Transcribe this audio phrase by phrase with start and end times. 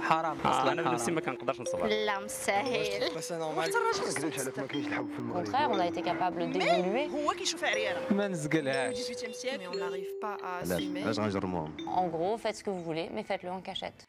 [0.00, 3.02] حرام اصلا انا بنفسي ما كنقدرش نصبر لا مستاهل
[3.56, 7.10] وقت الراجل Au contraire, on a été capable d'évoluer.
[7.10, 11.18] هو كيشوف عريانه ما نزقلهاش 18e siècle mais on n'arrive pas à علاش assumer علاش
[11.18, 14.06] غنجرموهم En gros, faites ce que vous voulez, mais faites-le en cachette.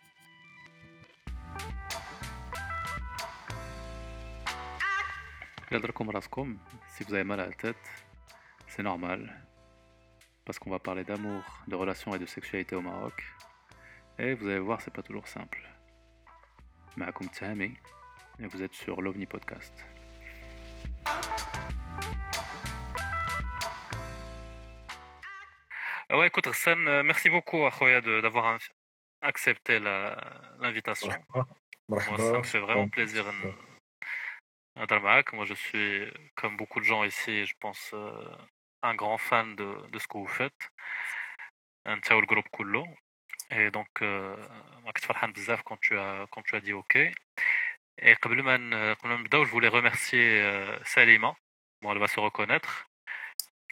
[5.72, 6.58] Yadrokum raskum,
[6.94, 7.86] si vous avez mal à la tête,
[8.68, 9.20] c'est normal.
[10.46, 13.24] Parce qu'on va parler d'amour, de relations et de sexualité au Maroc.
[14.20, 15.62] Et vous allez voir, c'est pas toujours simple.
[16.98, 17.74] Maakoum Tahami,
[18.40, 19.74] et vous êtes sur l'OVNI Podcast.
[26.10, 28.70] Ah Ouais, écoute, Hassan, euh, merci beaucoup, Akhoya, de- d'avoir inf-
[29.22, 30.18] accepté la-
[30.60, 31.12] l'invitation.
[31.88, 33.54] Moi, ça me fait vraiment plaisir de
[34.78, 35.34] d'être معاك.
[35.34, 38.36] Moi, je suis, comme beaucoup de gens ici, je pense, euh,
[38.84, 40.70] un grand fan de, de ce que vous faites.
[41.88, 42.84] انت والجروب كله.
[43.52, 44.36] Et donc, euh,
[44.84, 46.96] moi, كنت فرحان بزاف quand tu as, quand tu as dit OK.
[48.02, 51.36] Et قبل ما ن- قبل ما نبداو, je voulais remercier euh, Salima.
[51.82, 52.88] Bon, elle va se reconnaître.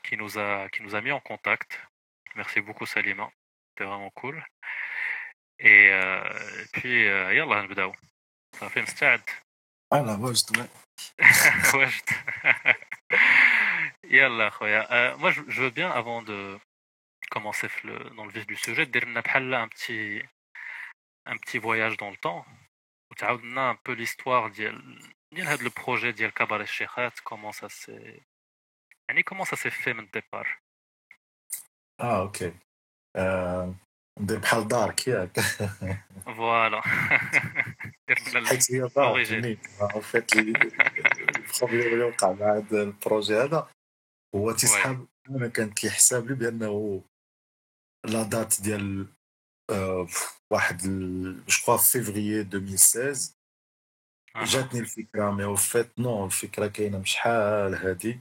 [0.03, 1.79] Qui nous a, qui nous a mis en contact.
[2.35, 3.29] Merci beaucoup, Salima.
[3.69, 4.43] C'était vraiment cool.
[5.59, 7.95] Et, euh, et puis, euh, يلا نبداو.
[8.55, 9.29] صافي مستعد.
[9.93, 10.69] انا واجد
[11.73, 12.09] واجد.
[14.03, 14.87] يلا خويا.
[14.91, 16.59] Euh, moi, je, je veux bien, avant de
[17.31, 20.21] commencer le- dans le vif du sujet, دير لنا بحال un petit,
[21.29, 22.45] un petit voyage dans le temps.
[23.11, 24.99] وتعاودنا un peu l'histoire ديال
[25.33, 28.21] ديال هذا le projet ديال كبار الشيخات comment ça s'est
[29.09, 30.59] يعني comment ça s'est fait من الديبار
[32.01, 32.53] اه اوكي
[33.15, 33.75] آه،
[34.19, 35.39] ندير بحال دارك ياك
[36.25, 36.81] فوالا
[38.07, 39.41] دير لنا ال- حيت هي دارك الأوريجين.
[39.41, 43.71] نيت ان فيت البروبليم اللي وقع مع هذا البروجي هذا
[44.35, 47.03] هو تيسحب انا كان كيحسب لي بانه
[48.05, 49.07] لا دات ديال
[49.69, 50.07] آه،
[50.51, 50.81] واحد
[51.47, 53.33] جو في فيفري 2016
[54.35, 54.45] أها.
[54.45, 58.19] جاتني الفكره مي او فيت نو الفكره كاينه من شحال هادي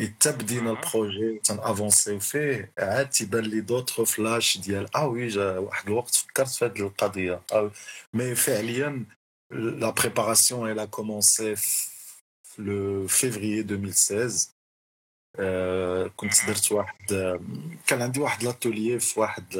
[0.00, 0.80] حتى بدينا أها.
[0.80, 6.48] البروجي تنافونسيو فيه عاد تيبان لي دوطخ فلاش ديال اه وي جا واحد الوقت فكرت
[6.48, 7.70] في هذه القضيه آه
[8.14, 9.04] مي فعليا
[9.50, 11.54] لا بريباراسيون elle a commencé
[12.58, 14.59] le février 2016 آه،
[16.16, 17.06] كنت درت واحد
[17.86, 19.54] كان عندي واحد لاتوليي في واحد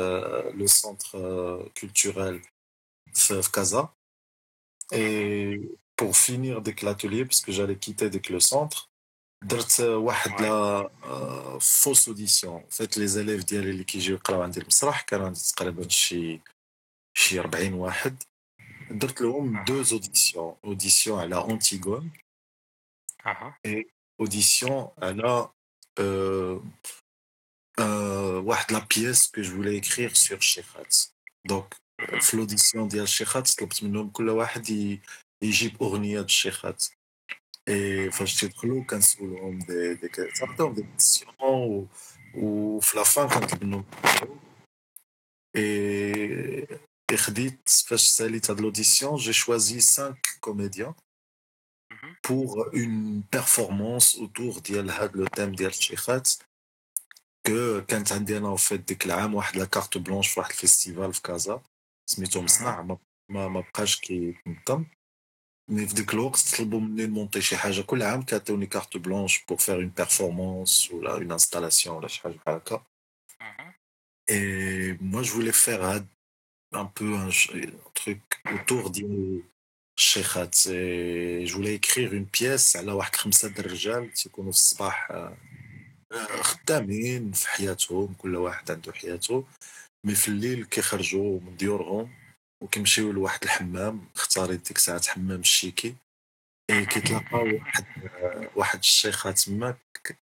[0.54, 1.18] لو سونتر
[1.80, 2.42] كولتوريل
[3.14, 3.88] في في كازا
[4.92, 5.60] Et
[5.96, 8.88] pour finir dès l'atelier, parce que j'allais quitter dès que le centre,
[9.44, 10.88] درت واحد لا
[11.60, 16.40] فوس اوديسيون فات لي زيليف ديالي اللي كيجيو يقراو عندي المسرح كانوا عندي تقريبا شي
[17.16, 18.22] شي 40 واحد
[18.90, 22.10] درت لهم دو اوديسيون اوديسيون على اونتيغون
[23.26, 23.58] أها.
[24.20, 25.48] اوديسيون على
[26.00, 26.60] euh,
[27.80, 27.82] euh,
[28.44, 30.96] واحد لا بيس que je voulais écrire sur شيخات
[31.46, 31.74] دونك
[32.20, 35.00] في الاوديسيون ديال الشيخات طلبت منهم كل واحد ي-
[35.42, 36.84] يجيب اغنيه ديال الشيخات
[37.68, 41.86] اي فاش تيدخلوا كنسولهم دي دي كنعطيهم دي كيسيون و
[42.34, 43.84] وفي لا فان كنطلب منهم
[45.56, 46.66] اي
[47.10, 51.09] اي خديت فاش ساليت هاد لوديسيون جي شوازي 5 كوميديان Mhm.
[52.26, 56.32] pour une performance autour ديال هاد لو تيم ديال الشيخات
[57.46, 61.22] كو كانت عندي انا وفات ديك العام واحد لا كارت بلونش في واحد الفيستيفال في
[61.22, 61.62] كازا
[62.06, 64.84] سميتو مصنع ما ما, ما بقاش كيتنظم
[65.70, 69.58] مي في ديك الوقت طلبوا مني نمونطي شي حاجه كل عام كيعطيوني كارت بلونش بور
[69.58, 72.84] فير اون بيرفورمانس ولا اون انستالاسيون ولا شي حاجه بحال هكا
[73.40, 73.72] Mhm.
[74.28, 76.02] Et moi, je voulais faire un,
[76.82, 78.22] un peu un, ch- un truc
[78.54, 79.42] autour ديال
[80.01, 85.37] الشيخات Et je voulais une pièce على واحد خمسة د الرجال تيكونوا في الصباح آه،
[86.11, 89.45] آه، خدامين في حياتهم كل واحد عنده حياته.
[90.05, 92.13] مي في الليل كيخرجوا من ديورهم
[92.63, 95.95] وكيمشيو لواحد الحمام اختاريت ديك الساعات حمام الشيكي
[96.71, 99.77] اي كيتلاقاو واحد آه، واحد الشيخه تما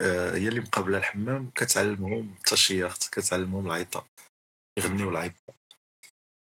[0.00, 4.06] آه، هي اللي مقابلة الحمام كتعلمهم التشييخت كتعلمهم العيطه
[4.78, 5.54] يغنيو العيطه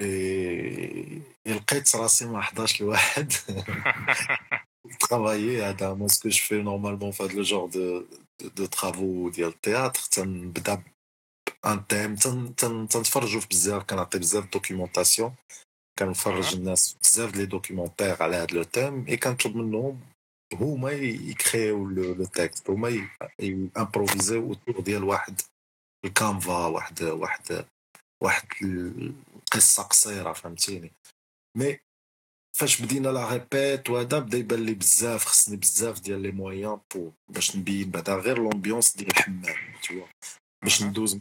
[0.00, 3.32] et لقيت راسي مع 11 لواحد
[5.04, 8.06] travailler هذا ce que je fais normalement في هذا le genre de
[8.42, 10.00] de travaux ديال التياتر.
[10.10, 10.82] تنبدا
[11.66, 12.14] ان تيم
[12.86, 15.34] تنتفرجوا في بزاف كنعطي بزاف دوكيومونطاسيون
[15.98, 20.00] كنفرج الناس بزاف لي دوكيومونتير على هذا لو تيم اي كنطلب منهم
[20.54, 23.08] هما يكريو لو تيكست هما
[23.76, 25.40] امبروفيزيو اوتور ديال واحد
[26.04, 27.64] الكانفا واحد واحد
[28.22, 28.46] واحد
[29.54, 30.92] القصة قصيرة فهمتيني؟
[31.58, 31.78] مي
[32.56, 37.12] فاش بدينا لا ريبيت وهذا بدا يبان لي بزاف خصني بزاف ديال لي مويان بو
[37.28, 40.06] باش نبين بعدا غير لومبيونس ديال الحمام تو
[40.62, 41.18] باش ندوز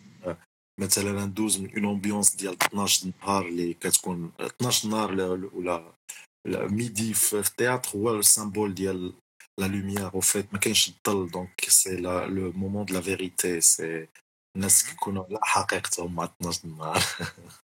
[0.80, 5.12] مثلا ندوز من اون امبيونس ديال 12 نهار اللي كتكون 12 نهار
[5.54, 5.94] ولا
[6.48, 9.14] ميدي في التياتر هو السامبول ديال
[9.60, 14.08] لا لوميير أو فيت ما كاينش الظل دونك سي لو مومون دو لا فيريتي سي
[14.57, 17.03] الناس كيكونوا على حقيقتهم مع 12 نهار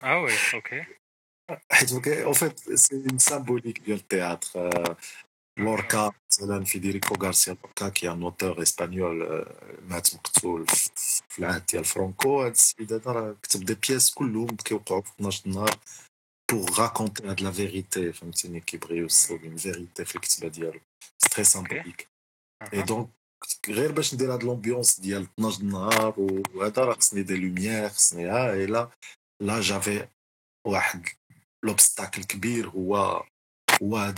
[0.03, 0.85] اه وي اوكي
[1.73, 4.97] حيت او فيت سي اون سامبوليك ديال التياتر
[5.59, 9.47] لوركا مثلا فيديريكو غارسيا لوركا كي ان اوتور اسبانيول
[9.89, 10.67] مات مقتول
[11.29, 15.49] في العهد ديال فرانكو هاد السيد هذا راه كتب دي بياس كلهم كيوقعوا في 12
[15.49, 15.79] نهار
[16.53, 20.81] بوغ راكونتي هاد لا فيريتي فهمتيني كيبغيو يوصلوا اون فيريتي في الكتابه ديالو
[21.19, 22.09] سي تري سامبوليك
[22.73, 23.09] اي دونك
[23.69, 26.15] غير باش ندير هاد لومبيونس ديال 12 نهار
[26.55, 28.91] وهذا راه خصني دي لوميير خصني ها اي لا
[29.43, 30.09] لا جافي
[30.67, 31.09] واحد
[31.65, 33.25] لوبستاكل كبير هو
[33.83, 34.15] هو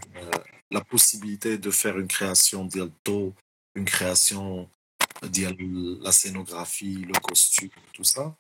[0.75, 3.33] la possibilité de faire une création ديال الضوء
[3.79, 4.69] une création
[5.23, 8.33] ديال la scénographie le costume tout ça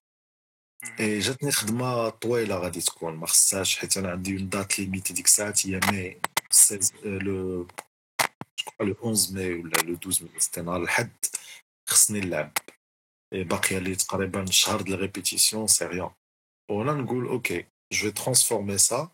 [1.00, 5.26] اي جاتني خدمه طويله غادي تكون ما خصهاش حيت انا عندي اون دات ليميت ديك
[5.26, 6.20] الساعات هي مي
[7.04, 7.66] لو
[8.79, 11.25] لو 11 ماي ولا لو 12 ماي سيتي نهار الحد
[11.89, 12.51] خصني نلعب.
[13.33, 16.09] باقي لي تقريبا شهر د ريبيتيسيون سي ريان
[16.71, 19.11] وأنا نقول أوكي جو ترانسفورمي سا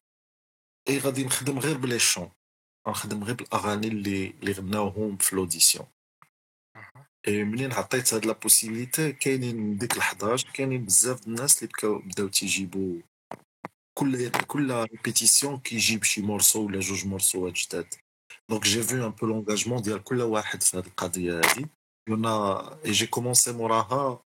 [0.90, 2.32] اي غادي نخدم غير بلي شون
[2.88, 5.88] غنخدم غير بالأغاني اللي اللي غناوهم في لوديسيون
[7.28, 13.02] اي منين عطيت هاد لا بوسيبيليتي كاينين ديك ال11 كاينين بزاف الناس اللي بداو تيجيبوا
[14.00, 17.94] كل كل ريبيتيسيون كيجيب شي مورسو ولا جوج مورسوات جداد.
[18.51, 21.67] دونك جي فيو ان بو لونغاجمون ديال كل واحد في هاد القضيه هادي
[22.09, 24.23] قلنا جي كومونسي موراها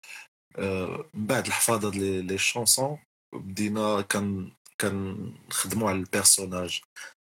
[1.15, 2.99] من بعد الحفاظه لي شونسون
[3.35, 6.81] بدينا كان كنخدموا على البيرسوناج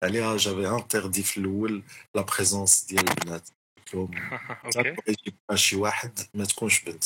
[0.04, 1.82] عليها جافي انتردي في الاول
[2.14, 3.48] لا بريزونس ديال البنات
[3.94, 4.10] لهم
[5.08, 7.04] يجيب شي واحد ما تكونش بنت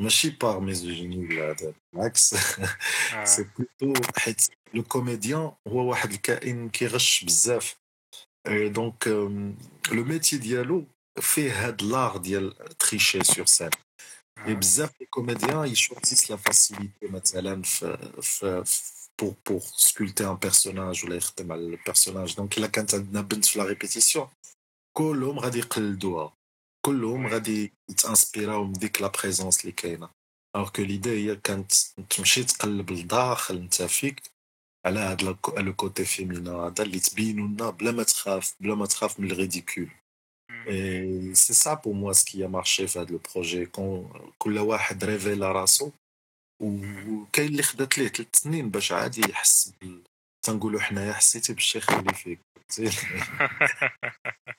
[0.00, 2.34] ماشي باغ ميزوجيني ولا هذا بالعكس
[3.24, 3.46] سي
[3.80, 7.76] بلوتو حيت لو كوميديان هو واحد الكائن كيغش بزاف
[8.46, 9.08] دونك
[9.92, 10.84] لو ميتي ديالو
[11.20, 13.70] فيه هاد لاغ ديال تريشي سور سين
[14.46, 18.64] اي بزاف لي كوميديان يشوزيس لا فاسيليتي مثلا في في
[19.22, 23.58] pour, pour sculpter un personnage ولا يخدم على البيرسوناج دونك الا كانت عندنا بنت في
[23.58, 24.28] لا ريبيتيسيون
[24.96, 26.32] كلهم غادي يقلدوها
[26.86, 30.10] كلهم غادي يتانسبيراو من ديك لا بريزونس اللي كاينه
[30.56, 31.72] الوغ كو ليدي هي كانت
[32.10, 34.22] تمشي تقلب لداخل انت فيك
[34.85, 35.23] على هاد
[35.57, 39.89] لو كوتي فيمينا هذا اللي تبينو لنا بلا ما تخاف بلا ما تخاف من الريديكول
[41.33, 43.65] سي سا بور موا سكي مارشي في هاد لو بروجي
[44.37, 45.91] كل واحد ريفيلا راسو
[46.61, 50.03] وكاين اللي خدات ليه ثلاث سنين باش عادي يحس بال
[50.45, 52.39] تنقولوا حنايا حسيتي بالشيخ اللي فيك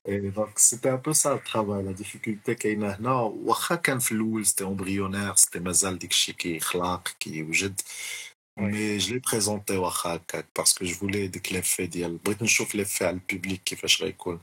[0.09, 4.65] دونك سيتي ان بو سا الترافاي لا ديفيكولتي كاينة هنا واخا كان في الأول سيتي
[4.65, 7.81] امبريونير سيتي مازال داكشي كيخلق كيوجد
[8.60, 13.06] مي جو لي بريزونتي واخا هكاك باسكو جو فولي ديك ليفي ديال بغيت نشوف ليفي
[13.06, 14.42] على البوبليك كيفاش غيكون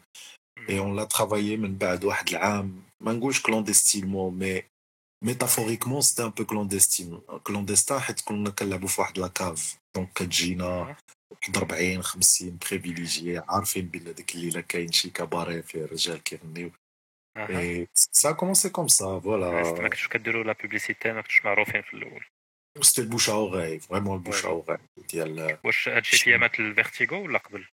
[0.68, 4.62] اي اون لا ترافايي من بعد واحد العام ما نقولش كلونديستينمون مي
[5.24, 10.96] ميتافوريكمون سيتي ان بو كلونديستين كلونديستان حيت كنا كنلعبوا في واحد لاكاف دونك كتجينا
[11.30, 16.70] واحد 40 50 بريفيليجي عارفين بلي ديك الليله كاين شي كباري فيه الرجال كيغنيو
[17.38, 21.94] اي سا كومونسي كوم سا فوالا ما كنتوش كديروا لا بوبليسيتي ما كنتوش معروفين في
[21.94, 22.24] الاول
[22.80, 24.78] سيتي البوش اوغاي فريمون البوش اوغاي
[25.10, 27.66] ديال واش هادشي في ايامات الفيرتيغو ولا قبل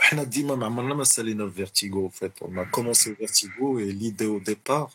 [0.00, 4.92] حنا ديما ما عمرنا ما سالينا فيرتيغو فيت اون كومونسي فيرتيغو اي ليدي او ديبار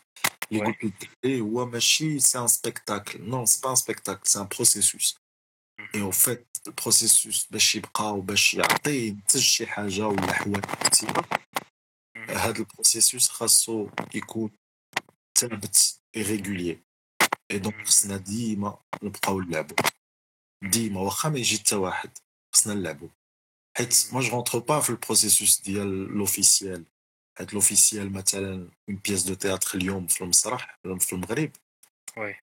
[0.52, 4.48] اللي قلت للدراري هو ماشي سي ان سبيكتاكل نو سي با ان سبيكتاكل سي ان
[4.56, 5.18] بروسيسوس
[5.94, 11.28] اي او فيت البروسيسوس باش يبقى وباش يعطي ينتج شي حاجه ولا حوايج كثيره
[12.16, 14.50] هاد البروسيسوس خاصو يكون
[15.38, 16.80] ثابت اي ريغوليي
[17.51, 19.75] اي دونك خصنا ديما نبقاو نلعبو.
[20.63, 22.17] ديما واخا ما يجي حتى واحد
[22.55, 23.09] خصنا نلعبو.
[23.77, 26.85] حيت ما جو رونتر با في البروسيسوس ديال لوفيسيال
[27.37, 31.51] حيت لوفيسيال مثلا اون بياس دو تياتر اليوم في المسرح في المغرب.
[32.17, 32.35] وي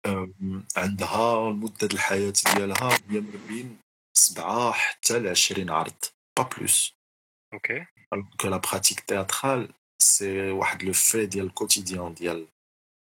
[0.76, 3.78] عندها مدة الحياة ديالها هي ما بين
[4.16, 6.04] سبعة حتى ل 20 عرض
[6.38, 6.94] با بلوس
[7.54, 7.86] أوكي
[8.40, 9.72] كو لا براتيك تياترال
[10.02, 12.48] سي واحد لو في ديال الكوتيديان ديال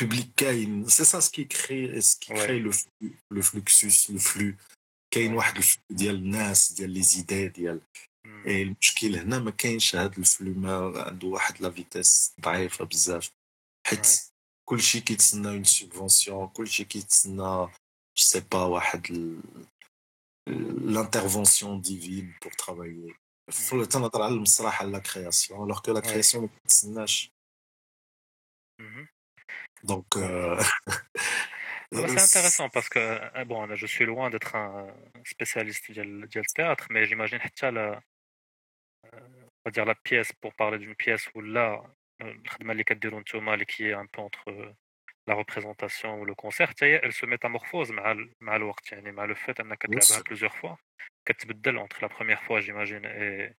[0.00, 2.70] بوبليك كاين سي سا سكي كري سكي كري لو
[3.30, 4.54] لو فلوكسوس لو فلو
[5.14, 7.80] كاين واحد الفلو ديال الناس ديال لي زيدي ديال
[8.46, 13.30] المشكل هنا ما كاينش هاد الفلو ما عنده واحد لا فيتيس ضعيفه بزاف
[13.86, 14.06] حيت
[14.68, 17.68] كلشي كيتسنى اون سوبفونسيون كلشي كيتسنى
[18.18, 19.06] سي با واحد
[20.84, 23.14] لانترفونسيون ديفين بور ترافايي
[23.90, 27.32] تنهضر على المسرح على لا كرياسيون الوغ كو لا كرياسيون ما كتسناش
[29.82, 30.56] Donc, euh,
[31.92, 34.92] bah, c'est intéressant parce que euh, bon, je suis loin d'être un euh,
[35.24, 38.00] spécialiste du théâtre, mais j'imagine que la,
[39.04, 39.18] on
[39.64, 41.82] va dire la pièce pour parler d'une pièce où là,
[43.66, 44.74] qui est un peu entre
[45.26, 47.90] la représentation ou le concert, elle se métamorphose
[49.26, 50.78] le fait qu'elle plusieurs fois,
[51.78, 53.50] entre la première fois, j'imagine, et,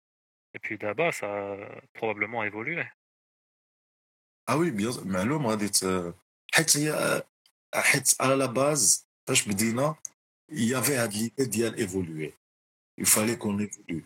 [0.54, 1.58] et puis d'abord, ça a
[1.94, 2.84] probablement évolué.
[4.51, 5.71] Ah oui bien معلوم غادي
[6.55, 7.23] حيت هي
[7.75, 9.97] حيت على لا باز فاش بدينا
[10.53, 12.35] il y avait هاد l'idée ديال évoluer
[13.01, 14.05] il fallait qu'on évolue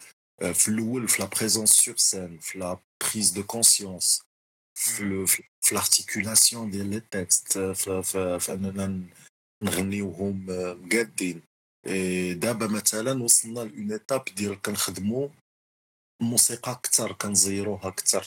[0.53, 4.23] في الاول في la présence sur scène في la prise de conscience
[4.75, 9.03] في l'articulation ديال لي تكست في اننا
[9.63, 10.47] نغنيوهم
[10.83, 11.43] مقادين
[12.39, 15.29] دابا مثلا وصلنا لون ايتاب ديال كنخدموا
[16.21, 18.27] الموسيقى اكثر كنزيروها اكثر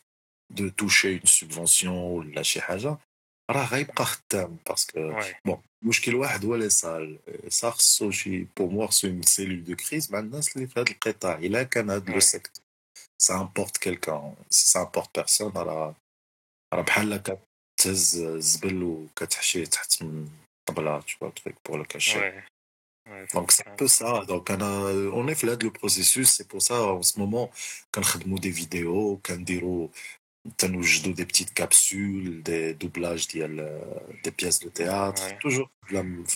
[0.50, 2.98] دو توشي اون سوبفونسيون ولا شي حاجه
[3.50, 7.18] راه غيبقى خدام باسكو بون مشكل واحد هو لي سال
[7.48, 10.90] سا خصو شي بور موا خصو اون سيلول دو كريز مع الناس اللي في هذا
[10.90, 12.64] القطاع الا كان هذا لو سيكتور
[13.22, 15.96] سا امبورت كيلكان سي سا امبورت بيرسون راه
[16.74, 17.22] راه بحال
[17.80, 20.28] تهز الزبل وكتحشيه تحت من
[20.68, 22.42] طبله تشوا تروك بور لو كاشي
[23.34, 27.02] دونك سي بو سا دونك انا اون في هذا لو بروسيسوس سي بور سا اون
[27.02, 27.48] سو مومون
[27.94, 29.88] كنخدموا دي فيديو كنديروا
[30.58, 33.56] تنوجدوا دي بتيت كابسول دي دوبلاج ديال
[34.24, 35.68] دي بياس دو تhéâtre توجور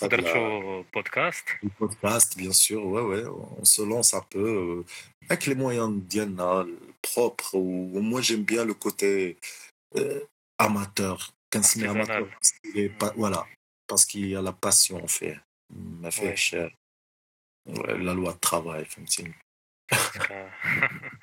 [0.02, 1.44] درتو بودكاست
[1.80, 4.84] بودكاست بيان سور وي وي اون سو لونس ان بو
[5.24, 6.66] avec les moyens ديالنا
[7.06, 9.36] propres و moi j'aime bien le côté
[10.62, 12.26] amateur كنسمي amateur
[13.16, 13.46] voilà
[13.88, 16.56] parce qu'il y a la passion en fait ما فيهش
[18.08, 19.34] la loi de travail فهمتيني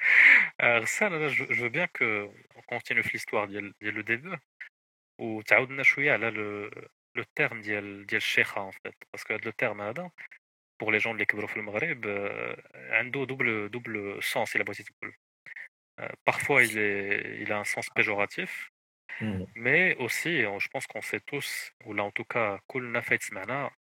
[0.61, 4.37] غسان انا جو veux bien que on continue في l'histoire ديال ديال لو ديبي
[5.19, 6.71] وتعاودنا شويه على لو
[7.15, 10.11] لو تيرم ديال ديال الشيخه ان فيت باسكو هذا لو تيرم هذا
[10.81, 12.07] بور لي جون اللي كبروا في المغرب
[12.75, 15.13] عنده دوبل دوبل سونس الا بغيتي تقول
[16.29, 18.71] parfois il est il a un sens péjoratif
[19.55, 20.33] mais aussi
[20.63, 23.71] je pense qu'on sait tous ou là en tout cas كلنا فايت سمعنا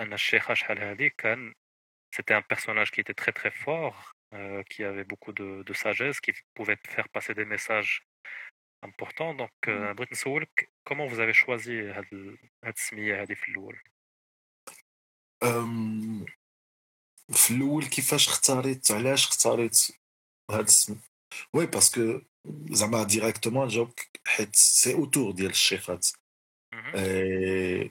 [0.00, 1.54] ان الشيخه شحال هذه كان
[2.16, 6.20] c'était un personnage qui était très très fort euh, qui avait beaucoup de, de sagesse
[6.20, 8.02] qui pouvait faire passer des messages
[8.82, 13.78] importants donc بغيت نسولك comment vous avez choisi هاد هاد السميه هذه في الاول
[17.32, 19.88] في الاول كيفاش اختاريت علاش اختاريت
[20.50, 21.00] هاد السم
[21.54, 22.20] وي باسكو
[22.70, 26.06] زعما ديريكتومون جاوبك حيت سي اوتور ديال الشيخات
[26.94, 27.90] Et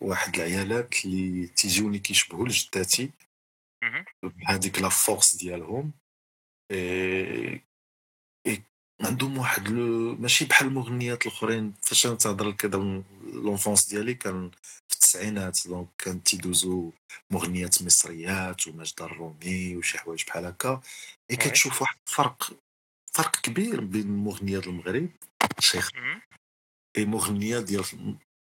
[0.00, 3.10] واحد العيالات اللي تيجوني كيشبهوا لجداتي
[4.22, 5.92] بهذيك لا فورس ديالهم.
[8.46, 8.62] اي
[9.00, 11.74] عندهم واحد لو ماشي بحال المغنيات الأخرين.
[11.82, 14.50] فاش أنا تهضر لك كذا لونفونس ديالي كان
[14.88, 15.66] في التسعينات.
[15.66, 16.92] دونك كان تيدوزو
[17.30, 20.80] مغنيات مصريات وماجدة الرومي وشي حوايج بحال هكا.
[21.30, 22.50] اي كتشوف واحد الفرق
[23.12, 25.08] فرق كبير بين مغنيات المغرب.
[25.58, 25.90] شيخ.
[26.96, 27.84] اي مغنيه ديال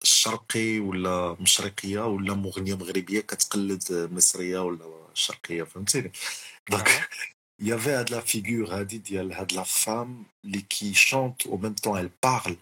[0.03, 6.11] الشرقي ولا مشرقية ولا مغنية مغربية كتقلد مصرية ولا شرقية فهمتيني؟
[6.69, 7.09] دونك
[7.61, 11.99] يافي هاد لا فيغور هادي ديال هاد لا فام اللي كي شونت أو ميم طون
[11.99, 12.57] ال بارل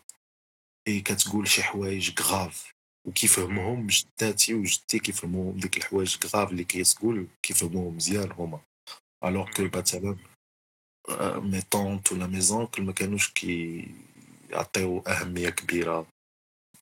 [0.87, 2.71] اي كتقول شي حوايج غاف
[3.07, 8.59] وكيفهموهم جداتي وجدتي كيفهموهم ديك الحوايج غاف اللي كيتقول كيفهموهم مزيان هما
[9.23, 10.17] الوغ كو مثلا
[11.39, 13.87] مي طونت ولا مي زونكل ما كانوش كي
[14.49, 16.07] يعطيو اهميه كبيره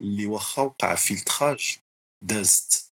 [0.00, 1.78] اللي واخا وقع فيلتراج
[2.24, 2.94] دازت.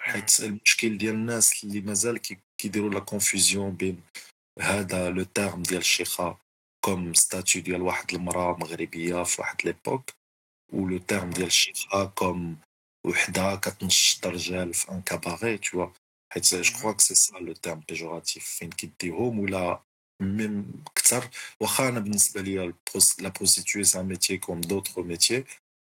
[0.00, 2.18] حيت المشكل ديال الناس اللي مازال
[2.58, 4.02] كيديروا لا كونفوزيون بين
[4.60, 6.38] هذا لو تيرم ديال الشيخة
[6.84, 10.10] كوم ستاتيو ديال واحد المرأة مغربية في واحد ليبوك
[10.72, 12.56] و لو تيرم ديال الشيخة كوم
[13.06, 15.90] وحدة كتنشط رجال في ان كاباري تو
[16.32, 19.82] حيت جو كخوا سي سا لو تيرم بيجوراتيف فين كيديهم ولا
[20.22, 22.72] ميم كثر واخا أنا بالنسبة ليا
[23.18, 25.44] لا بروستيتوي سي ان ميتيي كوم دوطخ ميتيي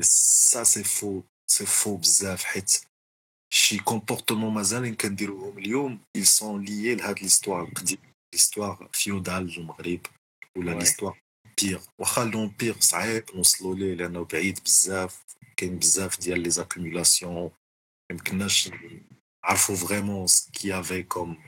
[0.00, 2.84] سا سي فو سي فو بزاف حيت
[3.54, 7.98] شي كومبورتمون مازالين كنديروهم اليوم ils سون ليي لهاد ليستوار القديم
[8.34, 10.00] ليستوار فيودال المغرب
[10.56, 11.20] ولا ليستوار
[11.62, 15.22] بيغ واخا لومبيغ صعيب نوصلوا ليه لانه بعيد بزاف
[15.56, 17.50] كاين بزاف ديال لي زاكومولاسيون
[18.10, 18.70] ميمكناش
[19.44, 21.42] نعرفوا فريمون سكي افي كوم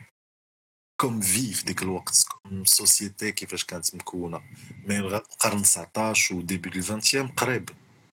[1.01, 4.43] كوم في في ديك الوقت كوم سوسيتي كيفاش كانت مكونه
[4.87, 7.71] مي القرن 19 و ديبي دو 20 قريب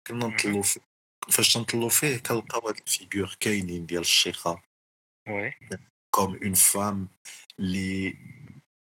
[0.07, 0.81] كنا نطلو فيه
[1.29, 4.61] فاش نطلو فيه كنلقاو هاد الفيغور كاينين ديال الشيخة.
[5.29, 5.53] وي.
[6.15, 7.07] كوم اون فام
[7.59, 8.17] لي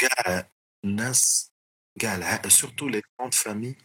[0.01, 0.49] كاع
[0.85, 1.51] الناس
[1.99, 3.75] كاع سورتو لي كونت فامي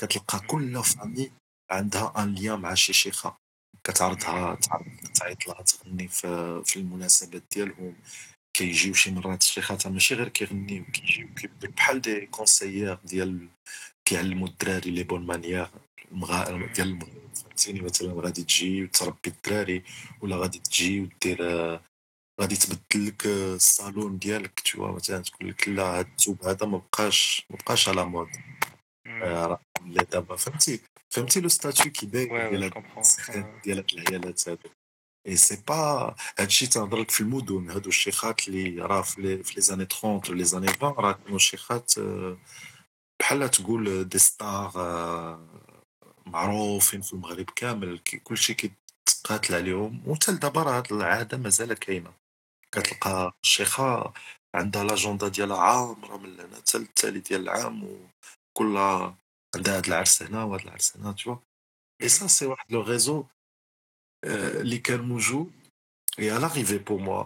[0.00, 1.32] كتلقى كل فامي
[1.70, 3.36] عندها ان ليان مع شي شيخة.
[3.84, 4.58] كتعرضها
[5.14, 7.96] تعيط لها تغني في, في المناسبات ديالهم.
[8.56, 11.28] كيجيو شي مرات الشيخات ماشي غير كيغنيو كيجيو
[11.62, 13.48] بحال دي كونسيير ديال
[14.04, 15.70] كيعلموا الدراري لي بون مانيير.
[16.74, 19.82] ديال المغرب فهمتيني مثلا غادي تجي وتربي الدراري
[20.20, 21.42] ولا غادي تجي ودير
[22.40, 27.46] غادي تبدل لك الصالون ديالك تشوا مثلا تقول لك لا هاد الثوب هذا ما بقاش
[27.50, 28.28] ما بقاش على مود.
[29.06, 32.72] راه ولا دابا فهمتي فهمتي لو ستاتيو كيبان ديال
[33.64, 34.68] ديال هاد العيالات هادو.
[35.26, 39.84] اي سي با هادشي تنهضر لك في المدن هادو الشيخات اللي راه في لي زاني
[39.84, 41.92] 30 لي زاني 20 راه كانوا شيخات
[43.20, 44.72] بحال تقول دي ستار
[46.26, 52.12] معروفين في المغرب كامل كلشي كيتقاتل عليهم وحتى لدابا راه هاد العادة مازال كاينة.
[52.72, 54.12] كتلقى الشيخة
[54.54, 58.76] عندها لاجوندا ديالها عامره من هنا حتى التالي ديال العام وكل
[59.56, 61.36] عندها هاد العرس هنا وهاد العرس هنا تشوا
[62.02, 63.24] اي سا سي واحد لو ريزو
[64.60, 65.52] اللي كان موجود
[66.18, 67.24] اي لاريفي بور موا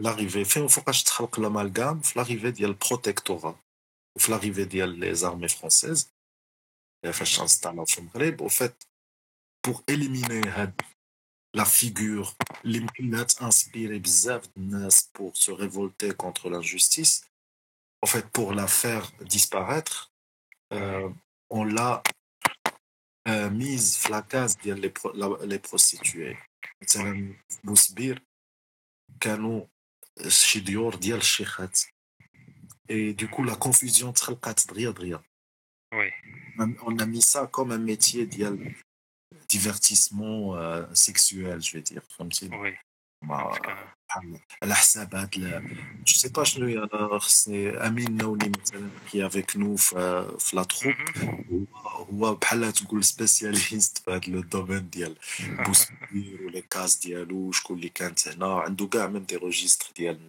[0.00, 3.60] لاريفي فين فوقاش تخلق لامالغام في لاريفي ديال البروتيكتورا
[4.16, 6.12] وفي لاريفي ديال لي زارمي فرونسيز
[7.11, 8.83] فاش تنستعمروا في المغرب وفات
[9.65, 10.81] بور اليميني هاد
[11.55, 12.33] لا فيغور
[12.65, 17.25] اللي يمكن لها تانسبيري بزاف الناس بور سو ريفولتي كونتر لانجوستيس
[18.05, 20.13] en fait pour la faire disparaître
[20.73, 21.09] euh,
[21.49, 22.03] on l'a
[23.27, 26.37] euh, mise في la case ديال les, pro, la, les prostituées
[26.81, 28.23] مثلا بوسبير
[29.19, 29.65] كانوا
[30.27, 31.79] شي ديور ديال الشيخات
[32.89, 35.23] et du coup la confusion تخلقات دغيا دغيا
[35.95, 36.11] Oui.
[36.87, 38.75] On a mis ça comme un métier ديال
[39.49, 42.01] divertissement euh, sexuel, je vais dire.
[42.51, 42.73] Oui.
[43.23, 45.29] بحال على حساب هاد
[46.05, 50.95] جو سي با شنو انا خصني امين نوني مثلا كي افيك نو في لا تروب
[51.85, 55.15] هو بحال تقول سبيسياليست في هاد لو دومين ديال
[55.65, 60.19] بوسير ولي كاز ديالو شكون اللي كانت هنا عنده كاع من دي روجيستر ديال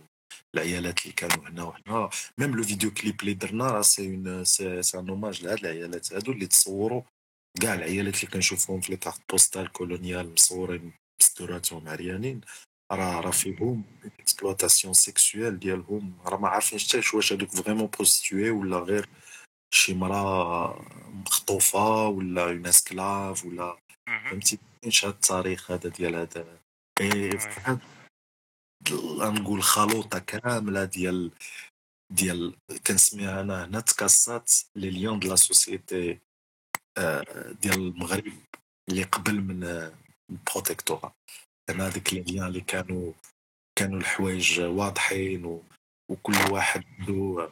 [0.56, 2.10] العيالات اللي كانوا هنا وهنا.
[2.38, 6.32] ميم لو فيديو كليب اللي درنا راه سي اون سي ان اوماج لهاد العيالات هادو
[6.32, 7.02] اللي تصوروا
[7.62, 12.42] كاع العيالات اللي كنشوفهم في لي كارت بوستال كولونيال مصورين بستوراتهم عريانين.
[12.92, 13.84] راه راه فيهم
[14.20, 16.18] اكسبلواتاسيون سيكسويل ديالهم.
[16.26, 19.10] راه ما عارفينش حتى واش هذوك فريمون بروستيوي ولا غير
[19.74, 26.60] شي مرا مخطوفة ولا اون اسكلاف ولا فهمتي؟ كاينش هاد التاريخ هذا ديال هذا
[28.92, 31.32] نقول خلوطة كاملة ديال
[32.14, 32.56] ديال
[32.88, 36.20] كنسميها أنا هنا تكاسات لي ليون دو لا سوسيتي
[37.62, 38.34] ديال المغرب
[38.90, 39.92] اللي قبل من
[40.30, 41.14] البروتيكتورا
[41.68, 43.14] كان هذيك لي ليان اللي كانوا
[43.80, 45.64] كانوا الحوايج واضحين و...
[46.12, 47.52] وكل واحد عنده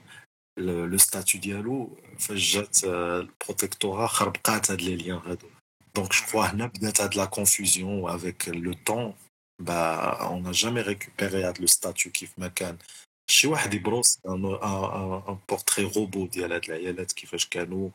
[0.59, 1.97] لو ستاتيو ديالو.
[2.19, 5.47] فاش جات البروتيكتورا خربقات هاد لي ليان هادو.
[5.95, 9.13] دونك جو كخوا هنا بدات هاد لا كونفوزيون افيك لو طون
[9.69, 12.77] نا جامي ريكوبيري هاد لو ستاتيو كيف ما كان
[13.27, 14.41] شي واحد يبروس ان
[15.49, 17.89] بورتري روبو ديال هاد العيالات كيفاش كانوا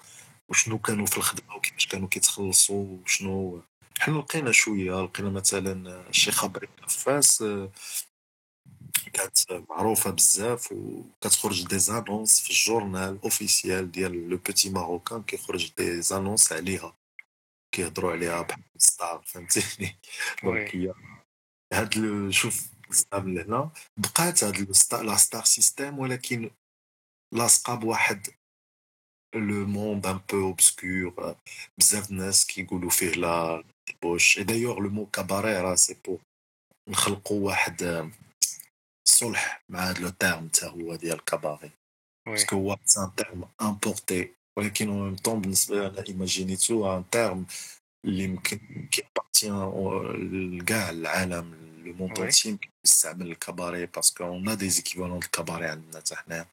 [0.49, 3.63] وشنو كانوا في الخدمه وكيفاش كانوا كيتخلصوا وشنو
[3.99, 7.45] حنا لقينا شوية لقينا مثلا شي خبري فاس
[9.13, 16.03] كانت معروفه بزاف وكتخرج دي زانونس في الجورنال اوفيسيال ديال لو بوتي ماروكان كيخرج دي
[16.03, 16.97] زانونس عليها
[17.73, 19.99] كيهضروا عليها بحال ستار فهمتيني
[20.43, 20.93] دونك هي
[21.73, 26.51] هاد شوف زعما لهنا بقات هاد لا ستار سيستيم ولكن
[27.35, 28.27] لاصقة بواحد
[29.35, 31.37] لو موند ان بو اوبسكور
[31.79, 33.65] بزاف الناس كيقولوا فيه لا
[34.03, 34.39] بوش.
[34.39, 36.19] اي دايوغ لو مو كاباري راه سي بو
[36.89, 38.11] نخلقوا واحد
[39.09, 41.71] صلح مع هذا لو تيرم تا هو ديال كاباري
[42.27, 47.47] باسكو هو سان تيرم امبورتي ولكن اون ميم طون بالنسبة أنا ايماجينيتو ان تيرم
[48.07, 55.67] اللي يمكن كيبارتيان لكاع العالم لو موند انتي يستعمل الكباري باسكو اون دي زيكيفالون الكباري
[55.67, 56.47] عندنا حتى حنا.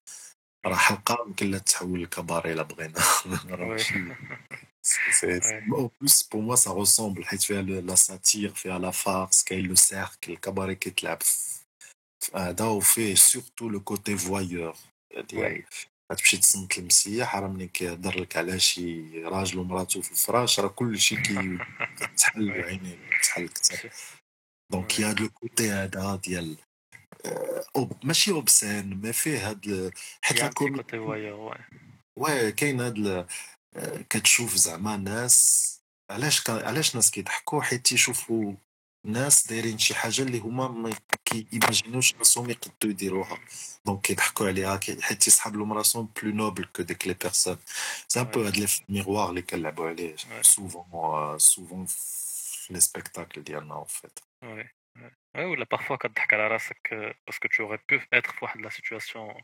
[0.65, 2.99] راه حلقة يمكن لا تحول الكباري إلا بغينا.
[5.73, 9.75] أو بلوس بور موا سا روسومبل حيت فيها لا ساتير فيها لا فارس كاين لو
[9.75, 11.19] سيركل الكباري كيتلعب
[12.35, 14.75] هذا وفيه سورتو لو كوتي فوايور
[15.29, 15.63] ديال
[16.09, 21.15] تمشي تصنت المسيح راه ملي كيهضر لك على شي راجل ومراتو في الفراش راه كلشي
[21.15, 23.89] كيتحل عينيه تحل كثر
[24.71, 26.57] دونك يا هاد لو كوتي هذا ديال
[28.03, 30.59] ماشي اوبسين ما فيه هاد حيت
[30.91, 31.57] فوايور
[32.19, 33.27] وي كاين هاد
[34.09, 35.69] كتشوف زعما ناس
[36.11, 38.53] علاش علاش ناس كيضحكوا حيت تيشوفوا
[39.04, 40.90] ناس دايرين شي حاجه اللي هما ما
[41.24, 43.38] كييماجينوش راسهم يقدروا يديروها
[43.86, 47.58] دونك كيضحكوا عليها حيت تيسحب لهم راسهم بلو نوبل كو ديك لي بيرسون
[48.08, 53.74] سي ان بو هاد لي ميغوار اللي كنلعبوا عليه سوفون سوفون في لي سبيكتاكل ديالنا
[53.74, 56.94] اون فيت وي ولا بارفوا كتضحك على راسك
[57.26, 59.34] باسكو تو اوري بو اتر في واحد لا سيتوياسيون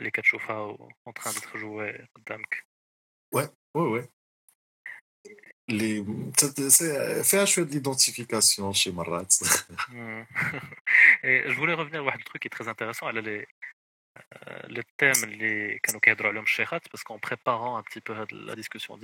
[0.00, 2.66] اللي كتشوفها اون تران دو جوي قدامك
[3.34, 4.08] وي وي وي
[7.37, 9.27] un choix d'identification chez Marat.
[11.23, 13.47] Et je voulais revenir un truc qui est très intéressant, les,
[14.17, 15.79] euh, les thèmes les
[16.89, 18.97] parce qu'en préparant un petit peu la discussion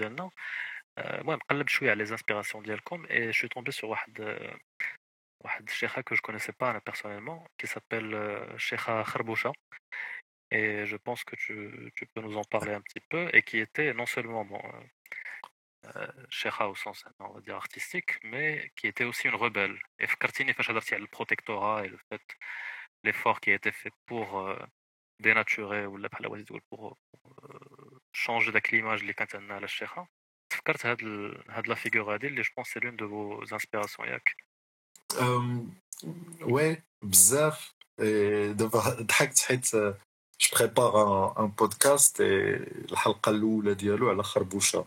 [0.99, 1.23] euh,
[1.67, 6.21] je suis à les inspirations d'Yalcom et je suis tombé sur un sheikha que je
[6.21, 8.15] connaissais pas personnellement, qui s'appelle
[8.58, 9.52] Sheikha Kharboucha.
[10.52, 13.91] Et je pense que tu, peux nous en parler un petit peu, et qui était
[13.93, 14.62] non seulement bon,
[16.29, 19.77] Sheikha au sens on va dire artistique, mais qui était aussi une rebelle.
[19.98, 22.27] Et Fkartini fait le protectorat et le fait
[23.05, 24.29] l'effort qui a été fait pour
[25.20, 25.96] dénaturer ou
[26.68, 26.98] pour
[28.12, 30.05] changer d'image les cantines à la Sheikha.
[30.51, 31.05] فكرت هاد
[31.48, 34.37] هاد لا فيغور هادي اللي je pense c'est l'une de vos inspirations ياك
[36.42, 37.74] وي بزاف
[38.51, 39.77] دابا ضحكت حيت
[40.40, 44.87] جو بريبار ان بودكاست الحلقه الاولى ديالو على خربوشه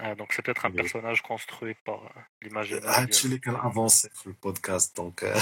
[0.00, 2.82] Ah, donc c'est peut-être un personnage construit par euh, l'imaginaire.
[2.86, 5.22] Ah, tu l'es qu'à avancer sur le podcast, donc.
[5.22, 5.34] Euh,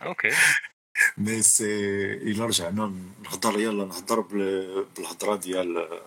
[0.00, 0.26] ah, ok.
[1.16, 2.20] Mais c'est.
[2.24, 2.86] Il a رجعنا
[3.24, 6.02] نهضر يلا نهضر بالهضره ديال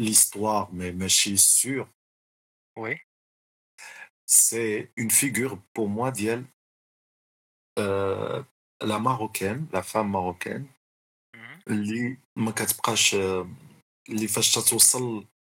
[0.00, 1.88] l'histoire, mais ماشي sûr.
[2.76, 2.96] Oui.
[4.26, 6.44] C'est une figure pour moi d'elle,
[7.78, 8.42] euh,
[8.80, 10.66] la marocaine, la femme marocaine,
[11.68, 13.14] اللي ما كتبقاش
[14.08, 15.26] اللي فاش تتوصل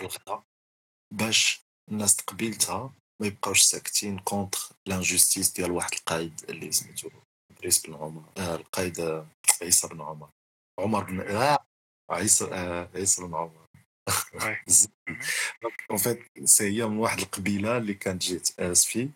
[0.00, 0.42] الغدا
[1.14, 7.10] باش الناس تقبيلتها ما يبقاوش ساكتين كونتر لانجستيس ديال واحد القايد اللي سميتو
[7.50, 8.32] ادريس بن عمر.
[8.36, 9.24] آه القايد
[9.62, 10.28] عيسى بن عمر.
[10.80, 11.58] عمر بن آه
[12.10, 13.68] عيسى آه عيسى بن عمر.
[15.90, 19.08] اون فيت سي هي من واحد القبيله اللي كانت جيت اسفي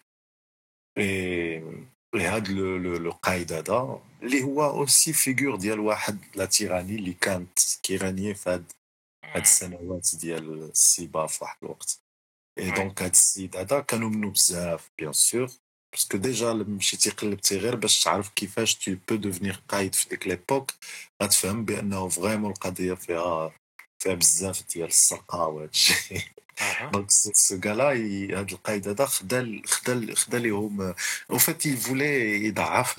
[2.14, 2.50] لهذا
[2.96, 8.72] القايد هذا اللي هو اوسي فيغور ديال واحد لا تيراني اللي كانت كيراني في هاد
[9.24, 12.00] هاد السنوات ديال السيبا في واحد الوقت.
[12.58, 15.48] إي دونك هاد السيد هذا كانوا منو بزاف بيان سور.
[15.92, 20.70] باسكو ديجا مشيتي قلبتي غير باش تعرف كيفاش تي بو دوفنيغ قايد في ديك ليبوك
[21.22, 23.52] غتفهم بأنه فريمون القضية فيها
[24.02, 25.94] فيها بزاف ديال السرقة وهادشي
[26.92, 27.90] دونك سو كالا
[28.38, 30.94] هاد القايد هذا خدا خدا خدا ليهم
[31.30, 32.96] أو فات يفولي يضعف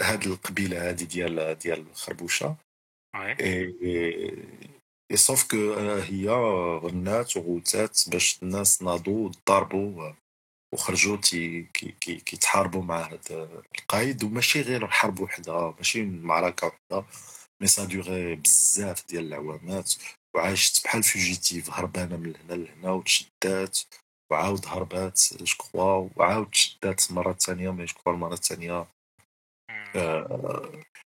[0.00, 2.56] هاد القبيلة هادي ديال ديال الخربوشة.
[5.10, 5.74] اي سوف كو
[6.08, 6.28] هي
[6.84, 10.12] غنات وغوتات باش الناس ناضوا ضربوا
[10.74, 13.32] وخرجوا تي كي كي كيتحاربوا مع هاد
[13.78, 14.24] القايد.
[14.24, 17.06] وماشي غير حرب وحده ماشي معركة وحده
[17.60, 19.94] مي سا دوري بزاف ديال العوامات.
[20.34, 23.78] وعاشت بحال فوجيتيف هربانة من هنا لهنا وتشدات.
[24.30, 28.86] وعاود هربات جو كخوا وعاود تشدات مرة ثانية مي جو كخوا المره الثانية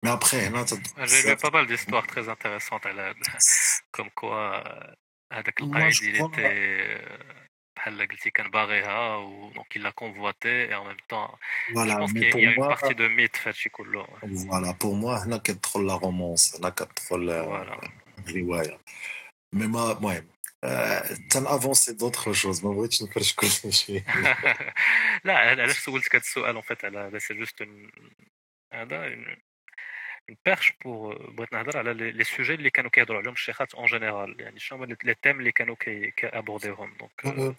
[0.05, 2.87] مي ابخي هنا J'ai lu pas mal d'histoires très intéressantes
[3.93, 4.64] comme quoi
[5.33, 7.40] هذاك القايد il était
[7.77, 11.38] بحال قلتي كان باغيها و دونك il l'a convoité et en même temps
[11.73, 14.07] voilà, je pense qu'il y a une partie de mythe في هادشي كله
[14.47, 17.31] فوالا بور موا هنا كتدخل لا رومونس هنا كتدخل
[18.19, 18.79] الروايه
[19.55, 20.29] مي ما المهم
[21.31, 24.03] تنافونسي دوطخ شوز ما بغيتش نفرش كل شيء
[25.25, 27.62] لا علاش سولتك هذا السؤال اون فيت على سي جوست
[28.73, 29.16] هذا
[30.32, 34.60] perche pour بغيت نهضر على لي سوجي اللي كانوا كيهضروا عليهم الشيخات اون جينيرال يعني
[34.60, 35.76] شنو هما لي تيم اللي كانوا
[36.18, 37.56] كيابورديهم دونك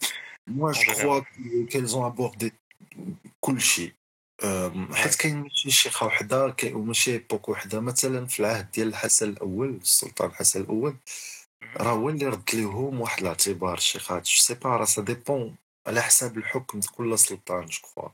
[0.46, 1.20] موا جو كخوا
[1.70, 2.52] كيلز اون ابوردي
[3.40, 3.92] كل شيء
[4.92, 10.31] حيت كاين ماشي شيخة وحدة وماشي ايبوك وحدة مثلا في العهد ديال الحسن الأول السلطان
[10.31, 10.96] الحسن الأول
[11.76, 16.02] راه هو اللي رد ليهم واحد الاعتبار الشيخات جو سي با راه سا ديبون على
[16.02, 18.09] حساب الحكم كل سلطان جو كخوا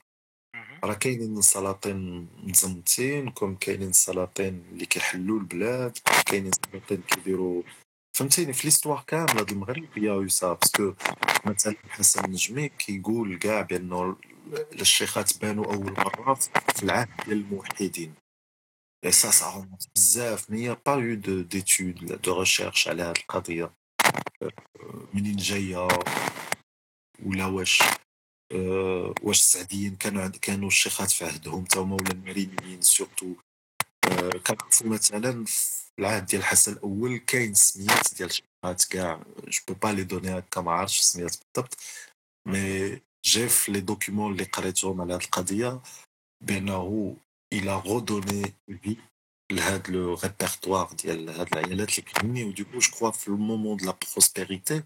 [0.84, 7.62] راه كاينين السلاطين مزمتين كوم كاينين السلاطين اللي كيحلوا البلاد كاينين السلاطين كيديروا
[8.16, 10.94] فهمتيني؟ في ليستوار كاملة ديال المغرب يا يوسا باسكو
[11.46, 14.16] مثلا حسن النجمي كيقول كاع بانه
[14.72, 16.34] الشيخات بانوا أول مرة
[16.74, 18.14] في العهد ديال الموحدين.
[19.04, 20.50] اي سا سا بزاف.
[20.50, 23.72] مي با يو دو ديتود دو ريشيرش على هاد القضية.
[25.14, 25.88] منين جاية؟
[27.26, 27.82] ولا واش؟
[29.22, 33.34] واش السعديين كانوا كانوا الشيخات في عهدهم؟ تا هما ولا المرينيين سورتو
[34.06, 39.74] أه كنعرفوا مثلا في العهد ديال الحسن الأول كاين سميات ديال الشيخات كاع جو بو
[39.74, 41.76] با لي دوني هكا ما عرفتش السميات بالضبط
[42.48, 45.82] مي جي في لي دوكيومون اللي قريتهم على هاد القضية.
[46.42, 47.16] بأنه
[47.52, 48.96] إلى غودوني في
[49.52, 53.98] لهاد لو ريبرتوار ديال هاد العيالات اللي كيغنيو دوكو جو كخوا في المومون دو لا
[54.12, 54.84] بروسبيريتي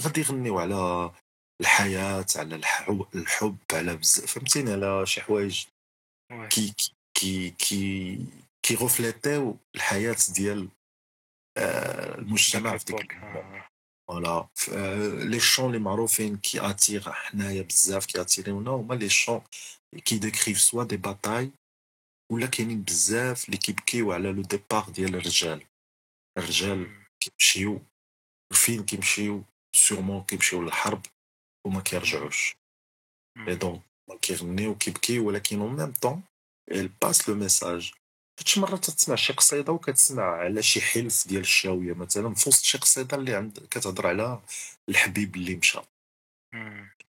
[0.00, 1.12] غادي يغنيو على
[1.60, 5.64] الحياة على الحب, الحب على بزاف فهمتيني؟ على شي حوايج
[6.50, 6.74] كي
[7.14, 8.18] كي كي
[8.62, 10.68] كي غوفليتيو الحياة ديال
[12.18, 13.12] المجتمع في ديك
[14.08, 14.48] فوالا
[15.24, 19.42] لي شون اللي معروفين كي اتيغ حنايا بزاف كي أتيريونا هما لي شون
[20.04, 21.50] كي ديكريف سوا دي باتاي
[22.32, 25.66] ولا كاينين بزاف اللي كيبكيو على لو ديبار ديال الرجال.
[26.38, 27.82] الرجال كيمشيو
[28.52, 29.42] فين كيمشيو
[29.76, 31.06] سورمون كيمشيو للحرب.
[31.66, 32.56] وما كيرجعوش.
[33.48, 33.82] اي دونك
[34.22, 36.22] كيغنيو كيبكيو ولكن اون ميم طون
[37.02, 37.92] باس لو ميساج
[38.44, 42.78] شي مرة تسمع شي قصيدة وكتسمع على شي حلف ديال الشاوية مثلا في وسط شي
[42.78, 44.40] قصيدة اللي عند كتهضر على
[44.88, 45.78] الحبيب اللي مشى.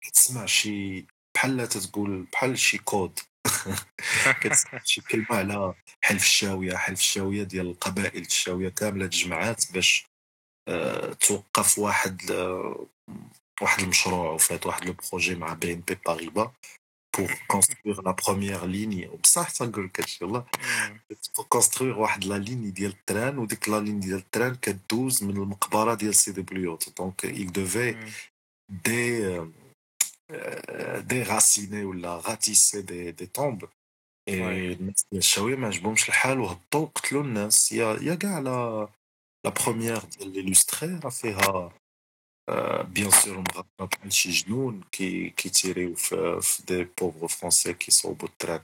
[0.01, 3.19] كتسمع شي بحال تتقول بحال شي كود.
[4.41, 10.05] كتسمع شي كلمة على حلف الشاوية حلف الشاوية ديال القبائل الشاوية كاملة تجمعات باش
[10.69, 12.87] آه، توقف واحد آه،
[13.61, 16.51] واحد المشروع وفات واحد لو بروجي مع بي ام بي باريبا
[17.17, 20.45] بور كونستروير لا بروميير ليني وبصح تنقول لك هادشي والله
[21.37, 25.93] بور كونستروير واحد لا ليني ديال التران وديك لا ليني ديال التران كدوز من المقبرة
[25.93, 27.95] ديال سيدي بليوت دونك il devait
[28.69, 29.39] دي
[30.99, 33.69] ديغاسيني ولا غاتيسي دي دي تومب
[34.29, 37.71] الناس ديال الشاوية ما عجبهمش الحال وهبطوا قتلوا الناس.
[37.71, 38.87] يا يا كاع لا
[39.45, 41.73] لا بروميير ديال ليلوستري راه فيها
[42.82, 48.60] بيان سور مغطى بحال شي جنون كي كيتيريو في, في دي بوفر فرونسي كيصوبوا التران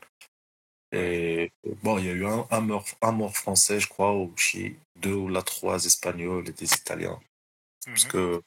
[0.96, 1.50] Et
[1.82, 4.76] bon, il y a eu un, un, mort, un mort français, je crois, ou chez
[4.96, 7.18] deux ou la trois espagnols et des italiens.
[7.84, 8.42] Parce que,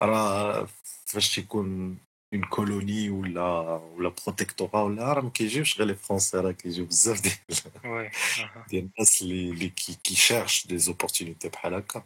[0.00, 0.66] alors,
[1.06, 1.98] فاش تيكون
[2.34, 7.20] اون كولوني ولا ولا بروتيكتورا ولا راه ما كيجيوش غير لي فرونسي راه كيجيو بزاف
[7.20, 8.10] ديال
[8.68, 12.04] ديال الناس اللي اللي كي كيشيرش دي زوبورتونيتي بحال هكا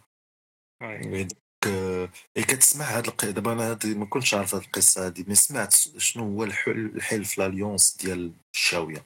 [0.82, 1.28] اي
[2.35, 3.25] كتسمع هاد الق...
[3.25, 7.97] دابا أنا هاد ما كنتش عارف هاد القصة هادي مي سمعت شنو هو الحلف لاليونس
[7.97, 9.05] ديال الشاوية؟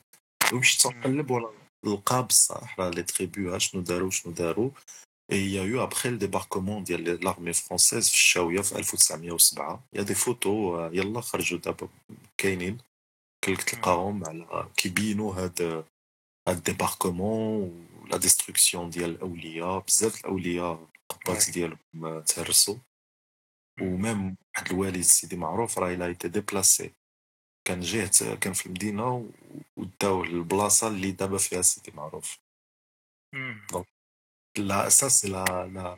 [0.54, 1.50] ومشيت نقلب ولا
[1.86, 4.72] نلقى بصح راه لي تريبيو شنو داروا شنو داروا.
[5.30, 9.84] Et il y a eu après le débarquement de l'armée française في الشاوية في 1907
[9.94, 11.90] il y a des photos يلا خرجوا دابا
[12.38, 12.78] كاينين.
[13.44, 15.62] كلك تلقاهم على كيبينوا هاد
[16.48, 19.80] هاد الديباركمون ولا ديستركسيون ديال الأولياء.
[19.80, 22.78] بزاف الأولياء القبات ديالهم تهرسوا
[23.82, 26.94] وميم واحد الوالد سيدي معروف راه إلا إيتي ديبلاسي.
[27.68, 29.32] كان جهة كان في المدينة
[29.78, 32.40] وداوه للبلاصة اللي دابا فيها سيدي معروف.
[33.72, 33.88] دونك
[34.58, 35.98] لا سا سي لا لا.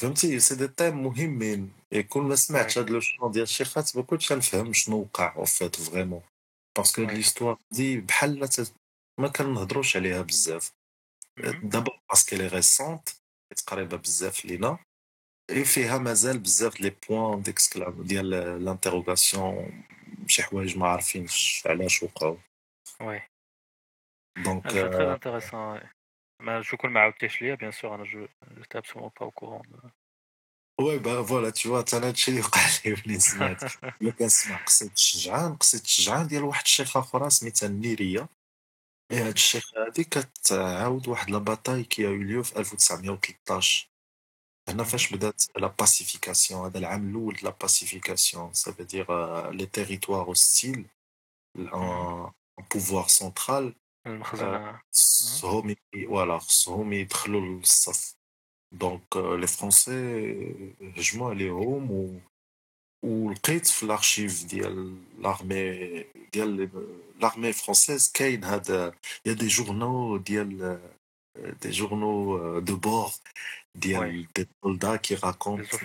[0.00, 1.72] فهمتي؟ سي دي تيم مهمين.
[2.08, 5.76] كون ما سمعتش هاد لو شون ديال الشيخات ما كنتش نفهم شنو وقع أو فات
[5.76, 6.22] فريمون.
[6.78, 8.48] باسكو ليستوار دي بحال
[9.20, 10.72] ما كنهضروش عليها بزاف.
[11.62, 13.08] دابا باسكو لي ريسونت
[13.60, 14.78] قريبة بزاف لينا.
[15.64, 18.30] فيها مازال بزاف لي بوان ديكسكلام ديال
[18.64, 19.84] لانتيروغاسيون
[20.26, 22.36] شي حوايج ما عارفينش علاش وقعوا.
[23.00, 23.22] وي
[24.44, 25.80] دونك تري انتريسون
[26.42, 29.62] ما شكون ما عاودتيش ليا بيان سور أنا جو جيتي ابسولومون با أو كورون
[30.80, 34.90] وي با فوالا تي فوا أنا هادشي اللي وقع لي ملي سمعت ملي كنسمع قصه
[34.92, 38.28] الشجعان قصه الشجعان ديال واحد الشيخه أخرى سميتها النيريه
[39.12, 43.92] هاد الشيخه هادي كتعاود واحد لا باتاي كي يو ليو في 1913
[44.68, 49.06] هنا فاش بدات لا باسيفيكاسيون هذا العام الأول لا باسيفيكاسيون سا فو دير
[49.50, 50.90] لي تيريتوار اوستيل
[51.56, 52.30] ان
[52.74, 53.06] بوفوار
[54.06, 58.16] المخزن خصهم فوالا خصهم يدخلوا للصف
[58.72, 59.92] دونك لي فرونسي
[60.80, 62.22] هجموا عليهم
[63.03, 66.69] ولقيت في الارشيف ديال لارمي ديال
[67.21, 68.93] لارمي فرونسيز كاين هذا
[69.25, 70.79] يا دي جورنو ديال
[71.61, 73.09] دي جورنو دو بور
[73.75, 75.75] ديال دي سولدا كي راكونت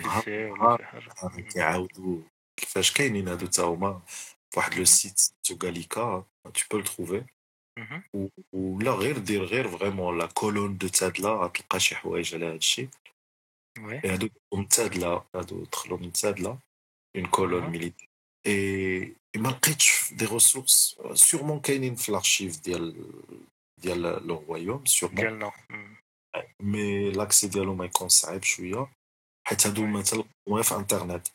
[1.53, 2.21] كيعاودوا
[2.59, 4.01] كيفاش كاينين هادو تا هما
[4.53, 7.23] فواحد لو سيت تو غاليكا tu peux le trouver
[8.53, 12.89] ولا غير دير غير فريمون لا كولون دو تادلا غتلقى شي حوايج على هادشي
[14.05, 16.57] هادو من تادلا هادو دخلوا من تادلا
[17.15, 18.09] اون كولون ميليتير
[18.47, 23.11] اي ما لقيتش دي ريسورس سيغمون كاينين في الارشيف ديال
[23.81, 25.51] ديال لو رويوم سيغمون ديالنا
[26.59, 28.91] مي لاكسي ديالو ما يكون صعيب شويه
[29.47, 30.23] حيت هادو مثلا
[30.63, 31.27] في انترنت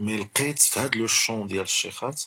[0.00, 2.22] مي لقيت في هاد لو شون ديال الشيخات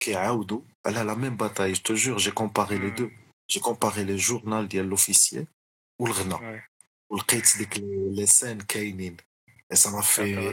[0.00, 3.10] كيعاودوا على لا ميم باتاي جو جور جي كومباري لي دو
[3.50, 5.46] جي كومباري لي جورنال ديال لوفيسيي
[6.00, 6.62] والغنى
[7.12, 7.78] ولقيت ديك
[8.16, 9.16] لي سين كاينين
[9.72, 10.52] اي سا ما في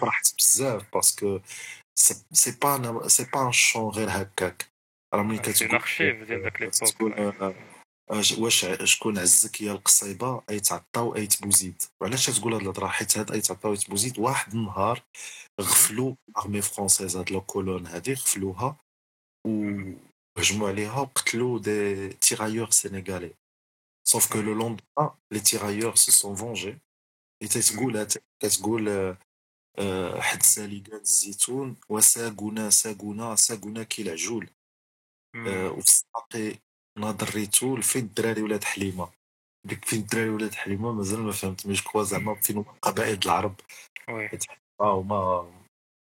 [0.00, 1.40] فرحت بزاف باسكو
[2.32, 4.66] سي با سي با ان شون غير هكاك
[5.14, 7.02] راه ملي كتقول ارشيف ديال داك ليبوك
[8.38, 13.30] واش شكون عزك يا القصيبه ايت عطاو ايت بوزيد وعلاش تقول هاد الهضره حيت هاد
[13.32, 15.02] ايت عطاو ايت بوزيد واحد النهار
[15.60, 18.76] غفلوا ارمي فرونسيز هاد لو كولون هادي غفلوها
[19.46, 23.34] وهجموا عليها وقتلوا دي تيرايور سينيغالي
[24.08, 26.78] سوف كو لو لوندوما لي تيرايور سو سون فونجي اي
[27.47, 28.07] تتقول
[28.39, 29.17] كتقول
[30.19, 34.49] حد ساليقان الزيتون وساقنا ساقنا ساقنا كي العجول.
[35.35, 36.59] وفي الساقي
[36.99, 39.11] ناضريتو لفين الدراري ولاد حليمة.
[39.67, 43.55] ديك فين الدراري ولاد حليمة مازال ما فهمت مش كوا زعما فين هما قبائل العرب.
[44.81, 45.51] هما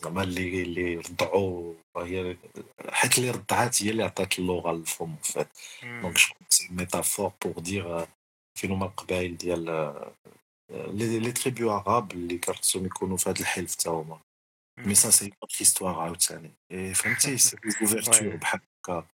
[0.04, 2.38] زعما اللي اللي رضعوا هي
[2.90, 5.16] حيت اللي رضعات هي اللي عطات اللغة للفم.
[5.84, 6.18] دونك
[6.50, 8.08] سي ميتافور بور دير
[8.60, 9.66] فين هما القبائل ديال
[10.71, 14.21] لي لي تريبيو عرب اللي كان خصهم يكونوا في هذا الحلف تا هما
[14.79, 16.55] مي سا سي اوتر هيستوار عاوتاني
[16.95, 19.07] فهمتي سي اوفرتور بحال هكا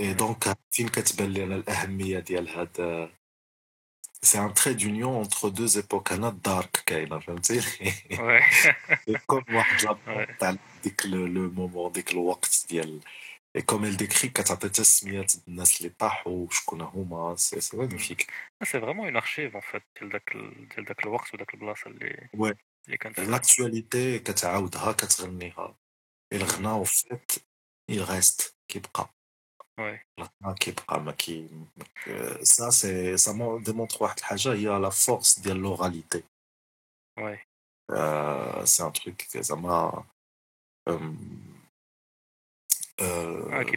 [0.00, 3.10] اي دونك فين كتبان لي انا الاهميه ديال هاد
[4.22, 7.60] سي ان تري دونيون اونتر دو زيبوك هنا الدارك كاينه فهمتي
[9.26, 13.00] كوم واحد لابورت تاع ديك لو مومون ديك الوقت ديال اي
[13.66, 18.32] كوم ال ديكري كتعطي حتى السميات الناس اللي طاحوا شكون هما سي سي ماغنيفيك
[18.62, 20.32] سي فريمون اون ارشيف ان فيت ديال داك
[20.74, 22.54] ديال داك الوقت وداك البلاصه اللي وي
[22.86, 25.76] اللي كانت لاكتواليتي كتعاودها كتغنيها
[26.32, 27.32] الغناء وفات
[27.92, 29.10] il reste كيبقى
[29.80, 31.48] وي الغناء كيبقى ما كي
[32.42, 36.22] سا سي سا ديمونتر واحد الحاجه هي لا فورس ديال لوغاليتي
[37.18, 37.38] وي
[38.64, 40.04] سي ان تروك زعما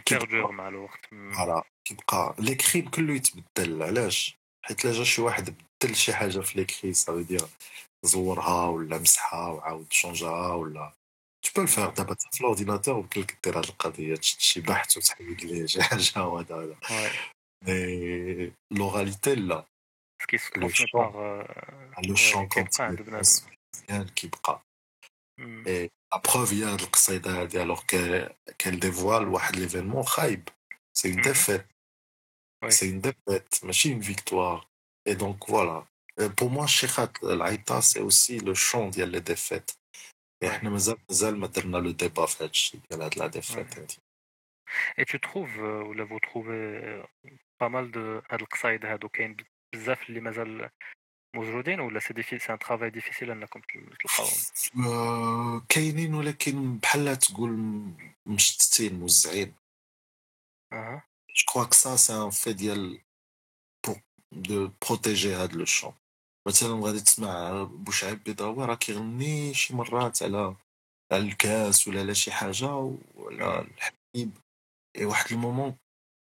[0.05, 1.05] كيبيردور مع الوقت.
[1.05, 6.59] فوالا كيبقى ليكري كله يتبدل علاش؟ حيت لا جا شي واحد بدل شي حاجة في
[6.59, 7.41] ليكري سا دير
[8.05, 10.93] زورها ولا مسحها وعاود شونجاها ولا
[11.45, 14.97] tu peux le faire دابا في الأورديناتور يمكن لك دير هاد القضية تشد شي بحث
[14.97, 17.11] وتحيد ليه شي حاجة وهذا هذا
[17.67, 19.65] مي لوغاليتي لا.
[20.57, 20.87] لو شون
[22.15, 22.49] شون
[23.07, 24.61] مزيان كيبقى
[26.08, 27.80] اي لا بروف هي هاد القصيده هادي الوغ
[28.58, 30.48] كان ديفوال واحد ليفينمون خايب
[30.96, 31.66] سي اون ديفيت
[32.68, 34.66] سي اون ديفيت ماشي اون فيكتوار
[35.06, 35.86] اي دونك فوالا
[36.18, 39.70] بور موا الشيخات العيطه سي اوسي لو شون ديال لي ديفيت
[40.46, 43.96] احنا مازال مازال ما درنا لو ديبا في هاد الشيء ديال هاد لا ديفيت هادي
[44.98, 47.06] اي تو تروف ولا فو تروفي
[47.60, 49.36] با مال دو هاد القصايد هادو كاين
[49.74, 50.70] بزاف اللي مازال
[51.35, 53.61] موجودين ولا سي ديفي سي ان ترافاي ديفيسيل أنكم
[53.99, 57.51] تلقاوهم؟ كاينين ولكن بحال تقول
[58.25, 59.55] مشتتين موزعين
[60.73, 61.03] أها.
[61.29, 63.01] جو كخوا كو سا سي ان في ديال
[64.31, 65.93] دو بروتيجي هاد لو شون.
[66.47, 70.55] مثلا غادي تسمع بوشعيب بيضاوي راه كيغني شي مرات على
[71.11, 72.73] على الكاس ولا على شي حاجة
[73.15, 74.31] ولا الحليب
[75.01, 75.77] واحد المومون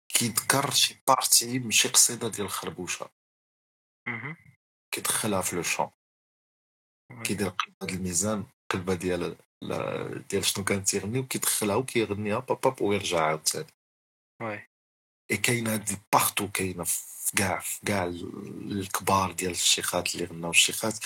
[0.09, 3.09] كيذكر شي بارتي من شي قصيدة ديال الخربوشة.
[4.91, 5.89] كيدخلها في لو شون
[7.23, 9.37] كيدير قلب هاد الميزان قلبه ديال
[10.29, 13.67] ديال شنو كان تيغني وكيدخلها وكيغنيها باب ويرجع عاوتاني.
[14.41, 14.67] وي.
[15.31, 21.05] اي كاينة هادي بارتو كاينة في كاع في كاع الكبار ديال الشيخات اللي غناو الشيخات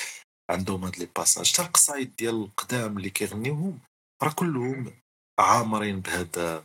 [0.49, 3.79] عندهم هاد لي باساج حتى القصايد ديال القدام اللي كيغنيوهم
[4.23, 5.01] راه كلهم
[5.39, 6.63] عامرين بهاد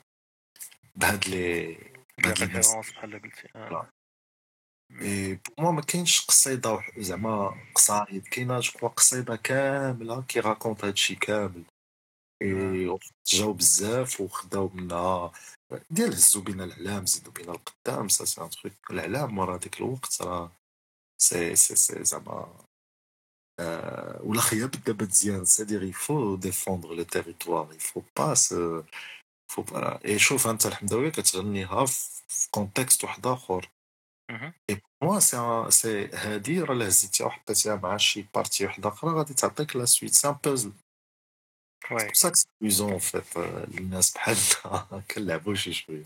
[0.96, 1.74] بهاد لي
[2.18, 3.97] بهاد ريفيرونس بحال قلتي
[4.90, 11.14] اي بو موا ما كاينش قصيدة زعما قصايد كاينة جو قصيدة كاملة كي راكونت هادشي
[11.14, 11.64] كامل.
[12.42, 15.32] إي جاو بزاف وخداو منها
[15.90, 20.22] ديال هزو بينا الإعلام زيدو بينا القدام سا سي ان تروك الإعلام مورا ديك الوقت
[20.22, 20.52] راه
[21.22, 22.64] سي سي سي زعما
[24.20, 25.44] ولا خياب دابا مزيان.
[25.44, 28.34] سادير يفو ديفوندر لو تيريتوار يفو با
[29.50, 33.68] فو با إي شوف أنت الحمداويه كتغنيها في كونتكست واحد آخر.
[34.69, 35.37] اي موا سي
[35.69, 40.13] سي هادي راه لا هزيتيها وحطيتيها مع شي بارتي وحده اخرى غادي تعطيك لا سويت
[40.13, 40.73] سي ان بوزل
[41.91, 43.37] وي سا كسيزون فيت
[43.77, 46.03] الناس بحالنا كنلعبو شي شويه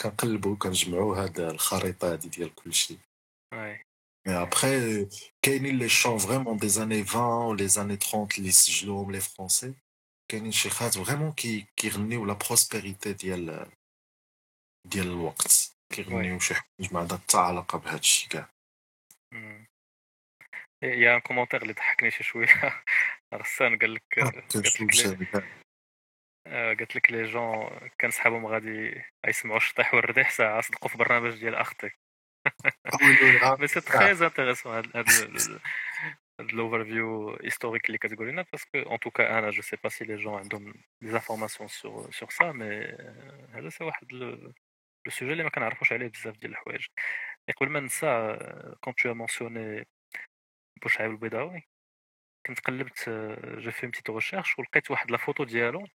[0.00, 2.98] كنقلبو كنجمعو هاد الخريطه هادي ديال كلشي
[3.54, 3.84] وي
[4.28, 5.08] Et après,
[5.42, 9.74] كاينين لي شون فريمون دي زاني 20 لي زاني 30 اللي سجلوهم لي فرونسي
[10.30, 13.70] كاينين شيخات فريمون كي كيغنيو لا بروسبيريتي ديال
[14.86, 18.49] ديال الوقت كيغنيو شي حوايج ما عندها حتى علاقة بهذا الشيء كاع.
[20.83, 22.83] يا ان كومونتير اللي ضحكني شي شوية.
[23.33, 24.19] غسان قال لك
[26.47, 31.55] قالت لك لي جون كان صحابهم غادي يسمعوا الشطيح والرديح ساعة صدقوا في برنامج ديال
[31.55, 31.99] أختك.
[33.59, 39.49] مي سي تري انتريسون هاد لوفر فيو هيستوريك اللي كتقول لنا باسكو ان توكا أنا
[39.49, 42.65] جو سي با سي لي جون عندهم دي زانفورماسيون سور سور سا مي
[43.53, 44.13] هذا سي واحد
[45.05, 46.85] لو سوجي اللي ما كنعرفوش عليه بزاف ديال الحوايج.
[47.57, 48.37] قبل ما ننسى
[48.81, 49.87] كون تو مونسيوني
[50.83, 51.63] بوشعيب البيضاوي
[52.47, 53.09] كنت قلبت
[53.57, 55.87] جو في بتيت ريشيرش ولقيت واحد لا فوتو ديالو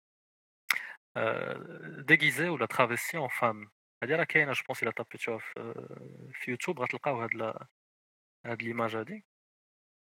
[2.06, 3.70] ديغيزي ولا ترافيسي اون فام
[4.02, 5.38] هادي راه كاينة جو بونس الا طابيتوها
[6.32, 6.80] في يوتيوب.
[6.80, 7.30] غتلقاو هاد
[8.46, 9.24] هاد ليماج هادي.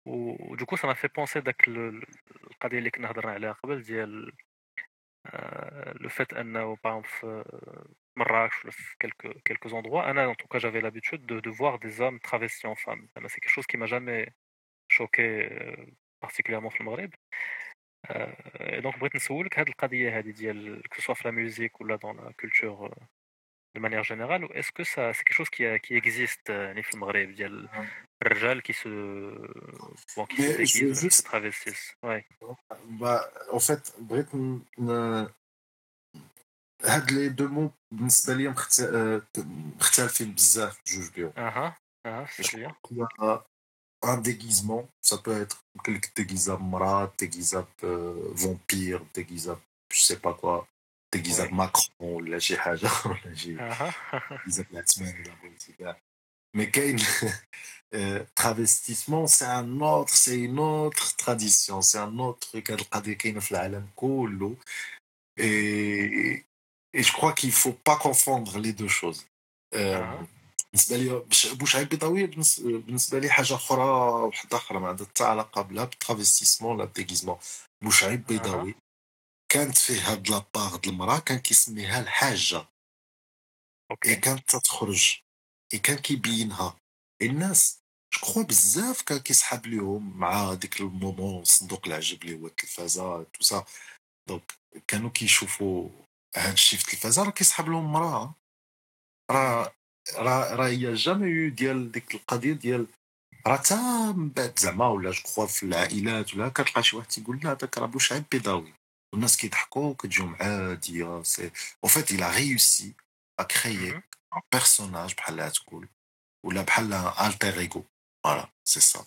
[0.07, 4.31] و دوكو سا ما في بونسي داك القضية اللي كنا هضرنا عليها قبل ديال
[6.01, 7.43] لو فات أنه باغ في
[8.16, 11.90] مراكش ولا في كيلكو كيلكو زوندروا انا ان توكا جافي لابيتود دو دو فوار دي
[11.90, 14.26] زوم ترافيسي اون فام زعما سي كيك شوز كي ما جامي
[14.92, 15.48] شوكي
[16.22, 17.10] بارتيكوليرمون في المغرب
[18.82, 22.94] دونك بغيت نسولك هاد القضيه هادي ديال كو في لا ميوزيك ولا دون لا كولتور
[23.76, 26.94] de manière générale ou est-ce que ça c'est quelque chose qui, qui existe يعني في
[26.94, 27.68] المغرب ديال
[28.22, 28.88] الرجال qui se
[30.16, 32.24] bon qui se déguisent qui se travestissent ouais
[33.00, 33.20] bah
[33.52, 34.28] en fait بغيت
[36.84, 38.54] هاد لي دو مو بالنسبه لي
[39.78, 41.76] مختلفين بزاف بجوج بيهم اها
[42.06, 43.44] اها c'est-à-dire
[44.04, 47.58] un déguisement ça peut être quelque déguisé مرأة déguisé
[48.42, 49.52] vampire déguisé
[49.92, 50.68] je sais pas quoi
[51.14, 56.00] déguisé Macron ولا شي حاجه ولا شي déguisé باتمان ولا بغيتي كاع
[56.56, 56.98] مي كاين
[58.40, 63.40] travestissement c'est un autre c'est une autre tradition c'est un autre truc هاد القضيه كاينه
[63.40, 64.56] في العالم كله
[65.38, 66.44] et
[66.93, 69.25] et je crois qu'il faut pas confondre les deux choses.
[70.73, 71.25] بالنسبة لي
[71.55, 72.25] بوشعيب بيضاوي
[72.57, 73.83] بالنسبة لي حاجة أخرى
[74.27, 77.37] وحده أخرى ما عندها حتى علاقة بلا بالترافيستيسمون لا ديغيزمون
[77.83, 78.75] بوشعيب بيضاوي
[79.51, 82.65] كانت فيه هاد لاباغ د المرأة كان كيسميها الحاجة.
[83.91, 84.15] أوكي.
[84.15, 85.19] كانت تخرج
[85.73, 86.77] اي كان كيبينها.
[87.21, 87.79] الناس
[88.23, 93.65] جو بزاف كان كيسحب ليهم مع ديك المومون صندوق العجب اللي هو التلفازه تو سا
[94.29, 94.53] دونك
[94.87, 95.89] كانوا كيشوفوا
[96.37, 98.35] هاد الشيء في التلفازه راه كيسحب لهم مراه
[99.31, 99.75] راه
[100.15, 102.87] راه راه هي جامي يو ديال ديك القضية ديال
[103.47, 107.51] راه تا من بعد زعما ولا جو في العائلات ولا كتلقى شي واحد تيقول لا
[107.51, 108.73] هذاك راه بوشعيب بيضاوي.
[109.13, 111.51] والناس كيضحكوا كتجيهم عاديه سي
[111.83, 112.11] اون فيت
[113.41, 113.93] à créer
[114.31, 115.87] un personnage بحال تقول
[116.45, 117.85] ولا بحال التر ايغو
[118.23, 119.05] فوالا سي سا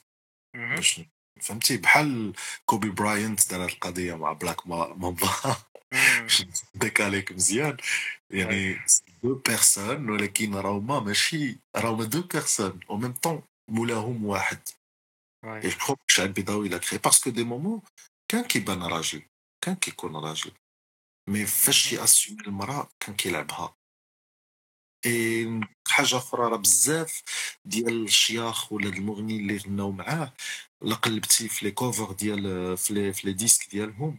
[0.55, 1.01] باش
[1.41, 2.33] فهمتي؟ بحال
[2.67, 5.29] كوبي براينت دار القضية مع بلاك مامبا
[6.75, 7.77] داك عليك مزيان
[8.31, 8.81] يعني
[9.23, 14.69] دو بيرسون ولكن راهما ماشي راهما دو بيرسون أو ميم طون مولاهم واحد
[15.45, 17.83] اي جو شعب بيضاوي لا كري باسكو دي مومون
[18.29, 19.23] كان كيبان راجل
[19.65, 20.53] كان كيكون راجل
[21.29, 23.77] مي فاش ياسيومي المراه كان كيلعبها
[25.07, 27.23] اي حاجة أخرى راه بزاف
[27.65, 30.33] ديال الشياخ ولا المغني اللي غناو معاه
[30.83, 34.19] لا قلبتي في لي كوفر ديال في لي في لي ديسك ديالهم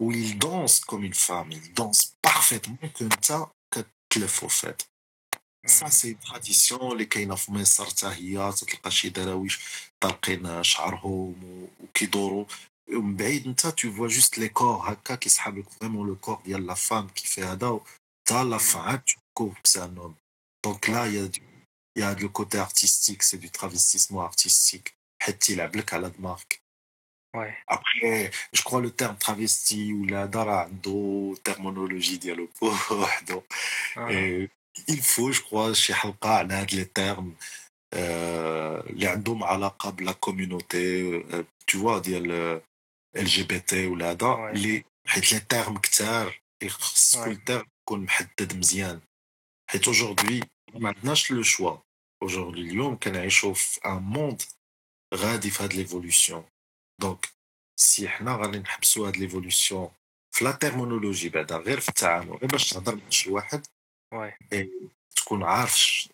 [0.00, 3.50] où il danse comme une femme, il danse parfaitement comme ça
[4.12, 4.82] كتلف وفات
[5.66, 9.60] سا سي تراديسيون اللي كاينه في مصر حتى هي تلقى شي دراويش
[10.00, 11.34] طالقين شعرهم
[11.80, 12.44] وكيدوروا
[12.92, 16.66] ومن بعيد انت تو فوا جوست لي كور هكا كيسحب لك فريمون لو كور ديال
[16.66, 17.80] لا فام كيفي هذا
[18.28, 20.14] تا لا فان تو كور سي ان هوم
[20.64, 21.30] دونك لا يا
[21.98, 26.60] يا لو كوتي ارتستيك سي دو ترافيستيسمون ارتستيك حيت تيلعب لك على دماغك
[27.36, 27.54] Ouais.
[27.66, 33.42] Après, je crois le terme travesti ou la dara عنده terminologie ديالو بوحدو
[34.90, 37.32] il faut je crois شي حلقة على هاد لي termes
[38.90, 41.22] اللي عندهم علاقة بلا كوميونيتي
[41.70, 42.30] tu vois ديال
[43.16, 48.00] ال جي بي تي ولا هذا اللي حيت لي تيرم كثار خص كل تيرم يكون
[48.00, 49.00] محدد مزيان
[49.70, 51.76] حيت اجوردي ما عندناش لو شوا
[52.22, 54.42] اجوردي اليوم كنعيشوا في ان موند
[55.14, 56.44] غادي في هاد ليفولوسيون
[57.01, 57.27] دونك
[57.79, 59.89] سي حنا غادي نحبسوا هاد ليفولوسيون
[60.35, 63.67] في لا تيرمونولوجي بعدا غير في التعامل غير باش تهضر مع شي واحد
[64.13, 64.69] وي
[65.15, 66.07] تكون عارف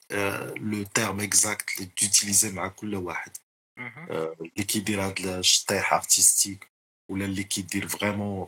[0.57, 3.31] لو تيرم اكزاكت اللي تيوتيليزي مع كل واحد
[3.79, 6.67] اللي كيدير هاد الشطيح ارتستيك
[7.11, 8.47] ولا اللي كيدير فريمون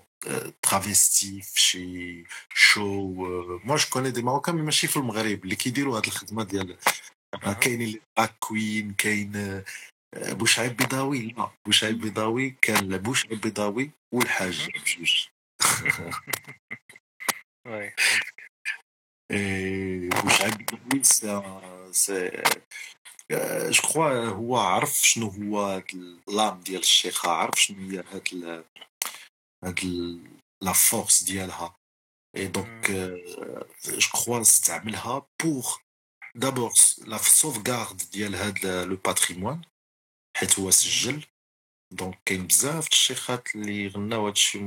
[0.62, 2.24] ترافيستي في شي
[2.54, 3.08] شو
[3.64, 6.78] موا جو كوني دي ماروكان مي ماشي في المغرب اللي كيديروا هاد الخدمه ديال
[7.62, 9.64] كاينين لي كوين كاين
[10.16, 15.28] بوشعيب بيضاوي؟ لا بوشعيب بيضاوي كان بوشعيب بيضاوي والحاج بجوج.
[20.24, 22.44] بوشعيب بيضاوي سي
[23.32, 25.84] جو كخوا هو عرف شنو هو
[26.28, 28.64] لام ديال الشيخة عرف شنو هي هاد
[29.64, 29.80] هاد
[30.62, 31.76] لا فورس ديالها.
[32.36, 32.92] اي دونك
[33.86, 35.76] جو كخوا استعملها بوغ
[36.36, 36.72] دابور
[37.08, 39.62] لا سوفغارد ديال هاد لو باتريمون
[40.36, 41.26] حيت هو سجل.
[41.92, 44.60] دونك كاين بزاف الشيخات اللي غناو هادشي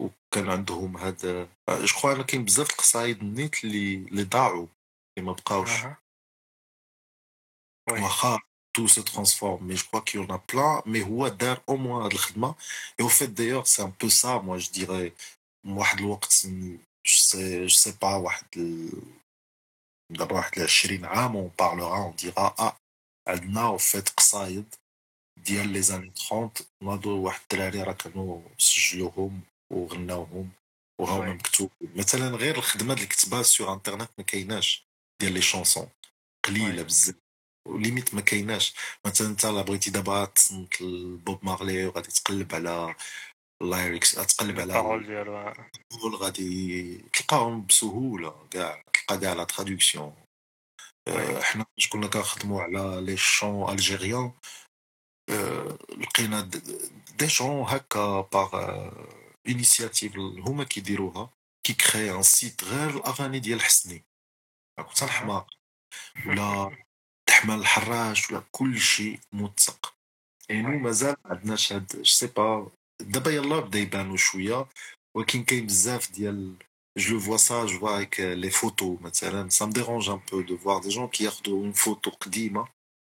[0.00, 4.66] وكان عندهم هاد جو كخوا أنا كاين بزاف القصايد النيت اللي اللي ضاعوا
[5.18, 5.70] اللي ما بقاوش.
[7.90, 8.38] واخا
[8.78, 11.76] tout se transforme mais je crois qu'il y en a plein mais هو دار au
[11.76, 12.54] moins هاد الخدمة.
[12.98, 15.12] Et au fait d'ailleurs c'est un peu ça moi je dirais.
[15.66, 16.46] واحد الوقت
[17.04, 18.46] je sais je sais pas واحد
[20.10, 22.81] دابا واحد 20 عام on parlera on dira ah
[23.28, 24.74] عندنا fait قصايد
[25.44, 26.50] ديال لي زاني 30
[26.82, 29.40] ناضوا واحد الدراري راه كانوا سجلوهم
[29.72, 30.50] وغناوهم
[31.00, 34.86] وراهم مكتوب مثلا غير الخدمة اللي كتبها سور انترنت ما كايناش
[35.20, 35.88] ديال لي شونسون
[36.46, 37.14] قليلة بزاف.
[37.68, 38.74] وليميت ما كايناش.
[39.06, 42.94] مثلا انت لا بغيتي دابا تصنت لبوب مارلي وغادي تقلب على
[43.62, 50.14] اللايركس تقلب على البارول ديالو غادي تلقاهم بسهولة كاع تلقى كاع لا تراديكسيون
[51.42, 54.32] حنا فاش كنا كنخدموا على لي شون ألجيريان
[55.98, 56.50] لقينا
[57.18, 58.90] دي شون هكا باغ
[59.48, 61.30] انيسياتيف هما كيديروها
[61.66, 64.04] كي كري ان سيت غير الأغاني ديال الحسني
[64.88, 65.50] كنت الحماق
[66.26, 66.76] ولا
[67.26, 69.94] تحمل الحراش ولا كل شيء موثق
[70.48, 74.66] يعني مازال ما عندناش هاد سي با دابا يلا بدا يبانو شوية
[75.16, 76.56] ولكن كاين بزاف ديال
[76.97, 80.55] جو فوا سا جو فوا avec لي فوتو مثلا سا me dérange un peu de
[80.55, 82.67] voir des gens qui ياخذوا اون فوتو قديمه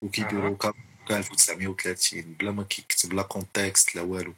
[0.05, 0.73] وكيديروا كا
[1.11, 4.35] 1930 بلا ما كيكتب لا كونتكست لا والو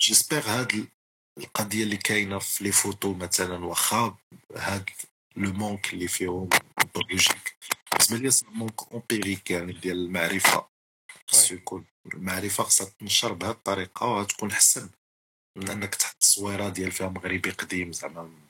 [0.00, 0.88] جيسبر هاد
[1.38, 4.16] القضيه اللي كاينه في لي فوتو مثلا واخا
[4.56, 4.90] هاد
[5.36, 6.48] لو مونك اللي فيهم
[6.94, 7.56] بروجيك
[8.10, 10.68] بالنسبه لي مونك امبيريك يعني ديال المعرفه
[11.26, 14.90] خصو يكون المعرفه خصها تنشر بهذه الطريقه وتكون حسن من
[15.57, 18.47] انك تحط تصويره ديال فيها مغربي قديم زعما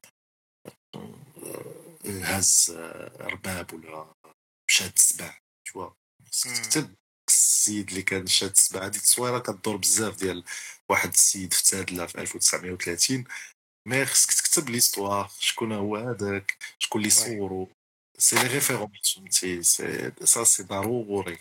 [2.06, 2.72] هاز
[3.20, 4.14] رباب ولا
[4.70, 5.90] شاد السبع تشوا
[6.32, 6.96] تكتب
[7.30, 10.44] السيد اللي كان شاد السبع هذه التصويرة كدور بزاف ديال
[10.90, 13.24] واحد السيد في تادله في 1930
[13.88, 17.70] مي خصك تكتب ليستوار شكون هو هذاك شكون اللي صورو.
[18.18, 19.64] سي لي ريفيرونس فهمتي؟
[20.26, 21.38] سا سي ضروري.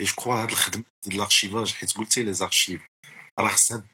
[0.00, 2.82] اي جو هاد الخدمة ديال الارشيفاج حيت قلتي لي زارشيف
[3.38, 3.84] راه خصها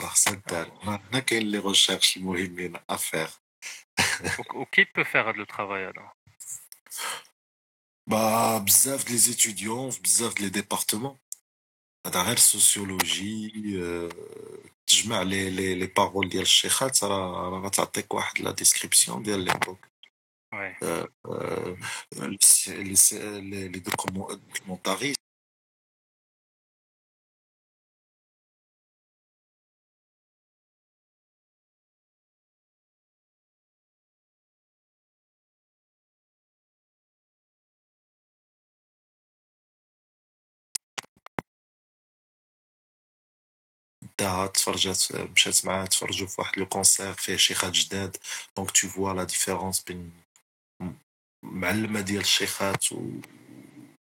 [0.00, 3.28] راه خصها دار هنا كاين لي ريشيرش المهمين افير
[4.54, 6.12] وكي بو فيغ هاد لو ترافاي هذا
[8.06, 11.18] با بزاف ديال لي زيتيديون في بزاف ديال لي ديبارتمون
[12.06, 13.52] هذا غير سوسيولوجي
[14.86, 19.86] تجمع لي لي لي بارول ديال الشيخات راه راه غتعطيك واحد لا ديسكريبسيون ديال ليبوك
[23.40, 25.14] لي لي
[44.21, 48.17] داها تفرجات مشات معاه تفرجوا في واحد لو كونسير فيه شيخات جداد
[48.57, 50.11] دونك تو فوا لا ديفيرونس بين
[51.45, 53.11] معلمه ديال الشيخات و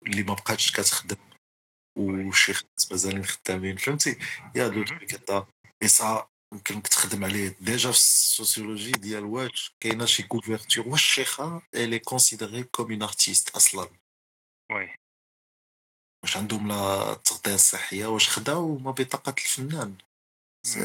[0.06, 1.16] اللي ما بقاتش كتخدم
[1.98, 4.16] وشيخات مازالين خدامين فهمتي
[4.56, 5.46] يا دو تروك هدا
[5.82, 11.62] اي سا يمكن تخدم عليه ديجا في السوسيولوجي ديال واش كاينة شي كوفرتور واش الشيخه
[11.74, 13.88] الي كونسيدري كوم اون ارتيست أصلا
[14.72, 14.94] وي
[16.23, 19.95] واش عندهم لا التغطيه الصحيه واش خداو ما بطاقة الفنان.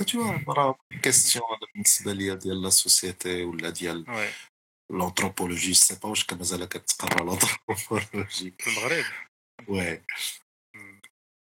[0.08, 4.30] تو راه كيستيون بالنسبة ليا ديال لا سوسيتي ولا ديال
[4.92, 9.06] لونتروبولوجي سي با واش مازال كتقرا لونتروبولوجي في المغرب.
[9.68, 10.02] وي.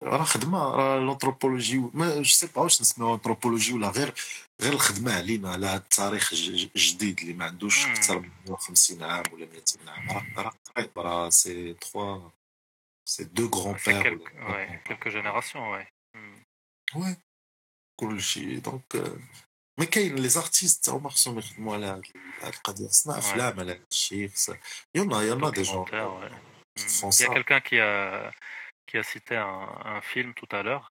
[0.02, 4.14] راه خدمة راه لونتروبولوجي ما سي با واش نسميو انثروبولوجي ولا غير
[4.60, 9.46] غير الخدمة علينا على هذا التاريخ الجديد اللي ما عندوش أكثر من 150 عام ولا
[9.46, 10.34] 200 عام.
[10.36, 12.30] راه قريب راه سي 3
[13.09, 15.87] سي دو غران بير quelques, ouais, quelques générations ouais
[16.95, 17.15] ouais
[17.99, 18.95] كلشي دونك
[19.79, 21.85] مي كاين لي زارتيست هما خصهم يخدموا على
[22.41, 24.31] هاد القضيه صنع افلام على هاد الشيء
[24.95, 25.85] يلا يلا دي جون
[26.75, 28.31] Il y a quelqu'un qui a,
[28.87, 30.91] qui a cité un, un film tout à l'heure,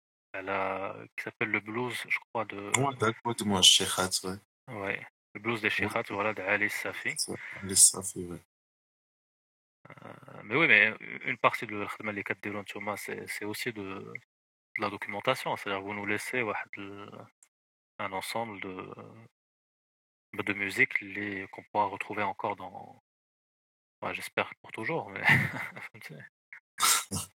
[1.15, 2.59] qui s'appelle Le Blues, je crois, de.
[2.79, 4.39] Ouais, d'accord, de moi, Shekhat, ouais.
[4.81, 4.99] Ouais,
[5.33, 7.13] le blues des Shekhat, voilà, de Ali Safi.
[7.61, 8.43] Ali Safi, ouais.
[9.89, 10.93] Euh, mais oui, mais
[11.25, 15.81] une partie de l'khidma اللي كديروا نتوما c'est c'est aussi de, de la documentation, c'est-à-dire
[15.81, 16.69] vous nous laissez واحد
[17.99, 18.75] un ensemble de
[20.33, 20.93] de musique
[21.51, 23.01] qu'on pourra retrouver encore dans
[24.01, 25.23] ouais, j'espère pour toujours mais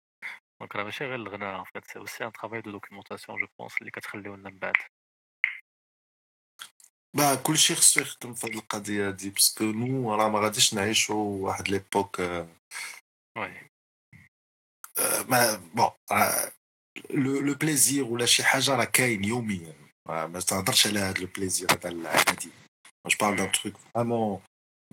[0.59, 3.77] donc راه ماشي غير الغناء en fait c'est aussi un travail de documentation je pense
[3.81, 4.35] اللي كتخليو
[7.14, 10.40] لنا من بعد با كلشي خصو يخدم في هاد القضية هادي باسكو نو راه ما
[10.40, 12.20] غاديش نعيشو واحد ليبوك
[13.38, 13.68] وي.
[15.28, 15.90] ما بون
[17.10, 19.74] لو لو بليزير ولا شي حاجة راه كاين يوميا
[20.08, 22.50] ما تهضرش على هاد لو بليزير هذا العادي
[23.06, 24.42] جو بارل دان تروك فريمون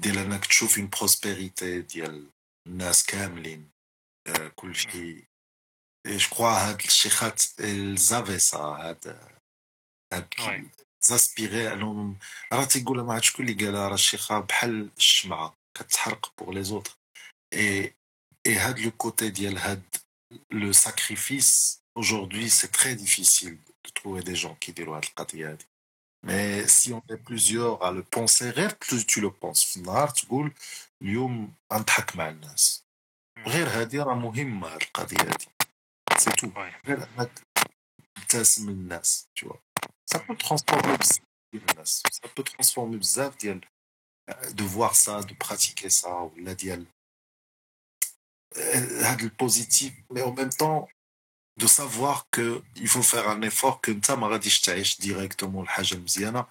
[0.01, 2.31] ديال انك تشوف اون بروسبيريتي ديال
[2.67, 3.71] الناس كاملين
[4.55, 5.13] كلشي
[6.07, 7.41] جو كخوا هاد الشيخات
[7.95, 9.29] زافي سا هاد
[10.13, 12.18] هاد زاسبيغي انهم
[12.52, 16.96] راه تيقولها ما عرفت شكون اللي قالها راه الشيخه بحال الشمعه كتحرق بوغ لي زوتر
[17.52, 17.94] اي
[18.46, 19.82] اي هاد لو كوتي ديال هاد
[20.50, 25.58] لو ساكريفيس aujourd'hui c'est très difficile de trouver des gens qui diront القضيه
[26.26, 30.54] mais si on est plusieurs à le penser plus tu le penses في النهار تقول
[31.02, 32.84] اليوم غنضحك مع الناس
[33.46, 35.46] غير هذه راه مهمه القضيه هذه
[36.18, 36.50] سي تو
[36.86, 37.30] غير انك
[38.14, 39.58] تبتسم للناس tu vois
[40.06, 41.20] ça peut transformer بزاف
[41.52, 43.60] ديال الناس ça peut transformer بزاف ديال
[44.30, 46.86] de voir ça de pratiquer ça ولا ديال
[49.02, 50.88] هذا البوزيتيف mais en même temps
[51.60, 55.94] de savoir que il faut faire un effort que انت ما غاديش تعيش directement الحاجه
[55.94, 56.46] المزيانه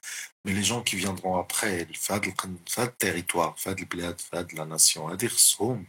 [0.48, 2.34] mais les gens qui viendront après في هذا
[2.68, 5.86] في هذا التيريتوار في هذه البلاد في هذه لا ناسيون هذه خصهم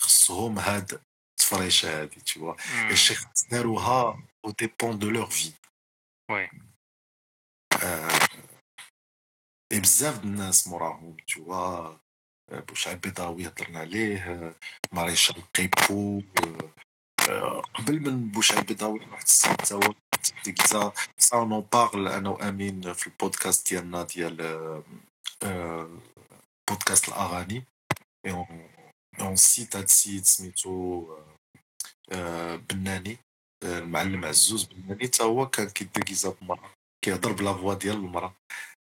[0.00, 1.00] خصهم هاد
[1.40, 2.56] التفريشه هذه tu vois
[2.88, 5.54] et الشيء خاص داروها au dépend de leur vie
[6.32, 6.50] ouais
[9.73, 11.99] Et بزاف الناس موراهم tu vois
[12.51, 14.53] بوشعيب بيضاوي هضرنا عليه
[14.91, 16.21] ماريشال قيبو
[17.73, 19.93] قبل من بوشعيب بيضاوي واحد السيد تا هو
[20.45, 21.67] ديكزا سا أون
[22.07, 24.37] أنا وأمين في البودكاست ديالنا ديال
[26.69, 27.63] بودكاست الأغاني
[29.21, 31.07] أون سيت هاد السيد سميتو
[32.69, 33.17] بناني
[33.63, 38.34] المعلم عزوز بناني تا هو كان كيديكيزا بمرأة كيهضر بلا فوا ديال المرأة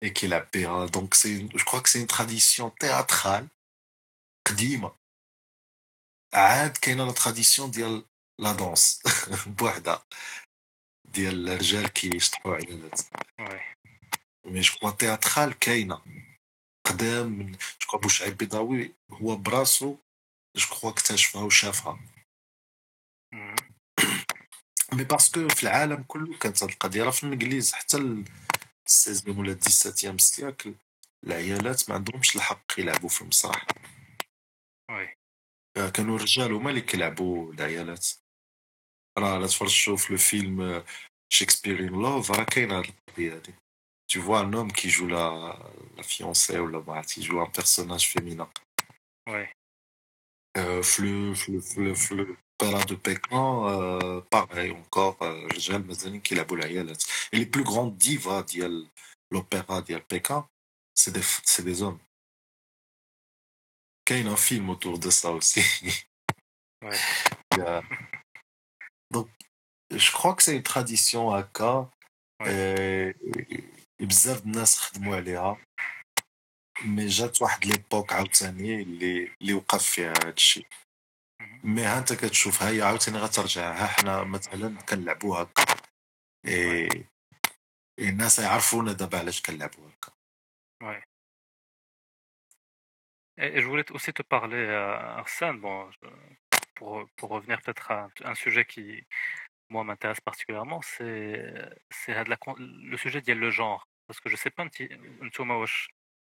[0.02, 0.88] et qui la paiera.
[0.88, 3.48] Donc, c'est je crois que c'est une tradition théâtrale
[4.48, 4.96] قديمة
[6.34, 8.06] عاد كاينة لا تراديسيون ديال
[8.42, 9.02] لا دونس
[9.60, 10.06] بوحدها
[11.08, 13.02] ديال الرجال كيشطحوا عيالات
[14.46, 16.02] مي جو كوا تياترال كاينة
[16.88, 19.98] قدام من جو كوا بوشعيب بيضاوي هو براسو
[20.56, 22.00] جو كوا اكتشفها وشافها
[24.93, 28.25] مي باسكو في العالم كله كانت هاد القضية راه في الإنجليز حتى
[28.87, 30.75] السيزميام ولا الديساتيام سياكل
[31.27, 33.67] العيالات ما عندهمش الحق يلعبوا في المسرح
[34.91, 35.17] وي
[35.95, 38.09] كانوا الرجال هما اللي كيلعبوا العيالات
[39.19, 40.85] راه لا تفرجتوا في الفيلم
[41.33, 43.55] شكسبيرين لوف راه كاينة هاد القضية هادي
[44.11, 45.57] tu vois un homme qui joue la,
[45.97, 48.51] la fiancée ou la bah, qui joue un personnage féminin.
[49.29, 49.49] Ouais.
[50.57, 52.37] Euh, fleu, fleu, fleu, fleu.
[52.60, 57.04] Opéra de Pékin, euh, pareil encore, Rejal Mazani qui l'a العيالات.
[57.32, 58.88] Et les plus grandes divas ديال
[59.32, 60.48] l'opéra ديال Pékin,
[60.94, 62.00] c'est des, c'est des hommes.
[64.06, 65.62] Qu'il y a un film autour de ça aussi.
[66.82, 66.98] Ouais.
[67.60, 67.82] a...
[69.12, 69.28] Donc,
[69.92, 71.90] je crois que c'est une tradition à Ka.
[72.42, 73.16] Ouais.
[74.00, 75.58] بزاف الناس خدموا عليها
[76.82, 80.68] مي جات واحد ليبوك عاوتاني اللي اللي وقف فيها هذا الشيء
[81.64, 85.66] مي ها انت كتشوف هي عاوتاني غترجع ها حنا مثلا كنلعبوا هكا
[86.48, 87.06] اي
[88.00, 90.16] الناس يعرفونا دابا علاش كنلعبوا هكا
[90.82, 91.02] Ouais.
[93.38, 96.10] Et je voulais aussi te parler, euh, Arsène, bon, je,
[96.76, 99.06] pour, pour revenir peut-être à un, un, sujet qui,
[99.70, 101.42] moi, m'intéresse particulièrement, c'est
[102.58, 103.88] le sujet de le genre.
[104.08, 104.66] Parce que je sais pas,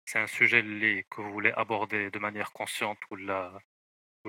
[0.07, 0.62] c'est un sujet
[1.11, 3.59] que vous voulez aborder de manière consciente ou là,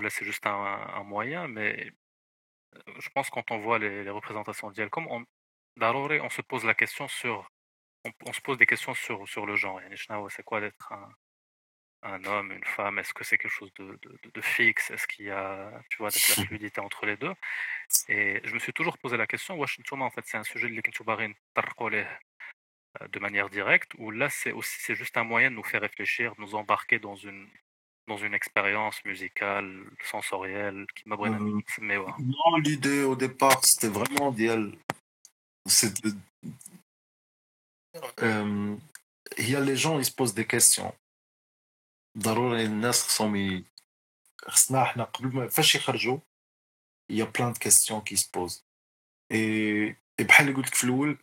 [0.01, 1.92] ou là c'est juste un, un, moyen, mais
[2.98, 5.24] je pense quand on voit les, les représentations d'Yelcom, on,
[5.80, 7.51] on se pose la question sur,
[8.05, 9.80] on, on se pose des questions sur, sur le genre.
[10.30, 11.09] C'est quoi d'être un,
[12.03, 12.98] un homme, une femme?
[12.98, 14.90] Est-ce que c'est quelque chose de, de, de fixe?
[14.90, 17.34] Est-ce qu'il y a, tu vois, de la fluidité entre les deux?
[18.09, 20.68] Et je me suis toujours posé la question, Washington, en fait, c'est un sujet
[23.09, 26.34] de manière directe, ou là, c'est aussi, c'est juste un moyen de nous faire réfléchir,
[26.36, 27.48] de nous embarquer dans une,
[28.07, 29.69] dans une expérience musicale,
[30.03, 31.61] sensorielle, qui m'a euh,
[32.19, 34.49] Non, l'idée au départ, c'était vraiment d'y
[35.65, 36.09] C'était...
[38.21, 38.75] Euh,
[39.38, 40.93] il y a les gens, ils se posent des questions.
[42.17, 43.65] ضروري الناس خصهم
[44.47, 46.19] خصنا احنا قبل ما فاش يخرجوا
[47.11, 48.63] il y a plein de questions qui se posent
[49.33, 51.17] et بحال اللي قلت لك في الاول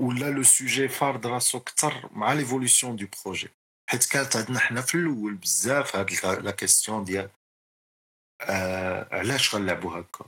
[0.00, 3.48] ولا لو سوجي فارض راسو اكثر مع ليفولوسيون دو بروجي
[3.95, 7.29] حيت كانت عندنا حنا في الأول بزاف هاد لا كيستيون ديال
[8.41, 10.25] آه علاش غنلعبوا هكا؟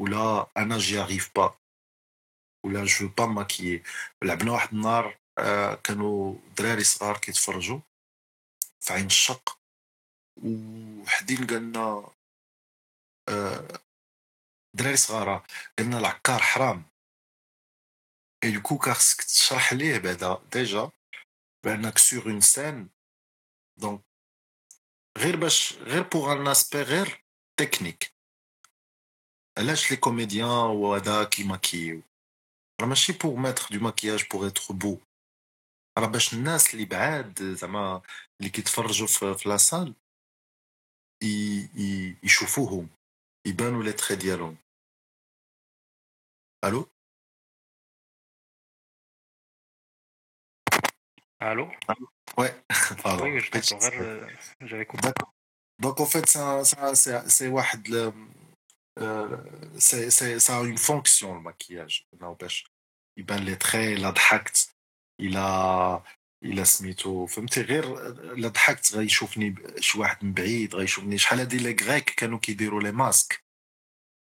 [0.00, 1.58] ولا أنا جي اريف با
[2.66, 3.82] ولا جو با ماكيي
[4.22, 7.80] لعبنا واحد النهار آه كانوا دراري صغار كيتفرجوا
[8.80, 9.58] في عين الشق
[10.44, 12.10] وحدين قالنا
[13.28, 13.80] آه
[14.74, 15.46] دراري صغار
[15.78, 16.82] قالنا العكار حرام.
[18.44, 20.90] اي دوكو خاصك تشرح ليه بعدا ديجا
[21.65, 22.89] بانك سور اون سين
[23.77, 24.01] دونك
[25.17, 27.23] غير باش غير بوغ ان اسبي غير
[27.59, 28.13] تكنيك
[29.57, 32.01] علاش لي كوميديان وهذا كيماكيو
[32.81, 34.97] راه ماشي بوغ ماتر دو ماكياج بوغ اتر بو
[35.97, 38.01] راه باش الناس اللي بعاد زعما
[38.39, 39.95] اللي كيتفرجوا في, في لاصال
[42.23, 42.89] يشوفوهم
[43.47, 44.57] يبانوا لي تخي ديالهم
[51.43, 52.53] Allô Allô Ouais,
[53.03, 53.23] pardon.
[53.25, 53.85] Oui, je t'entends.
[54.01, 54.27] euh,
[54.61, 55.09] J'avais coupé.
[55.81, 58.13] Donc en fait, c'est un- c'est un- c'est c'est واحد le-
[58.99, 59.37] euh,
[59.77, 62.63] c'est c'est- ça a une fonction le maquillage n'empêche
[63.17, 64.69] يبان لي تخي الا ضحكت
[65.19, 66.03] الا
[66.43, 71.57] الا سميتو فهمتي غير الا ضحكت غيشوفني ب- شي واحد من بعيد غيشوفني شحال هادي
[71.57, 73.42] لي غريك كانوا كيديروا لي ماسك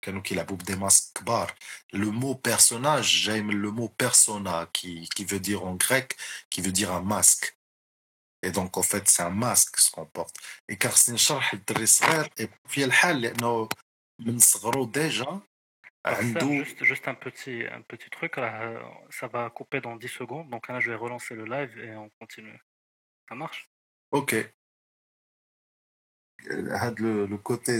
[0.03, 1.55] كانوا كيلعبوا بدي ماسك كبار
[1.93, 6.17] لو مو بيرسوناج جاي من لو مو بيرسونا كي كي veut dire en grec
[6.49, 7.57] qui veut dire un masque
[8.45, 10.36] et donc en fait c'est un masque ce qu'on porte
[10.72, 13.70] et car خصني نشرح للدري الصغير et في الحال لانه
[14.20, 15.41] من صغرو ديجا
[16.07, 19.82] Alors, ça, عنده juste, juste un petit, un petit truc, là, euh, ça va couper
[19.82, 22.59] dans 10 secondes, donc là je vais relancer le live et on continue.
[23.30, 23.70] Ça marche
[24.13, 24.49] اوكي
[26.72, 27.80] هاد لو لو كوتي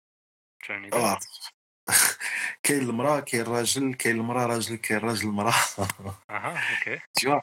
[0.62, 1.18] شنو اه
[2.62, 5.54] كاين المراه كاين الراجل كاين المراه راجل كاين الراجل المراه
[6.30, 7.42] اها اوكي tu vois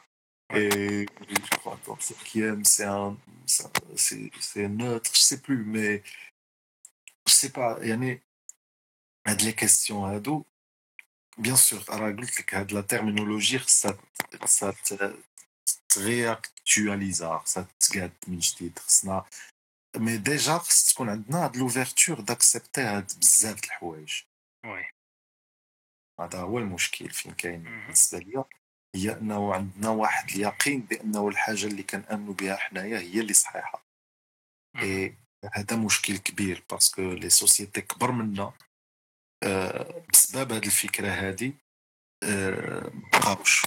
[0.54, 3.16] et je crois que le cinquième c'est un
[3.46, 3.70] c'est
[4.04, 6.02] c'est- c'est neutre je sais plus mais
[7.28, 8.22] je sais pas يعني
[9.26, 10.44] هاد les questions هادو
[11.40, 13.98] bien sûr راه قلت لك هاد la terminologie خصها
[14.42, 15.18] خصها ت-
[15.94, 19.24] ترياكtualiza خصها تقاد من جديد خصنا
[19.97, 24.23] مي ديجا خص تكون عندنا هاد لوفيرتور داكسبتي هاد بزاف د الحوايج
[24.65, 24.85] وي
[26.19, 27.63] هذا هو المشكل فين كاين.
[27.63, 28.45] بالنسبة ليا
[28.95, 33.85] هي انه عندنا واحد اليقين بانه الحاجة اللي كنامنوا بها حنايا هي اللي صحيحه.
[34.81, 35.17] اي
[35.53, 38.53] هذا مشكل كبير باسكو لي سوسيتي كبر منا
[40.13, 41.53] بسبب هذه الفكرة هذه
[42.23, 43.65] آه، مبقاوش.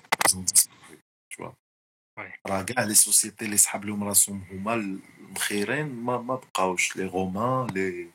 [2.47, 7.67] راه كاع لي سوسيتي اللي سحاب لهم راسهم هما المخيرين ما ما بقاوش لي رومان
[7.67, 8.11] لي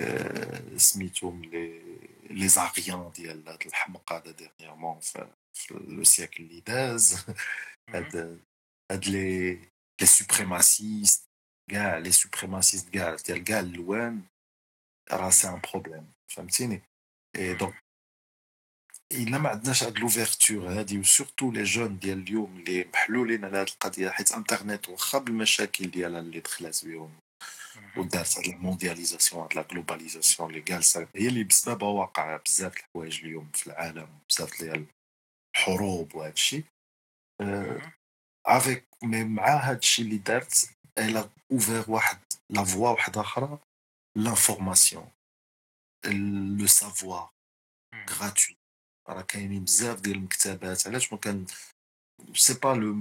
[0.00, 1.82] آه، سميتهم لي
[2.30, 5.26] لي زاغيان ديال هاد الحمق هذا ديرنييرمون في
[5.70, 7.26] لو سيكل اللي داز.
[7.94, 8.40] هاد
[8.92, 9.54] هاد لي
[10.00, 11.28] لي سوبريماسيست
[11.70, 14.22] كاع لي سوبريماسيست كاع ديال كاع الالوان
[15.12, 16.82] راه سي ان بروبليم فهمتيني؟
[17.36, 17.74] اي دونك
[19.12, 23.68] الا ما عندناش هاد لوفيرتور هادي وسورتو لي جون ديال اليوم اللي محلولين على هاد
[23.68, 27.18] القضية حيت انترنت واخا بالمشاكل ديالها اللي دخلات بهم.
[27.96, 33.50] ودارت هاد الموندياليزاسيون هاد لا جلوباليزاسيون اللي جالسه هي اللي بسببها واقع بزاف الحوايج اليوم
[33.54, 34.86] في العالم بزاف ديال
[35.56, 36.16] الحروب
[37.40, 37.92] مهم.
[38.46, 42.18] افيك مي مع هاد الشيء اللي دارت الا اوفير واحد
[42.50, 43.58] لا فوا واحدة آخرى
[44.16, 45.10] لانفورماسيون
[46.58, 47.30] لو سافوار.
[48.10, 48.57] غراتوي
[49.08, 51.46] راه كاينين بزاف ديال المكتبات علاش ما كان
[52.34, 52.94] سي با لو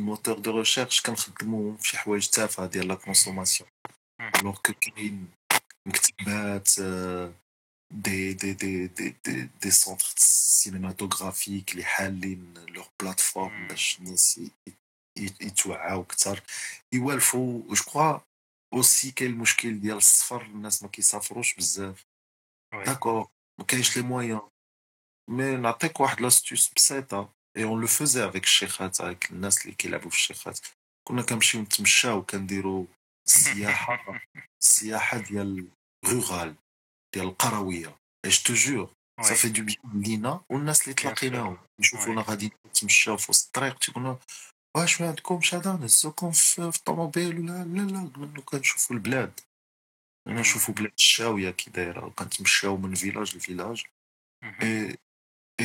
[0.00, 3.70] موتور دو ريشيرش كنخدمو في شي حوايج تافهة ديال لا كونسوماسيون.
[4.40, 5.28] الوغ كو كاين
[5.86, 6.68] مكتبات
[7.90, 13.68] دي دي دي دي دي, دي سونتر سينماتوغرافيك اللي حالين لوغ بلاتفورم.
[13.68, 14.40] باش الناس
[15.18, 16.42] يتوعاو كثر
[16.92, 18.18] يوالفوا جو كخوا
[18.74, 22.06] اوسي كاين المشكل ديال السفر الناس ما كيسافروش بزاف.
[22.86, 23.28] داكور
[23.60, 24.40] ما كاينش لي مويان
[25.28, 30.10] مي نعطيك واحد لاستيوس بسيطه اي اون لو فوزي افيك الشيخات هاك الناس اللي كيلعبوا
[30.10, 30.58] في الشيخات
[31.08, 32.86] كنا كنمشيو نتمشاو كنديروا
[33.26, 34.20] السياحه
[34.62, 35.68] السياحه ديال
[36.06, 36.54] روغال
[37.14, 39.24] ديال القرويه إيش توجور وي.
[39.24, 40.94] صافي دو بيان لينا والناس اللي.
[40.94, 44.16] تلاقيناهم يشوفونا غادي نتمشاو في وسط الطريق تيقولوا
[44.76, 49.40] واش ما عندكمش هذا نهزوكم في الطوموبيل ولا لا لا قلنا كنشوفوا البلاد
[50.28, 53.84] أنا نشوفوا بلاد الشاويه كي دايره وكنتمشاو من فيلاج لفيلاج.
[54.44, 54.96] اي اي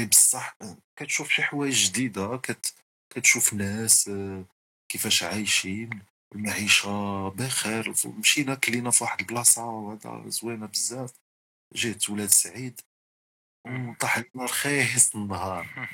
[0.01, 0.57] بصح
[0.95, 2.73] كتشوف شي حوايج جديدة كت
[3.09, 4.45] كتشوف ناس آه،
[4.89, 6.01] كيفاش عايشين
[6.35, 11.13] المعيشة بخير مشينا كلينا في واحد البلاصة وهذا زوينة بزاف.
[11.75, 12.81] جيت ولاد سعيد
[13.67, 15.87] وطاح لنا رخيص النهار.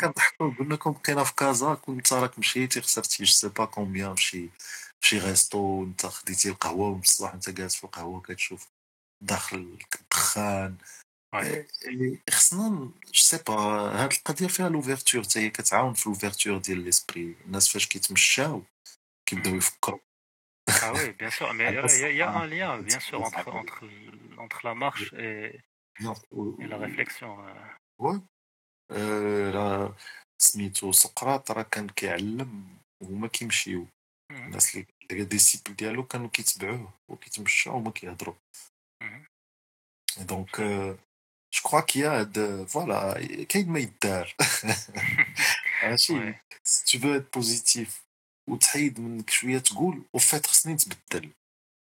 [0.00, 4.50] كنضحكوا قلنا لكم بقينا في كازا كنت راك مشيتي خسرتي جو سي با كومبيان فشي
[5.00, 8.68] فشي ريستو انت خديتي القهوة ومن الصباح انت جالس في القهوة كتشوف
[9.22, 10.76] داخل الدخان
[12.29, 12.69] خصنا
[13.05, 13.53] جو سي با
[14.03, 18.63] هاد القضيه فيها لوفيرتور حتى هي كتعاون في لوفيرتور ديال ليسبري الناس فاش كيتمشاو
[19.29, 19.99] كيبداو يفكروا
[20.69, 22.47] Ah oui, bien sûr, mais il y, a- il y a- il y a un
[22.55, 23.83] lien, bien sûr, entre, Ah, entre,
[24.43, 25.59] entre la marche et,
[26.61, 27.31] et la réflexion.
[27.47, 27.77] euh.
[27.99, 28.21] وي
[28.91, 29.95] آه، راه
[30.37, 33.87] سميتو سقراط راه كان كيعلم وهما كيمشيو
[34.31, 38.35] الناس اللي لي ديسيبل ديالو كانوا كيتبعوه وكيتمشاو وهما كيهضروا
[40.17, 40.55] دونك
[41.54, 44.34] جو كخوا كيا هاد فوالا كاين ما يدار
[45.82, 46.34] ماشي
[46.64, 48.04] سي تو ات بوزيتيف
[48.48, 51.30] وتحيد منك شوية تقول وفات خصني نتبدل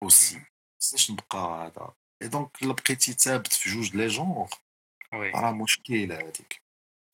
[0.02, 0.40] اوسي
[0.80, 4.48] خصنيش نبقى هذا اي دونك الا بقيتي ثابت في جوج لي جونغ
[5.14, 6.62] راه مشكل هذيك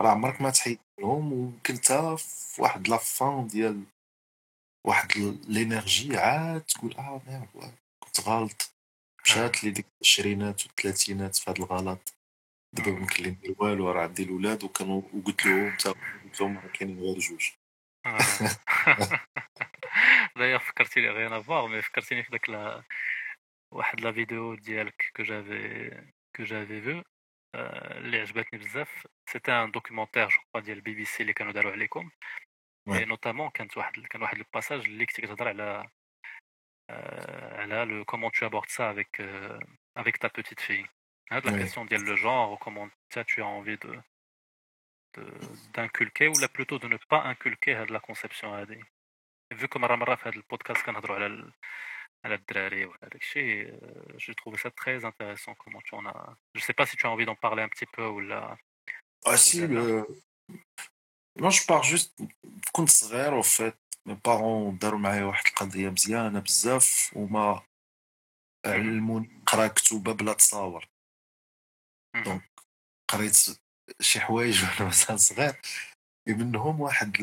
[0.01, 3.85] راه عمرك ما تحيد منهم وكنت في واحد لافان ديال
[4.87, 5.13] واحد
[5.49, 8.75] لينيرجي عاد تقول آه ميرد كنت غلط
[9.25, 12.15] مشات لي ديك العشرينات والثلاثينات في هذا الغلط
[12.74, 15.76] دابا ما يمكن لي ندير والو راه عندي الاولاد وكانوا وقلت لهم
[16.24, 17.50] قلت لهم راه كاينين غير جوج
[20.38, 22.50] دايوغ فكرتيني غير افوار مي فكرتيني في داك
[23.72, 25.90] واحد لا فيديو ديالك كو جافي
[26.36, 27.02] كو جافي فو
[27.56, 31.72] اللي عجبتني بزاف سيتي ان دوكيومونتير جو كخوا ديال البي بي سي اللي كانوا داروا
[31.72, 32.10] عليكم
[32.88, 35.90] اي نوتامون كانت واحد كان واحد الباساج اللي كنتي كتهضر على
[37.60, 39.22] على لو كومون تو ابورد سا افيك
[39.98, 40.86] افيك تا بوتيت في
[41.32, 44.02] هاد لا كيسيون ديال لو جونر كومون تا tu as envie de
[45.74, 48.84] d'inculquer ou là plutôt de ne pas inculquer هاد لا كونسيبسيون هادي
[49.54, 51.52] vu que مره مره في هاد البودكاست كنهضروا على
[52.26, 53.80] على الدراري وعلى هذاك الشيء
[54.18, 57.12] j'ai trouvé ça très intéressant comment tu en as je sais pas si tu as
[57.12, 58.58] envie d'en parler un petit peu ou là
[59.26, 60.08] ah si le
[61.42, 62.14] non je pars juste
[62.72, 67.62] كنت صغير وفات مي بارون داروا معايا واحد القضيه مزيانه بزاف وما
[68.66, 70.88] علموني نقرا كتوبه بلا تصاور
[72.25, 72.51] دونك
[73.11, 73.37] قريت
[74.01, 75.61] شي حوايج وأنا مازال صغير
[76.29, 77.17] منهم واحد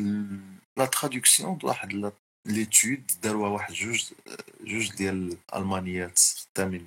[0.76, 2.12] لا تراديكسيون واحد
[2.46, 4.12] ليتود داروها واحد جوج
[4.60, 6.86] جوج ديال الالمانيات خدامين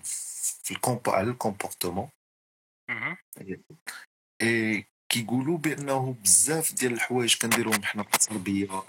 [0.64, 2.10] في الكومبو على الكومبورتمون.
[4.42, 8.84] اي كيقولوا بأنه بزاف ديال الحوايج كنديروهم حنا في التربية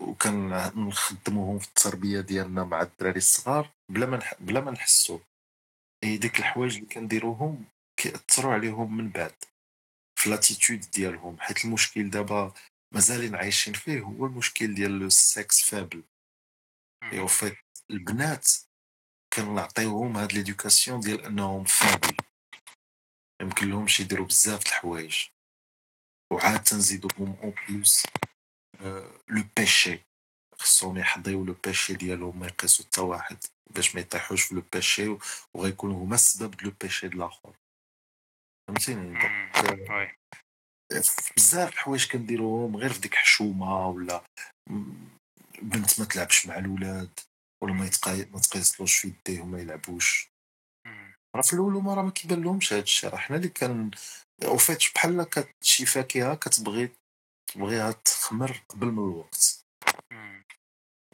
[0.00, 5.18] وكنخدموهم في التربية ديالنا مع الدراري الصغار بلا ما بلا ما نحسوا
[6.04, 7.64] اي ديك الحوايج اللي كنديروهم
[7.96, 9.34] كيأثروا عليهم من بعد
[10.18, 12.54] في لاتيتود ديالهم حيت المشكل دابا
[12.92, 16.02] مازالين عايشين فيه هو المشكل ديال السكس فابل
[17.12, 17.56] اي وفات
[17.90, 18.48] البنات
[19.32, 22.16] كنعطيوهم هاد ليدوكاسيون ديال أنهم فابل
[23.42, 25.26] يمكن لهمش يديروا بزاف الحوايج.
[26.32, 28.06] وعاد تنزيدوهم اون بلوس
[29.28, 30.00] لو بيشي
[30.58, 33.38] خصهم يحضيو لو بيشي ديالهم ما يقيسو حتى واحد
[33.70, 35.16] باش ما يطيحوش في لو بيشي
[35.54, 37.56] وغيكونوا هما السبب دو بيشي د الآخر
[38.68, 39.18] فهمتيني؟
[39.62, 40.16] دونك
[41.36, 44.24] بزاف الحوايج كنديروهم غير في ديك حشومة ولا
[45.62, 47.20] بنت ما تلعبش مع الولاد
[47.62, 47.90] ولا ما
[48.32, 50.28] ما تقيسلوش في يديه وما يلعبوش.
[51.36, 53.90] راه في الأول هما راه ما كيبان لهمش هذا الشيء راه حنا اللي كان
[54.44, 55.26] وفات بحال
[55.62, 56.90] شي فاكهة كتبغي
[57.52, 59.64] تبغيها تخمر قبل من الوقت.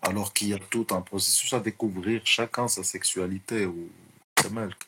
[0.07, 3.89] الوغ كي توت ان بروسيسوس ا ديكوفرير شاكان سا سيكسواليتي و
[4.51, 4.87] مالك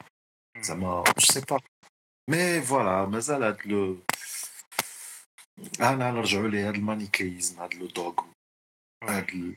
[0.61, 1.61] زعما جو سي با
[2.31, 3.99] مي فوالا مازال هاد لو
[5.81, 8.15] أنا نرجعوا ليه هاد المانيكيزم هاد لو دوغ
[9.05, 9.57] هاد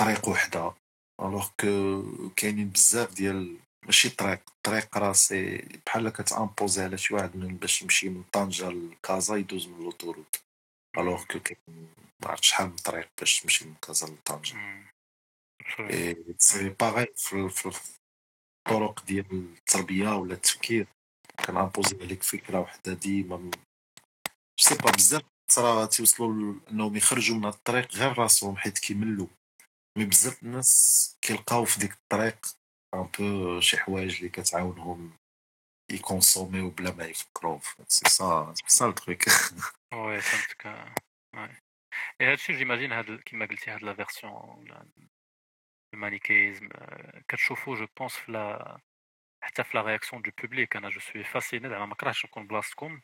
[0.00, 0.74] طريق وحده
[1.20, 7.56] الوغ كو كاينين بزاف ديال ماشي طريق طريق راسي بحال كتامبوزي على شي واحد من
[7.56, 10.42] باش يمشي من طنجة لكازا يدوز من لوطوروت
[10.98, 11.88] الوغ كو كاين
[12.22, 14.56] ما عرفت شحال من طريق باش تمشي من كازا لطنجة
[16.38, 17.72] سي باغي في
[18.66, 20.86] الطرق ديال التربية ولا التفكير
[21.46, 23.50] كنامبوزي عليك فكرة وحدة ديما
[24.60, 29.26] سي با بزاف صرا تيوصلوا أنهم يخرجوا من الطريق غير راسهم حيت كيملوا.
[29.98, 32.46] مي بزاف الناس كيلقاو في ديك الطريق
[32.94, 35.16] ان بو شي حوايج اللي كتعاونهم
[35.90, 37.60] يكونسوميو بلا ما يفكروا.
[37.88, 39.24] سي سا سا التروك
[39.92, 40.66] وي فهمتك
[42.20, 44.66] اي هادشي جيماجين هاد كيما قلتي هاد لا فيرسيون
[45.94, 46.68] المانيكيزم
[47.28, 48.78] كتشوفو جو بونس في
[49.47, 53.01] حتى في لا رياكسيون دو بوبليك انا جو سوي فاسيني زعما ما كرهتش نكون بلاصتكم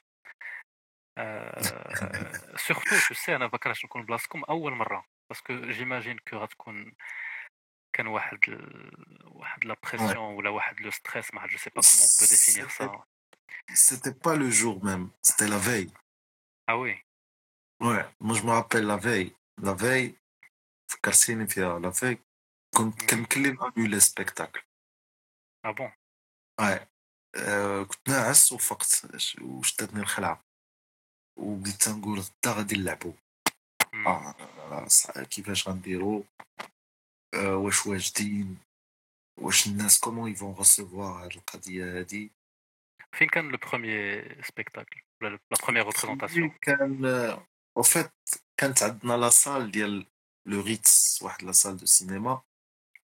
[2.55, 6.95] سورتو جو سي انا ما كرهتش نكون بلاصتكم اول مره باسكو جيماجين كو غتكون
[7.93, 8.39] كان واحد
[9.23, 13.03] واحد لا بريسيون ولا واحد لو ستريس ما جو سي با كومون بو ديفينير سا
[13.73, 15.91] C'était pas le jour même, c'était la veille.
[16.67, 16.93] Ah oui
[17.87, 19.35] Ouais, moi je me rappelle la veille.
[19.61, 20.15] La veille,
[20.91, 22.17] فكرتيني فيها la veille
[22.75, 24.61] كنت كنكلم انولي سبيكتاكل.
[25.67, 25.91] Ah bon
[26.60, 26.86] Ouais.
[27.36, 29.06] Euh, كنت ناعس وفقت
[29.42, 30.44] وشدتني الخلعة.
[31.38, 33.14] وبديت تنقول غدا غادي نلعبو.
[34.06, 34.34] آه
[35.30, 36.24] كيفاش غنديرو؟
[37.34, 38.58] آه واش واجدين؟
[39.40, 42.32] واش الناس كومون يفون ريسيفوار هاد القضية هادي؟
[43.14, 47.04] فين كان لو بروميير سبيكتاكل ولا لا بروميير ريبريزونطاسيون كان
[47.76, 48.12] أو فيت
[48.60, 50.06] كانت عندنا لا سال ديال
[50.48, 52.42] لو ريتس واحد لا سال دو سينما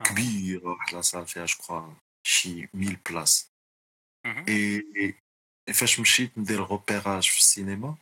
[0.04, 1.92] كبيرة واحد لا سال فيها جو
[2.27, 3.51] شي 1000 بلاص
[4.49, 5.13] اي
[5.73, 7.97] فاش مشيت ندير غوبيراج في السينما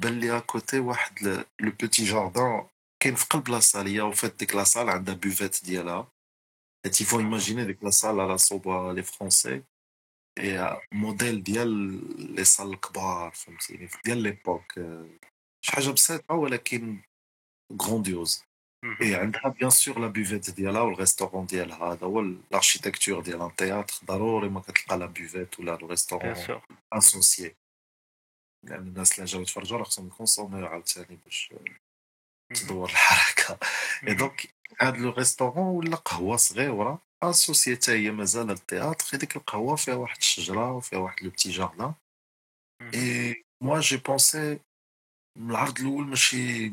[0.00, 1.28] بان لي اكوتي واحد
[1.60, 2.68] لو بوتي جاردان
[3.02, 6.12] كاين في قلب لا سال هي وفات ديك لا سال عندها بوفيت ديالها
[6.84, 9.62] حيت يفو ايماجيني ديك لا سال على صوبا لي فرونسي
[10.38, 11.68] اي موديل ديال
[12.34, 14.72] لي سال الكبار فهمتيني ديال ليبوك
[15.64, 17.02] شي حاجه بسيطه ولكن
[17.82, 18.44] غرونديوز
[19.02, 24.48] اي عندها بيان سور لا بوفيت ديالها والريستورون ديالها هذا هو الاركيتكتور ديال التياتر ضروري
[24.48, 26.34] ما كتلقى لا بوفيت ولا الريستورون
[26.92, 27.56] اسوسيي
[28.66, 31.54] لان الناس اللي جاو يتفرجوا راه خصهم يكونسوميو عاوتاني باش
[32.54, 33.58] تدور الحركه
[34.08, 39.76] اي دونك هاد لو ريستورون ولا قهوه صغيره اسوسيي حتى هي مازال التياتر هذيك القهوه
[39.76, 41.94] فيها واحد الشجره وفيها واحد لو بتي جاردان
[42.94, 44.58] اي موا جي بونسي
[45.38, 46.72] من العرض الاول ماشي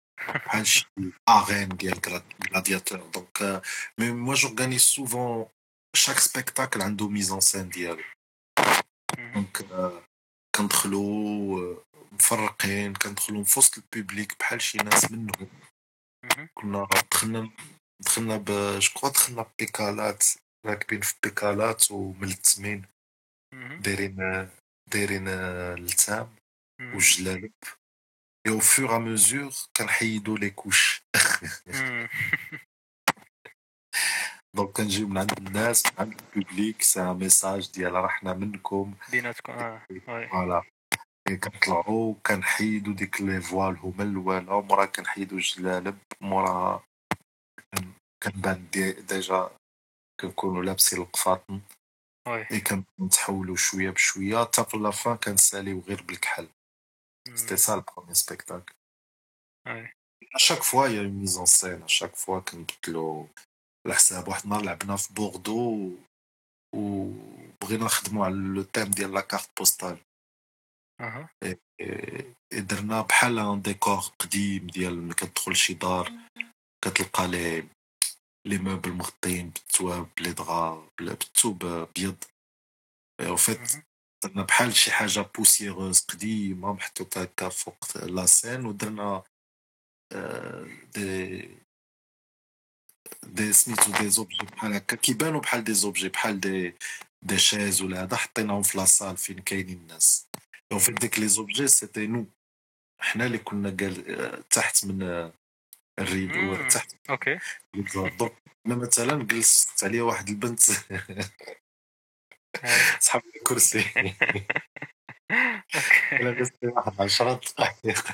[0.29, 0.85] بحال شي
[1.29, 1.99] اغين ديال
[2.49, 3.61] غلادياتور دونك
[3.97, 5.45] مي موا جورغانيز سوفون
[5.95, 8.03] شاك سبيكتاكل عنده ميزون سين ديالو
[9.35, 9.65] دونك
[10.55, 11.75] كندخلوا
[12.11, 15.49] مفرقين كندخلوا في وسط البوبليك بحال شي ناس منهم
[16.53, 17.51] كنا دخلنا
[18.05, 18.45] دخلنا ب
[18.79, 20.23] جو دخلنا بيكالات
[20.65, 22.85] راكبين في بيكالات وملتمين
[23.79, 24.49] دايرين
[24.91, 26.35] دايرين اللتام
[28.47, 31.03] والجلالب اي أو فور ا ميزور كنحيدو لي كوش
[34.55, 38.93] دونك كنجيو من عند الناس من عند البوبليك سي ان ميساج ديال راه حنا منكم
[39.11, 40.63] بيناتكم آه فوالا
[41.27, 46.83] كنطلعو كنحيدو ديك لي فوال هما الاولى مورا كنحيدو الجلالب مورا
[48.23, 48.67] كنبان
[49.07, 49.49] ديجا
[50.21, 51.61] كنكونو لابسين القفاطن
[52.27, 52.61] اي
[52.99, 56.47] كنتحولو شوية بشويه حتى في لافان كنساليو غير بالكحل
[57.34, 58.74] سيتي سا البرومي سبيكتاكل
[60.34, 63.28] اشاك فوا يا اون ميزون سين اشاك فوا كنبدلو
[63.86, 65.96] على حساب واحد النهار لعبنا في بوردو
[66.74, 67.10] و
[67.62, 69.98] بغينا نخدمو على لو تيم ديال لا كارت بوستال
[71.00, 71.28] اها
[72.52, 76.12] درنا بحال ان ديكور قديم ديال ملي كتدخل شي دار
[76.84, 77.68] كتلقى لي
[78.46, 82.24] لي موبل مغطيين بالتواب بلي دغا بالثوب ابيض
[83.20, 83.86] او فيت
[84.23, 89.23] درنا بحال شي حاجة بوسيغوز قديمة محطوطة هكا فوق لاسين ودرنا
[90.95, 91.41] دي
[93.23, 94.95] دي سميتو دي زوبجي بحال هكا.
[94.95, 96.73] كيبانو بحال دي زوبجي بحال دي
[97.21, 100.27] دي شيز ولا هذا حطيناهم في لاصال فين كاينين الناس.
[100.71, 102.25] أو فيت ديك لي زوبجي سيتي نو
[102.99, 105.31] حنا اللي كنا قال تحت من
[105.99, 106.95] الريدو تحت.
[107.09, 107.39] أوكي.
[108.19, 108.33] دونك
[108.65, 110.61] أنا مثلا جلست عليا واحد البنت.
[112.99, 113.85] سحب الكرسي.
[116.11, 118.07] لبست واحد 10 دقائق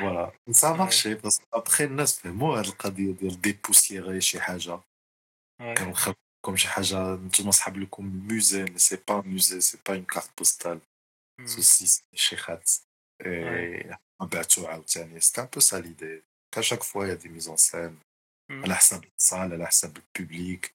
[0.00, 0.32] فوالا
[0.64, 4.80] مارشي بس ابخي الناس فهموا هاد القضية ديال ديبوسيغي شي حاجة
[5.58, 10.38] كنخليكم شي حاجة نتوما صحاب لكم موزي مي سي با موزي سي با اون كارت
[10.38, 10.80] بوستال
[11.44, 12.70] سوسي شي خات
[14.20, 16.22] بعتو عاوتاني سي ان بو سا ليدي
[16.54, 17.98] كاشاك فوا يا دي ميزون سين
[18.50, 20.74] على حساب الصال على حساب البوبليك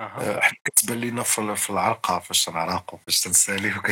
[0.00, 3.82] حنا كتبان لينا في العرقه فاش تنعرقو فاش تنساليو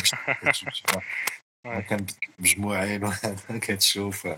[1.81, 2.07] كان
[2.39, 4.29] مجموعين وهذا كتشوف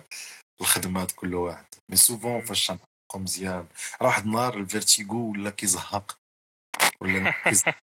[0.60, 3.66] الخدمات كل واحد مي سوفون فاش تنعرقو مزيان.
[4.02, 6.18] راه واحد النهار الفيرتيغو ولا كيزهق.
[7.00, 7.76] ولا كيزهق.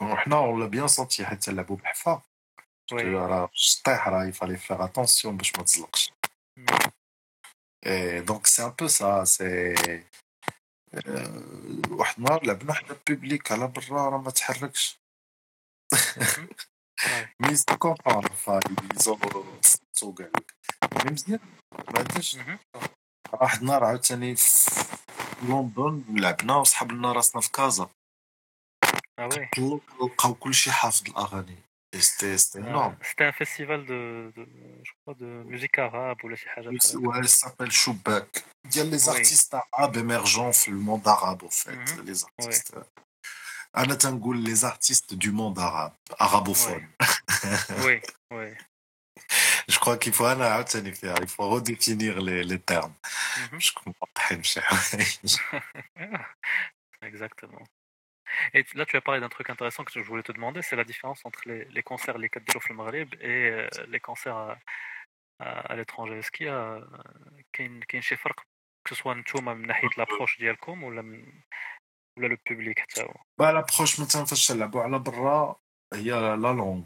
[0.00, 2.22] وحنا ولا بيان سونتي حتى نلعبو بحفا
[2.92, 6.12] راه الشطيح راه يفالي فيغ اتونسيون باش ما تزلقش.
[8.26, 9.74] دونك سي ان بو سا سي
[11.90, 14.98] واحد النهار لعبنا حنا بوبليك على برا راه ما تحركش.
[17.40, 18.60] مي سي كومبون فا
[18.96, 20.30] يزو كاع
[21.06, 21.40] مزيان
[21.72, 22.38] ما عندناش
[23.32, 24.70] واحد النهار عاوتاني في
[25.42, 27.90] لندن لعبنا وصحابنا راسنا في كازا.
[29.18, 29.28] آه
[29.58, 29.80] وي.
[30.00, 31.63] لقاو كلشي حافظ الأغاني.
[32.00, 32.96] C'était euh, énorme.
[33.02, 36.28] C'était un festival de, je crois de musique arabe ou
[36.96, 38.44] Ouais, il s'appelle Choubak.
[38.64, 41.74] Il y a les artistes arabes émergents le monde arabe, en fait.
[41.74, 42.04] Mm.
[42.06, 42.72] Les artistes.
[42.76, 44.42] Euh, oui.
[44.42, 46.86] les artistes du monde arabe, arabophone.
[47.84, 48.00] Oui,
[48.30, 48.46] oui.
[49.68, 50.26] je crois qu'il faut
[51.20, 52.94] il faut redéfinir les, termes.
[53.52, 53.60] Mhm.
[53.60, 54.34] Je comprends pas,
[57.02, 57.62] Exactement.
[58.53, 60.83] Et là, tu as parlé d'un truc intéressant que je voulais te demander, c'est la
[60.83, 64.57] différence entre les, les concerts, les quatre au Maghreb et euh, les concerts à,
[65.39, 66.17] à, à l'étranger.
[66.19, 66.79] Est-ce qu'il y a
[67.53, 68.39] كاين كاين شي فرق
[68.85, 71.41] que ce soit نتوما من ناحية l'approche ديالكم ولا من
[72.17, 75.59] ولا لو بوبليك حتى هو Bah, l'approche مثلا فاش تلعبوا على برا
[75.93, 76.83] هي لا لونغ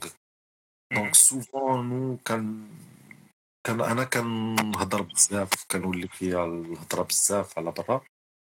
[0.94, 2.70] دونك سوفون نو كان
[3.68, 8.17] كان انا كنهضر بزاف كنولي فيا الهضره بزاف على برا Mhm.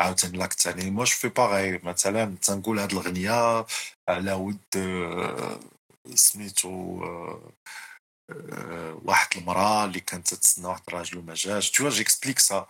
[0.00, 3.66] عاوتاني لاكت الثاني موا جو في باغي مثلا تنقول هاد الاغنيه
[4.08, 4.60] على ود
[6.14, 6.68] سميتو
[9.04, 12.66] واحد المراه اللي كانت تتسنى واحد الراجل وما جاش تو جيكسبليك سا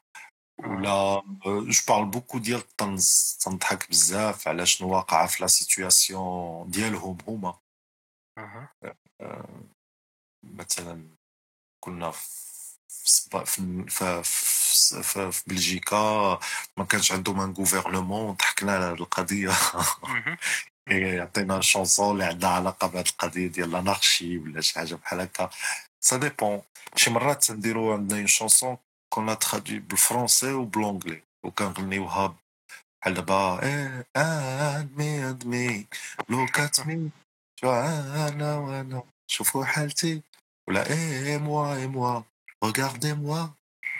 [0.58, 7.18] ولا جو بارل بوكو ديال الطنز تنضحك بزاف على شنو واقع في لا سيتوياسيون ديالهم
[7.28, 7.58] هما
[10.42, 11.08] مثلا
[11.84, 14.59] كنا في في في في,
[15.02, 16.38] في, بلجيكا
[16.76, 19.50] ما كانش عندهم ان غوفرنمون ضحكنا على القضية.
[19.52, 20.38] Mhm.
[20.90, 25.50] يعطينا شونسون اللي عندها علاقة بهذه القضية ديال الانارشي ولا شي حاجة بحال هكا.
[26.00, 26.62] سا ديبون
[26.96, 28.78] شي مرات تنديرو عندنا اون شونسون
[29.14, 32.36] كنا ترادوي بالفرونسي وبلونجلي وكنغنيوها
[33.02, 35.86] بحال دابا إيه أدمي أدمي
[36.28, 37.10] لوك ات مي
[37.60, 40.22] شو أنا وأنا شوفوا حالتي
[40.68, 42.22] ولا إيه موا إيه موا
[42.64, 43.42] Regardez-moi,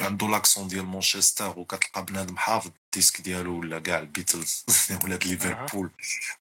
[0.00, 4.64] عنده لاكسون ديال مانشستر وكتلقى بنادم حافظ الديسك ديالو ولا كاع البيتلز
[5.04, 5.90] ولا د ليفربول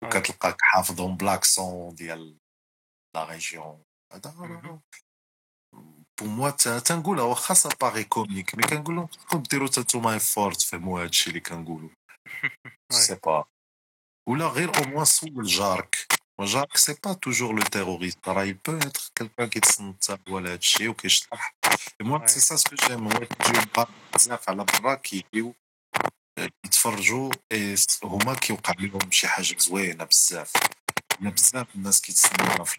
[0.01, 2.37] وكتلقاك حافظهم بلاكسون ديال
[3.15, 3.83] لا ريجيون.
[4.13, 4.79] هذا
[6.19, 6.49] بور موا
[6.79, 11.29] تنقولها واخا سا باغي كوميك مي كنقول لهم خصكم ديروا تا نتوما ايفورت تفهموا هادشي
[11.29, 11.89] اللي كنقولوا
[12.91, 13.45] سي با
[14.29, 18.77] ولا غير أو موان سول جارك جارك سي با توجور لو تيروريست راه يل بو
[18.77, 21.55] اتر كالكان كيتصنت على هادشي وكيشطح
[22.01, 23.61] موا سي سا سكو جيم هو كيجيو
[24.15, 25.55] بزاف- على برا كيجيو
[26.65, 27.31] يتفرجوا
[28.03, 30.53] هما كيوقع لهم شي حاجة زوينه بزاف
[31.21, 32.77] بزاف الناس كيتسناونا في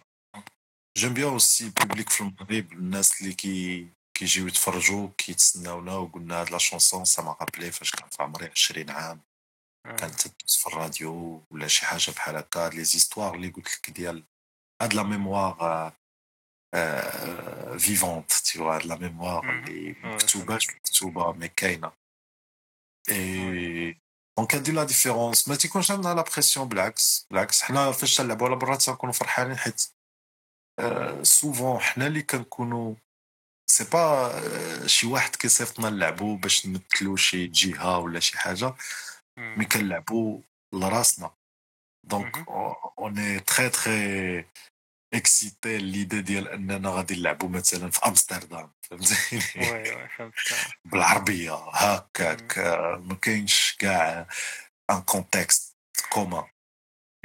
[0.99, 6.59] جيم بيان اوسي البوبليك في المغرب الناس اللي كي كيجيو يتفرجوا كيتسناونا وقلنا هاد لا
[6.59, 9.21] شونسون سا ما رابلي فاش كان في عمري 20 عام
[9.85, 12.69] كانت تدوز في الراديو ولا شي حاجة بحال هكا.
[12.69, 14.25] لي زيستوار اللي قلت لك ديال
[14.83, 15.93] هاد لا ميموار
[17.79, 21.93] فيفونت تي هاد لا ميموار اللي مكتوبة مكتوبة مي كاينة.
[23.09, 24.01] اي
[24.39, 27.27] دونك هادي لا ديفيرونس ما تيكونش عندنا لا بريسيون بالعكس.
[27.31, 29.83] بالعكس حنا فاش تلعبوا على برا تنكونوا فرحانين حيت
[31.23, 32.95] سوفون حنا اللي كنكونوا
[33.71, 38.75] سي با شي واحد كيصيفطنا نلعبوا باش نمثلوا شي جهة ولا شي حاجة.
[39.40, 40.42] مي كنلعبوا
[40.74, 41.32] لراسنا
[42.04, 42.48] دونك
[43.00, 44.46] اوني تري تري
[45.14, 49.42] اكسيتي ليدي ديال اننا غادي نلعبوا مثلا في امستردام فهمتيني
[49.72, 54.28] وي وي فهمتك بالعربيه هكاك آه، ما كاينش كاع
[54.90, 55.78] ان كونتكست
[56.10, 56.48] كومان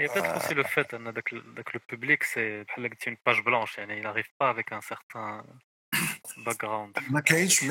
[0.01, 1.37] Et peut-être aussi le fait hein, que,
[1.67, 2.65] que le public, c'est
[3.01, 5.45] c'est une page blanche, يعني il n'arrive pas avec un certain
[7.12, 7.64] ما كاينش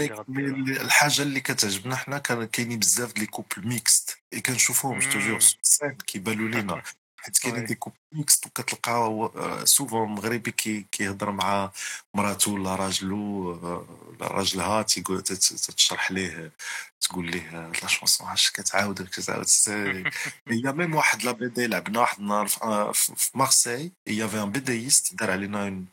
[0.81, 5.90] الحاجة اللي كتعجبنا حنا كان كاينين بزاف لي كوبل ميكست اي كنشوفوهم جو توجور سين
[6.06, 6.82] كيبانوا لينا.
[7.24, 9.31] حيت كاينين دي كوب ميكست وكتلقى
[9.64, 11.70] سوفون مغربي كي كيهضر مع
[12.14, 13.18] مراتو ولا راجلو
[14.20, 16.52] ولا راجلها تيقول تشرح ليه
[17.01, 17.51] تقول ليه
[17.82, 19.47] لا شونسون عاش كتعاود كتعاود.
[20.48, 22.47] هي ميم واحد لا بي دي لعبنا واحد النهار
[22.94, 25.85] في مارسي هي في ان بيديست دار علينا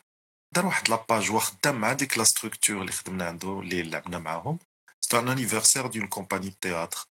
[0.54, 4.58] دار واحد لاباج هو خدام مع ديك لا ستركتور اللي خدمنا عنده اللي لعبنا معاهم.
[5.00, 7.04] سيت ان انيفرسير دون كومباني دو تياتر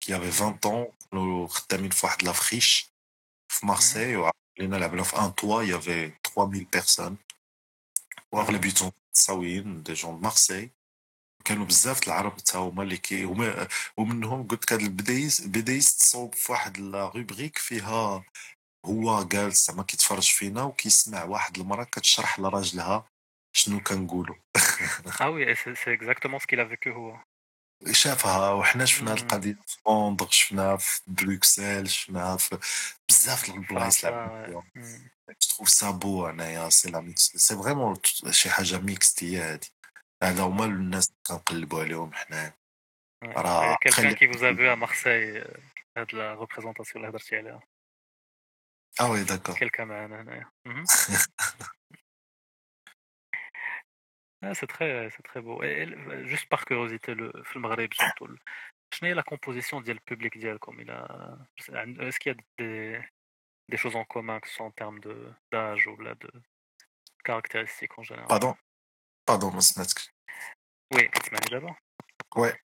[0.00, 0.86] كي افي 20 طون
[1.48, 2.92] خدامين في واحد لافريش
[3.48, 7.16] في مارسي وعلينا لعبنا في ان توا يافي 3000 بيرسون
[8.32, 10.70] واغلبيتهم تساويين دي جون مارسي
[11.44, 16.34] كانوا بزاف العرب تا هما اللي كي هما ومنهم قلت لك هاد البدايس بدايس تصوب
[16.34, 18.24] في واحد لا روبريك فيها
[18.86, 23.08] هو جالس زعما كيتفرج فينا وكيسمع واحد المراه كتشرح لراجلها
[23.56, 24.36] شنو كنقولوا
[25.20, 27.20] آه وي سي اكزاكتومون سكيل افيكو هو.
[27.92, 32.58] شافها وحنا شفنا القضية في لندن شفناها في بروكسل شفناها في
[33.08, 34.06] بزاف البلايص
[35.40, 37.96] تخوف سا بو انايا سي لا ميكس سي فريمون
[38.30, 39.72] شي حاجة ميكس هي هادي.
[40.22, 42.52] هذا هما الناس كنقلبوا عليهم حنا
[43.24, 45.44] راه كيلكان كي فوز ا مارسي
[45.96, 47.60] هاد لا ريبريزونطاسيون اللي هضرتي عليها.
[48.99, 50.51] اه وي داكور كيلكان معنا هنايا
[54.43, 55.61] Ah, c'est très, c'est très beau.
[55.61, 58.27] Et, et, juste par curiosité, le film Maghreb surtout,
[58.89, 62.99] quelle est la composition du public comme il a Est-ce qu'il y a des,
[63.69, 66.31] des choses en commun, que ce soit en termes de, d'âge ou là, de
[67.23, 68.55] caractéristiques en général Pardon
[69.25, 69.83] Pardon, monsieur
[70.93, 71.75] Oui, tu d'abord
[72.35, 72.55] Ouais.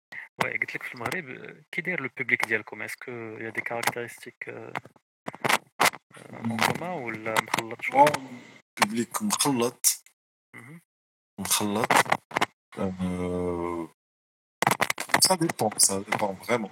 [0.44, 4.50] Ouais, قلت لك في المغرب كي داير لو بوبليك ديالكم اسكو يا دي كاركتيرستيك
[6.13, 8.05] commun ولا مخلط شوية
[8.81, 10.05] بوبليك مخلط.
[11.41, 11.93] مخلط.
[15.25, 16.71] سا ديبون سا ديبون فريمون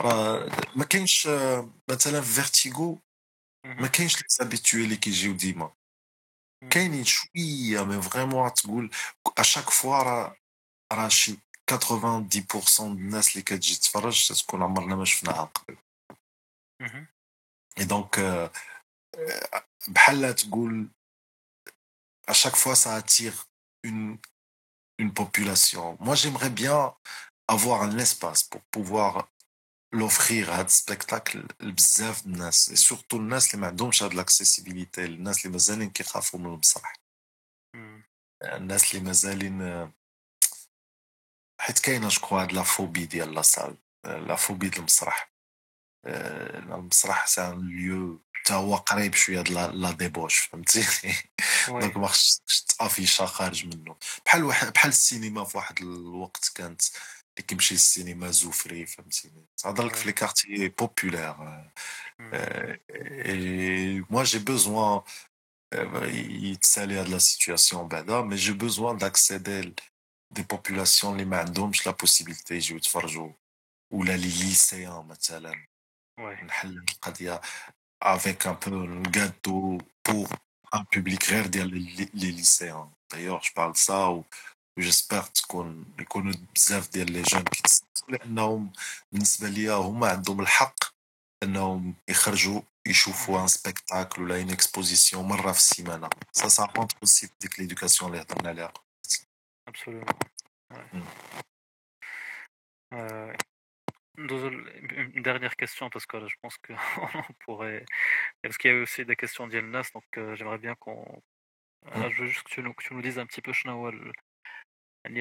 [0.00, 1.28] راه ما كاينش
[1.90, 2.98] مثلا في فيرتيغو
[3.66, 5.72] ما كاينش لي زابيتوي اللي كيجيو ديما
[6.70, 8.90] كاينين شوية مي فريمون تقول
[9.38, 10.36] اشاك فوا راه
[10.92, 11.38] راه شي
[11.70, 15.76] 90% الناس اللي كتجي تتفرج تكون عمرنا ما شفناها قبل.
[17.78, 18.18] اي دونك
[19.87, 20.89] بحال تقول
[22.27, 23.47] à chaque fois ça attire
[23.83, 24.17] une
[24.99, 25.97] une population.
[25.99, 26.95] Moi, j'aimerais bien
[27.47, 29.29] avoir un espace pour pouvoir
[29.91, 35.45] l'offrir à ce spectacle بزاف الناس et surtout الناس اللي ما عندهمش هاد l'accessibilité الناس
[35.45, 36.93] اللي مازالين كيخافوا من المسرح
[38.43, 39.91] الناس اللي مازالين
[41.61, 45.33] حيت كاينه جوكوا هاد لا فوبي ديال لا سال لا فوبي ديال المسرح
[46.05, 51.14] المسرح سي ان ليو حتى هو قريب شوية لا ديبوش فهمتيني
[51.68, 53.96] دونك ما خصكش تافيشا خارج منه.
[54.26, 56.82] بحال بحال السينما في واحد الوقت كانت
[57.36, 61.34] اللي كيمشي للسينما زوفري فهمتيني تهضر لك في لي كارتي بوبولير
[64.10, 65.02] موا جي بوزوان
[66.48, 69.74] يتسالي هاد لا سيتوياسيون بعدا مي جي بوزوان داكسيدي
[70.30, 73.32] دي بوبولاسيون اللي ما عندهمش لا بوسيبيليتي يجيو يتفرجوا
[73.92, 75.66] ولا لي ليسيان مثلا.
[76.46, 77.40] نحل القضية.
[78.01, 80.27] avec un peu un gâteau pour
[80.71, 81.71] un public غير ديال
[82.13, 84.23] les lycéens d'ailleurs je parle de ça و
[84.79, 88.73] j'espère تكون يكونوا بزاف ديال لي جون كيتسناو لانهم
[89.11, 90.75] بالنسبه ليا هما عندهم الحق
[91.43, 97.27] انهم يخرجوا يشوفوا ان سبيكتاكل ولا ان اكسبوزيسيون مره في السيمانه سا سا رونتر اوسي
[97.27, 98.73] في ديك ليدوكاسيون اللي هضرنا عليها
[99.69, 100.35] Absolument.
[104.28, 106.74] Euh, une dernière question, parce que je pense qu'on
[107.44, 107.84] pourrait.
[108.42, 111.22] Parce qu'il y a aussi des questions d'Yelnas, donc euh, j'aimerais bien qu'on.
[111.96, 113.52] Euh, je veux juste que tu nous, que tu nous dises un petit peu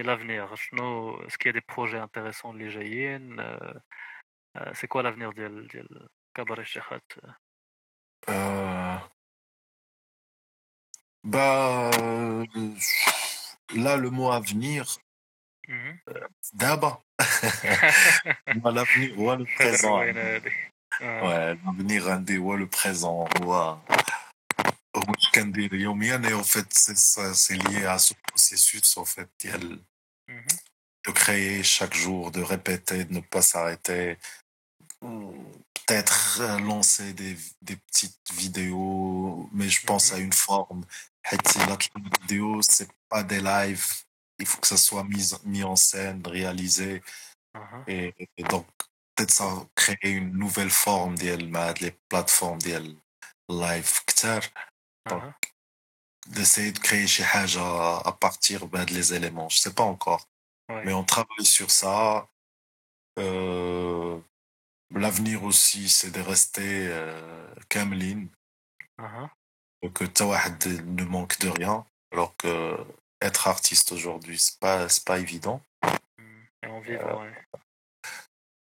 [0.03, 0.51] l'avenir.
[0.53, 5.67] Est-ce qu'il y a des projets intéressants de l'Éjaïen euh, C'est quoi l'avenir de
[6.33, 6.99] Kabaré Shekhat
[11.23, 11.91] Bah.
[13.75, 14.97] Là, le mot avenir.
[16.52, 17.02] D'abord.
[18.64, 23.78] l'avenir هو le présent ouais l'avenir عندي هو le présent هو
[24.96, 29.80] هو اش كندير يوميا et en fait c'est lié à ce processus en fait ديال
[31.06, 34.18] de créer chaque jour de répéter de ne pas s'arrêter
[35.00, 36.40] peut-être
[36.70, 40.84] lancer des, des petites vidéos mais je pense à une forme
[41.22, 41.76] حيت la
[42.20, 44.04] vidéo c'est pas des lives
[44.39, 47.01] il faut que ça soit mis, mis en scène, réalisé.
[47.55, 48.13] Uh-huh.
[48.37, 48.65] Et, donc,
[49.15, 51.51] peut-être ça va créer une nouvelle forme d'IL,
[51.81, 52.95] les plateformes d'IL
[53.49, 53.99] live.
[54.23, 55.33] Donc, uh-huh.
[56.27, 59.49] d'essayer de créer chez Haj à, partir ben, des éléments.
[59.49, 60.27] Je ne sais pas encore.
[60.69, 62.27] Mais on travaille sur ça.
[63.17, 64.19] Euh,
[64.91, 68.29] l'avenir aussi, c'est de rester euh, Cameline.
[68.99, 69.27] Uh.
[69.93, 71.85] Que Tawahd ne manque de rien.
[72.11, 72.77] Alors que
[73.20, 75.60] être artiste aujourd'hui, c'est pas, pas évident.
[76.62, 77.34] Et en vivre, ouais.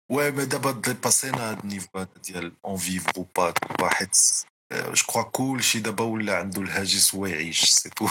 [0.08, 1.88] Ouais, mais d'abord dépasser notre niveau
[2.62, 3.52] en vivre ou pas.
[4.70, 8.08] Je crois cool, شي دابا ولا عنده الهاجس هو يعيش سي تو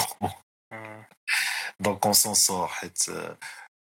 [1.80, 3.04] دونك اون سون سور حيت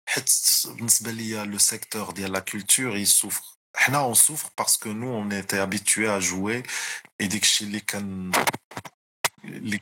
[0.10, 0.30] حيت
[0.66, 3.44] بالنسبه ليا لو سيكتور ديال لا كولتور يسوفر
[3.76, 6.64] حنا اون سوفر باسكو نو اون ايتي habitué ا جوي
[7.22, 7.66] اي داكشي
[9.44, 9.82] اللي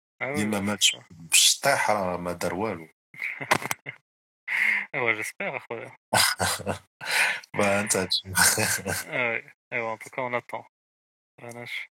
[0.22, 2.88] ديما ماتش باش طايح راه ما دار والو
[4.94, 5.96] ايوا جيسبيغ اخويا
[7.54, 7.96] با انت
[9.72, 10.64] ايوا ان توكا اون اتون
[11.42, 11.90] معناش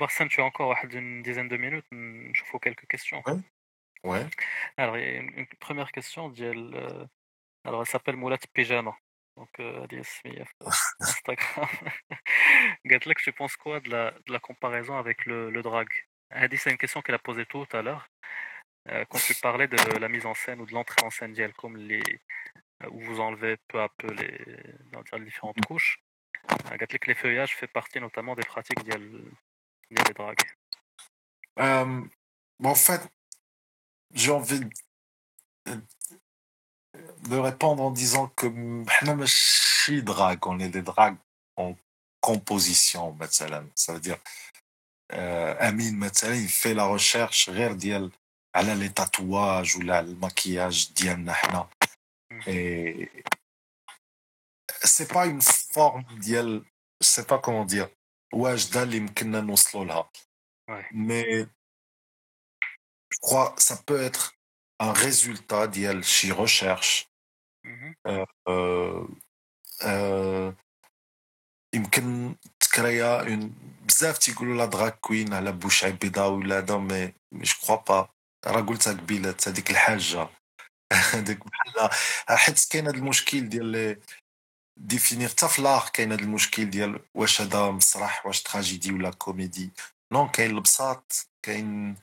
[0.00, 1.86] Barsem, tu as encore une dizaine de minutes.
[1.90, 3.22] Je faut quelques questions.
[3.26, 3.40] Ouais.
[4.04, 4.26] ouais.
[4.76, 6.32] Alors, il y a une, une première question.
[6.38, 7.04] Elle, euh,
[7.64, 8.96] alors, elle s'appelle Moulat Pyjama.
[9.36, 9.86] Donc, euh,
[11.00, 11.68] Instagram.
[12.84, 15.88] Gatlek, tu penses quoi de la, de la comparaison avec le, le drag
[16.47, 18.07] Dit c'est une question qu'elle a posée tout à l'heure.
[18.89, 21.77] Euh, quand tu parlais de la mise en scène ou de l'entrée en scène comme
[21.77, 22.03] les,
[22.89, 24.45] où vous enlevez peu à peu les,
[25.17, 26.03] les différentes couches,
[26.99, 30.43] que les feuillages fait partie notamment des pratiques des dragues
[31.59, 32.01] euh,
[32.63, 33.01] En fait,
[34.13, 34.61] j'ai envie
[35.65, 38.47] de répondre en disant que
[40.01, 41.17] drague, on est des dragues
[41.55, 41.75] en
[42.19, 43.17] composition,
[43.75, 44.17] ça veut dire
[45.60, 48.12] Amine مثلا il fait la recherche غير ديال
[48.54, 51.68] على les tatouages ولا le maquillage ديالنا حنا
[52.46, 53.08] et
[54.84, 56.64] c'est pas une forme ديال
[57.00, 57.88] je sais pas comment dire
[58.34, 60.10] واجده اللي يمكننا نوصلوا لها
[60.92, 61.46] mais
[63.14, 64.34] je crois ça peut être
[64.80, 67.08] un résultat ديال شي recherche
[68.06, 69.06] euh, euh,
[69.82, 70.52] euh,
[71.74, 72.36] يمكن
[72.79, 73.53] اون
[73.87, 78.09] بزاف تيقولوا لا دراك كوين على بوش بيضاء ولا هذا مي جو كخوا با
[78.47, 80.29] راه قلتها قبيله هذيك الحاجة
[81.13, 81.89] هذيك بحال
[82.29, 84.01] حيت كاين هذا المشكل ديال
[84.79, 89.71] ديفينير حتى في لاغ كاين هذا المشكل ديال واش هذا مسرح واش تراجيدي ولا كوميدي
[90.13, 91.95] نون كاين البساط كاين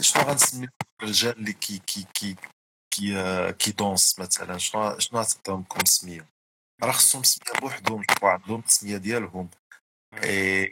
[0.00, 0.68] شنو غنسمي
[1.02, 2.36] الرجال اللي كي كي كي
[2.90, 6.26] كي كي دونس مثلا شنو شنو غتعطيهم سميه
[6.82, 9.50] راه خصهم سميه بوحدهم عندهم التسميه ديالهم
[10.23, 10.63] اي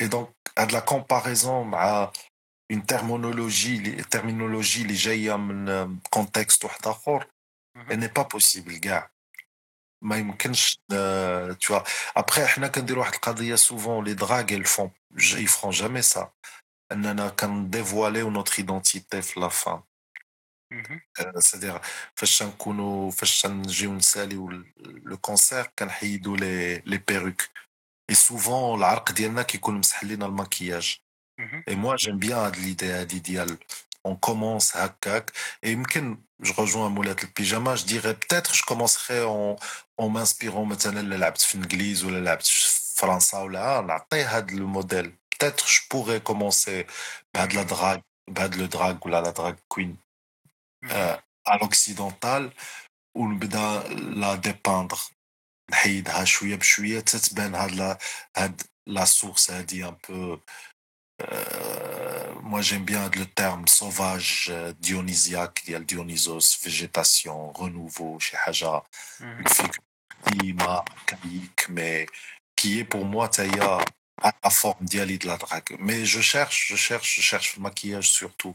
[0.00, 2.12] اي دونك هاد لا كومباريزون مع
[2.70, 7.30] اون تيرمونولوجي اللي تيرمينولوجي اللي جايه من كونتكست واحد اخر
[7.76, 9.10] ني با بوسيبل كاع
[10.02, 10.80] ما يمكنش
[11.60, 11.84] tu vois
[12.18, 16.26] après حنا كنديروا واحد القضيه سوفون لي دراغ ils font ils feront jamais ça
[16.92, 19.82] اننا كنديفواليو نوتر ايدونتيتي في لا فان
[21.38, 21.80] سادير
[22.14, 24.48] فاش نكونوا فاش نجيو نساليو
[24.86, 27.42] لو كونسير كنحيدوا لي لي بيروك
[28.10, 30.98] اي سوفون العرق ديالنا كيكون مسح لينا الماكياج
[31.68, 33.58] اي موا جيم بيان هاد ليدي هادي ديال
[34.08, 39.56] on commence هكاك et يمكن je rejoins مولات البيجاما je dirais peut-être je commencerai en
[39.98, 44.66] en m'inspirant مثلا لا لعبت في الانجليز ولا لعبت في فرنسا ولا نعطي هاد لو
[44.66, 46.90] موديل peut-être je pourrais commencer
[47.34, 47.98] بهاد لا دراغ
[48.30, 49.96] بهاد لو دراغ ولا لا دراغ كوين
[51.48, 52.42] à l'occidental
[53.16, 54.98] ونبدا لا ديباندر
[55.70, 57.98] نحيدها شويه بشويه تتبان هاد لا
[58.36, 60.38] هاد لا سورس هادي ان بو
[62.42, 68.82] moi j'aime bien le terme sauvage dionysiaque ديال Dionysos végétation renouveau شي حاجه
[70.24, 72.06] climat archaïque mais
[72.56, 73.78] qui est pour moi taïa
[74.22, 77.62] à la forme ديالي de la drague mais je cherche je cherche je cherche le
[77.62, 78.54] maquillage surtout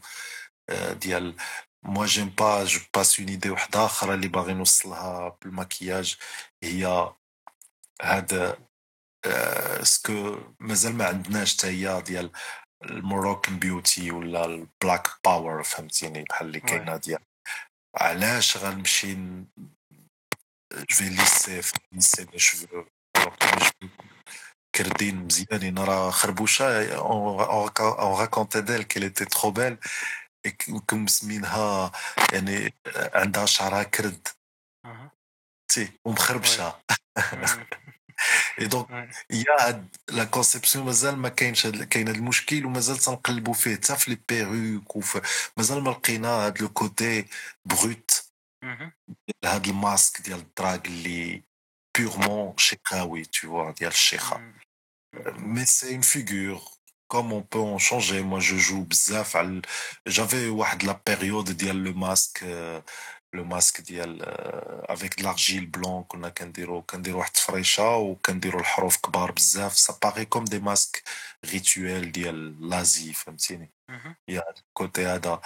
[1.01, 1.35] ديال
[1.83, 6.17] moi j'aime pas je passe une idée واحده اخرى اللي باغي نوصلها بالماكياج
[6.64, 7.12] هي
[8.02, 8.58] هذا
[9.82, 12.30] سكو مازال ما عندناش حتى هي ديال
[12.84, 17.20] الموروكان بيوتي ولا البلاك باور فهمتيني؟ بحال اللي كاينة ديال.
[17.96, 19.14] علاش غنمشي
[20.74, 21.60] جو في ليسي
[21.92, 22.84] ليسي لي شفو
[24.74, 25.78] كردين مزيانين.
[25.78, 29.78] راه خربوشة اون راكونتي ديل كيل ايتي ترو بيل
[30.86, 31.92] كم مسمينها
[32.32, 34.28] يعني عندها شعرها كرد.
[35.74, 36.80] تي ومخربشة.
[38.60, 43.74] اي دونك يا لا كونسيبسيون مازال ما كاينش كاين هذا المشكل ومازال تنقلبوا فيه.
[43.74, 44.98] حتى في لي بيروك
[45.56, 47.24] مازال ما لقينا هذا لو كوتي
[47.64, 48.24] بروت
[49.44, 51.42] هذا الماسك ديال الدراغ اللي
[51.98, 54.52] بيغمون شيخاوي tu vois ديال الشيخة.
[55.26, 56.74] مي سي اون فيغور
[57.14, 58.22] comme on peut en changer.
[58.22, 59.62] Moi je joue بزاف على
[60.08, 62.44] j'avais واحد لا بيريود ديال لو ماسك
[63.33, 64.21] لو ماسك ديال
[64.91, 70.43] افيك لارجيل بلون كنا كنديرو كنديرو واحد التفريشه وكنديرو الحروف كبار بزاف سا باغي كوم
[70.45, 71.03] دي ماسك
[71.45, 73.69] ريتويل ديال لازي فهمتيني
[74.27, 75.41] يا كوتي هذا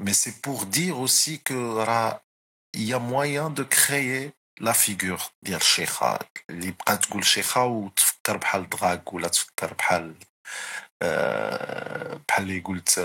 [0.00, 2.20] مي سي بور دير اوسي كو راه
[2.76, 6.18] يا موان دو كريي لا فيغور ديال الشيخه
[6.50, 10.14] اللي بقى تقول شيخه وتفكر بحال دراك ولا تفكر بحال
[12.28, 12.98] بحال اللي قلت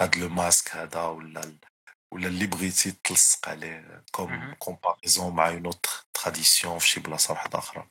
[0.00, 1.56] هاد لو ماسك هذا ولا
[2.12, 7.58] ولا اللي بغيتي تلصق عليه كوم كومباريزون مع اون اوتر تراديسيون في شي بلاصه واحده
[7.58, 7.88] اخرى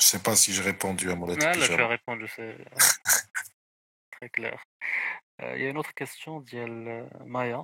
[0.00, 1.44] Je sais pas si j'ai répondu à mon lettre.
[1.46, 2.56] Ah, là, tu as répondu, c'est
[4.12, 4.62] très clair.
[5.40, 7.62] Il euh, y a une autre question d'Yel Maya.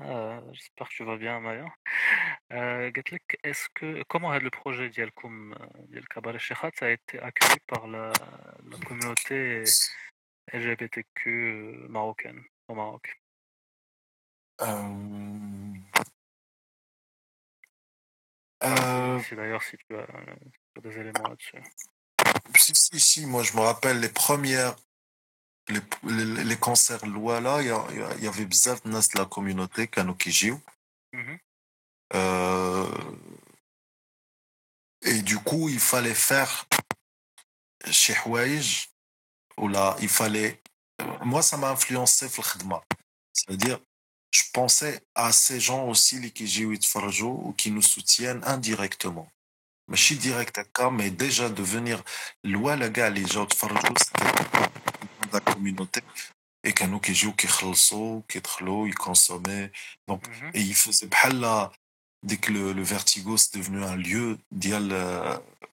[0.00, 1.66] Euh, J'espère que tu vas bien, Maya.
[2.52, 2.90] Euh,
[3.44, 5.54] est-ce que comment le projet d'Yelkoum,
[5.90, 8.12] Diel Kabbalah Shechat, a été accueilli par la,
[8.70, 9.64] la communauté
[10.53, 13.21] LGBTQ marocaine au Maroc
[14.61, 15.73] euh...
[18.63, 19.21] Euh...
[19.31, 20.07] d'ailleurs si tu as,
[20.81, 21.61] des éléments là-dessus.
[22.55, 24.75] Si, si, si, moi je me rappelle les premières,
[25.69, 30.59] les, les, les concerts loi là, il y, y, avait bzaf de la communauté Kanokijio.
[31.13, 31.39] Mm -hmm.
[32.15, 33.13] euh,
[35.01, 36.67] et du coup, il fallait faire
[37.91, 38.89] chez Houaïj
[39.67, 40.61] là, il fallait.
[41.23, 42.29] Moi, ça m'a influencé
[42.59, 42.65] le
[43.33, 43.79] C'est-à-dire,
[44.31, 46.47] je pensais à ces gens aussi, les qui
[47.47, 49.27] ou qui nous soutiennent indirectement.
[49.87, 52.03] Mais je suis direct à mais déjà de venir
[52.43, 53.53] loin, les gars, les gens de
[53.97, 54.25] c'était
[55.31, 56.01] la communauté.
[56.63, 58.41] Et que nous qui jouent, qui chlso, qui
[58.85, 59.71] ils consommaient.
[60.07, 60.23] Donc,
[60.53, 61.07] et ils faisaient
[61.39, 61.71] là,
[62.23, 64.37] dès que le, le vertigo c'est devenu un lieu,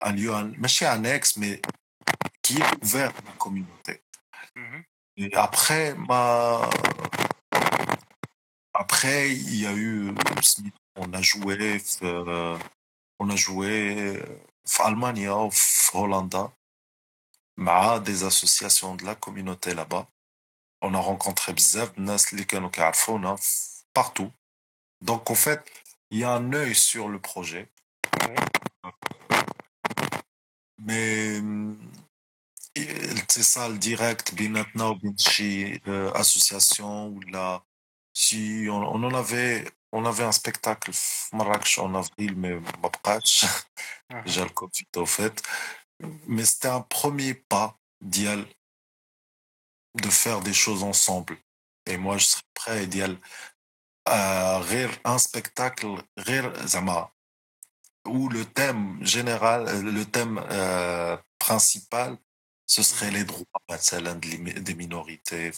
[0.01, 0.53] un lieu, un,
[0.87, 1.61] annexe, mais
[2.45, 4.03] dire vers la communauté.
[4.57, 4.85] Mm-hmm.
[5.17, 6.69] Et après, ma...
[8.73, 10.15] après, il y a eu,
[10.97, 12.59] on a joué, euh,
[13.19, 14.23] on a joué
[14.81, 15.51] en Allemagne, en
[15.95, 16.51] Hollande,
[17.57, 20.09] avec des associations de la communauté là-bas.
[20.83, 22.03] On a rencontré bzaf de
[23.95, 24.31] partout.
[25.01, 25.63] Donc, en fait,
[26.11, 27.71] il y a un œil sur le projet.
[30.79, 31.79] Mais hum,
[32.78, 35.80] الاتصال ديريكت بيناتنا وبين شي
[36.12, 37.64] association ولا
[38.14, 42.88] si on, on en avait on avait un spectacle في مراكش en avril mais ما
[42.90, 43.46] بقاتش
[44.26, 45.42] جا الكوفيد au fait
[46.04, 48.46] mais c'était un premier pas ديال
[50.02, 51.38] de faire des choses ensemble
[51.86, 53.18] et moi je serais prêt ديال
[54.62, 57.10] غير un spectacle غير زعما
[58.08, 62.18] où le thème général le thème euh, principal
[62.66, 63.46] ce serait les droits
[64.68, 65.52] des minorités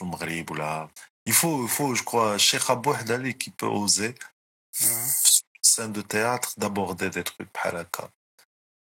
[0.00, 0.50] au Maghreb
[1.26, 4.14] il faut il faut je crois Cheikh Abou Hadali qui peut oser
[5.62, 8.10] scène de théâtre d'aborder des trucs بحال هكا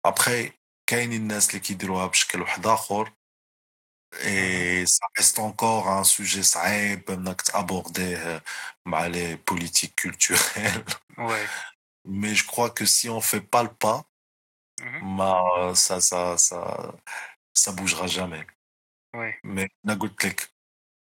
[0.09, 0.53] après
[0.87, 3.13] كاين الناس اللي كيديروها بشكل واحد اخر
[4.23, 8.43] et ça reste encore un sujet صعيب انك تابورديه
[8.87, 10.85] مع les politiques culturelles
[11.19, 11.49] ouais.
[12.05, 14.05] mais je crois que si on fait pas le pas
[15.03, 16.95] ما ça, ça, ça,
[17.55, 18.47] ça bougera jamais.
[19.15, 19.39] Ouais.
[19.43, 19.69] Mais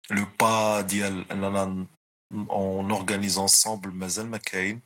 [0.10, 1.88] le pas ديال اننا
[2.34, 4.82] on organise ensemble مازال ما كاين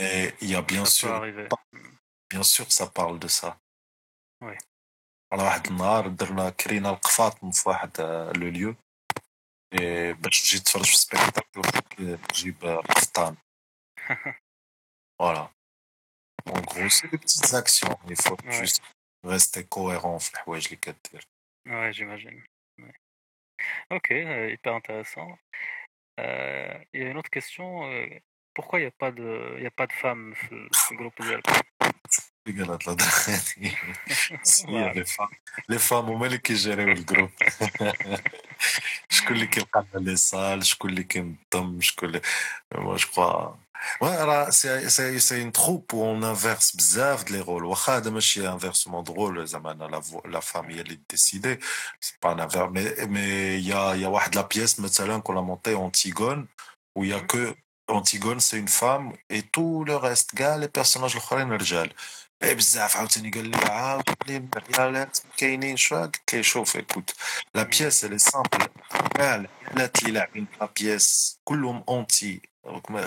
[0.00, 1.20] mais il y a bien ça sûr
[2.30, 3.58] bien sûr ça parle de ça
[4.42, 4.58] ouais.
[5.32, 8.00] على واحد النهار درنا كرينا القفاط في واحد
[8.36, 8.74] لو ليو
[10.12, 11.62] باش تجي تفرج في سبيكتاكل
[12.28, 13.36] تجيب قفطان
[15.18, 15.51] فوالا
[16.46, 17.96] En gros, c'est des petites actions.
[18.08, 18.60] Il faut Ouais.
[18.62, 18.82] juste
[19.24, 21.22] rester cohérent في الحوايج اللي كدير.
[21.68, 22.42] Ouais, j'imagine.
[22.80, 22.96] Ouais.
[23.96, 25.30] Ok, euh, hyper intéressant.
[26.20, 27.68] Euh, Il y a une autre question.
[27.90, 28.20] euh,
[28.54, 29.28] pourquoi il n'y a pas de,
[29.58, 31.52] il y a pas de femmes في في الجروب ديالكم
[34.94, 35.34] les femmes
[35.72, 37.30] les femmes هما اللي كيجيريو الجروب
[39.08, 42.20] شكون اللي كيلقى لي سال شكون اللي كينظم شكون اللي
[42.74, 43.56] moi je crois
[44.02, 47.96] Ouais, راه سي سي سي اون تروب و اون انفيرس بزاف د لي رول واخا
[47.96, 51.58] هذا ماشي انفيرسمون درول زعما انا لا لا فامي اللي ديسيدي
[52.00, 53.20] سي با ان انفير مي مي
[53.70, 56.48] يا يا واحد لا بيس مثلا كون لا مونتي اونتيغون
[56.96, 57.54] و يا كو
[57.90, 61.92] اونتيغون سي اون فام اي تو لو ريست كاع لي بيرسوناج الاخرين رجال
[62.42, 67.14] اي بزاف عاوتاني قال لي عاود لي العيالات كاينين شويه قلت لي شوف ايكوت
[67.54, 68.68] لا بياس اللي سامبل
[69.14, 72.42] كاع العيالات اللي لاعبين لا بياس كلهم اونتي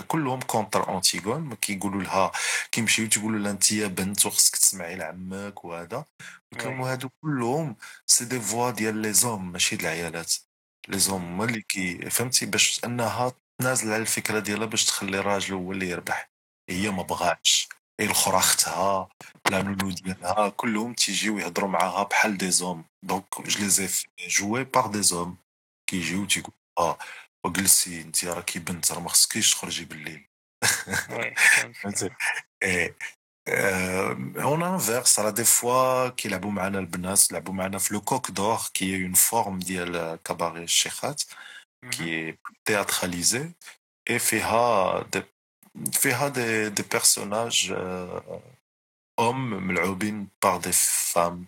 [0.09, 2.33] كلهم كونتر اونتيغون كيقولوا لها
[2.73, 6.05] كيمشيو تيقولوا لها انت يا بنت وخصك تسمعي لعمك وهذا.
[6.53, 7.77] لهم هادو كلهم
[8.07, 10.35] سي دي فوا ديال لي زوم ماشي العيالات.
[10.89, 15.55] لي زوم هما اللي كي فهمتي؟ باش أنها تنازل على الفكرة ديالها باش تخلي الراجل
[15.55, 16.31] هو اللي يربح.
[16.71, 17.69] هي ما بغاتش.
[18.01, 19.09] الأخرى أختها
[19.51, 22.85] لا نونو ديالها كلهم تيجيو يهضروا معاها بحال دي زوم.
[23.03, 23.89] دونك جو لي زي
[24.29, 25.37] جوي بار دي زوم
[25.91, 26.99] كيجيو تيقول آه.
[27.47, 30.29] وجلسي انت راكي بنت راه ما خصكيش تخرجي بالليل.
[31.83, 32.11] فهمتي؟
[34.43, 39.05] اون انفيرس راه دي فوا كيلعبوا معنا البنات لعبوا معنا في لو كوك دور كي
[39.05, 41.23] اون فورم ديال كباري الشيخات
[41.91, 43.53] كي تhéâtralisé
[44.11, 45.23] et فيها دي
[45.93, 47.73] فيها دي دي بيرسوناج
[49.21, 50.73] ام ملعوبين بار دي
[51.13, 51.47] فام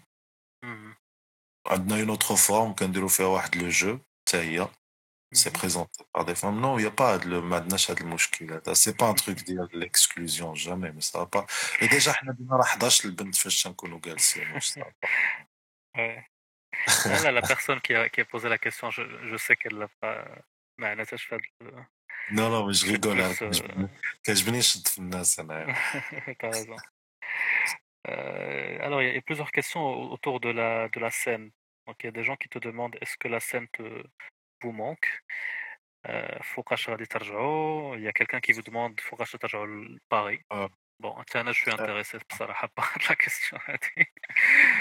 [1.67, 3.99] عندنا اون اوتر فورم كنديرو فيها واحد لو جو
[4.29, 4.69] حتى هي.
[5.33, 5.53] c'est mmh.
[5.53, 6.59] présenté par des femmes.
[6.61, 8.61] Non, il n'y a pas de madnash de mouchkil.
[8.75, 11.47] C'est pas un truc dire l'exclusion, jamais, mais ça va pas.
[11.81, 12.57] Et déjà, on a dit que nous
[17.33, 20.25] la personne qui a, qui a posé la question, je, je sais qu'elle l'a pas.
[20.79, 21.17] Mais elle a fait
[22.31, 23.21] Non, non, mais je rigole.
[23.21, 23.53] Hein, euh,
[24.27, 25.41] je venais chez Tfnas,
[26.39, 26.77] T'as raison.
[28.09, 31.51] Euh, alors, il y, y a plusieurs questions autour de la, de la scène.
[31.87, 33.83] Donc, il y a des gens qui te demandent est-ce que la scène te,
[34.63, 35.09] vous manque.
[36.07, 36.27] Euh,
[37.97, 39.35] il y a quelqu'un qui vous demande Foukash
[40.09, 40.41] Paris.
[40.51, 40.69] Ah.
[41.01, 41.75] Bon, Tiana, je suis euh.
[41.75, 42.49] intéressé par
[43.09, 43.57] la question.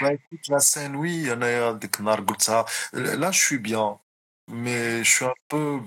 [0.00, 1.36] bah écoute, la Saint-Louis, euh,
[3.16, 4.00] là je suis bien.
[4.48, 5.78] Mais je suis un peu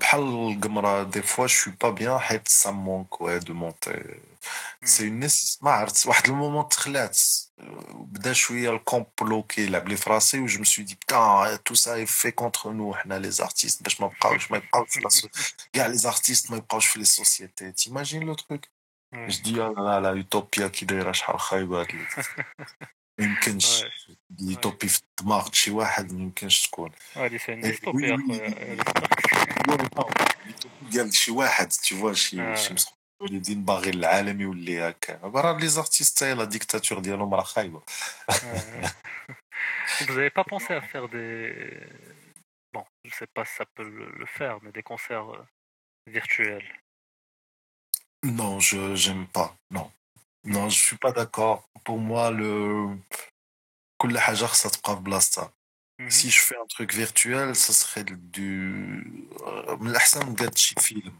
[1.04, 2.18] Des fois, je suis pas bien.
[2.46, 3.90] Ça me manque ouais, de monter.
[3.92, 4.84] Hmm.
[4.84, 5.64] C'est une nécessité.
[6.26, 6.68] Le moment de
[8.32, 11.74] je suis le complot qui est les Français où je me suis dit putain, tout
[11.74, 13.82] ça est fait contre nous, les artistes.
[13.88, 14.08] Je me
[15.88, 16.60] les artistes, je me
[16.98, 17.72] les sociétés.
[17.72, 18.70] T'imagines le truc?
[19.12, 19.28] Hmm.
[19.28, 21.24] Je dis, oh la utopia qui dérache,
[23.21, 23.85] ما يمكنش
[24.39, 28.11] ليتوبي في الدماغ شي واحد ما يمكنش تكون هادي سي ديستوبي
[30.93, 32.75] قال شي واحد تي فوا شي شي
[33.21, 37.81] وليدين باغي العالم يولي هكا راه لي زارتيست لا ديكتاتور ديالهم راه خايبه
[39.99, 41.33] Vous n'avez pas pensé à faire des.
[42.73, 43.87] Bon, je sais pas si ça peut
[44.21, 45.31] le faire, mais des concerts
[46.17, 46.69] virtuels
[48.23, 49.55] Non, je j'aime pas.
[49.71, 49.91] Non.
[50.44, 51.68] non, je ne suis pas d'accord.
[51.84, 52.96] Pour moi, le.
[54.56, 54.78] ça te
[55.98, 56.10] mhm.
[56.10, 59.28] Si je fais un truc virtuel, ce serait du.
[59.46, 59.76] Euh,
[60.80, 61.12] film,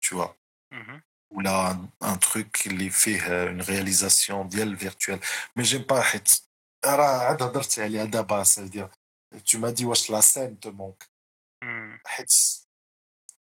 [0.00, 0.36] tu vois.
[0.72, 1.02] Mhm.
[1.30, 5.20] Ou là, un truc qui fait euh, une réalisation d'elle virtuelle.
[5.56, 6.02] Mais j'aime pas.
[9.44, 11.04] Tu m'as dit, la scène te manque.
[11.62, 11.98] Mhm.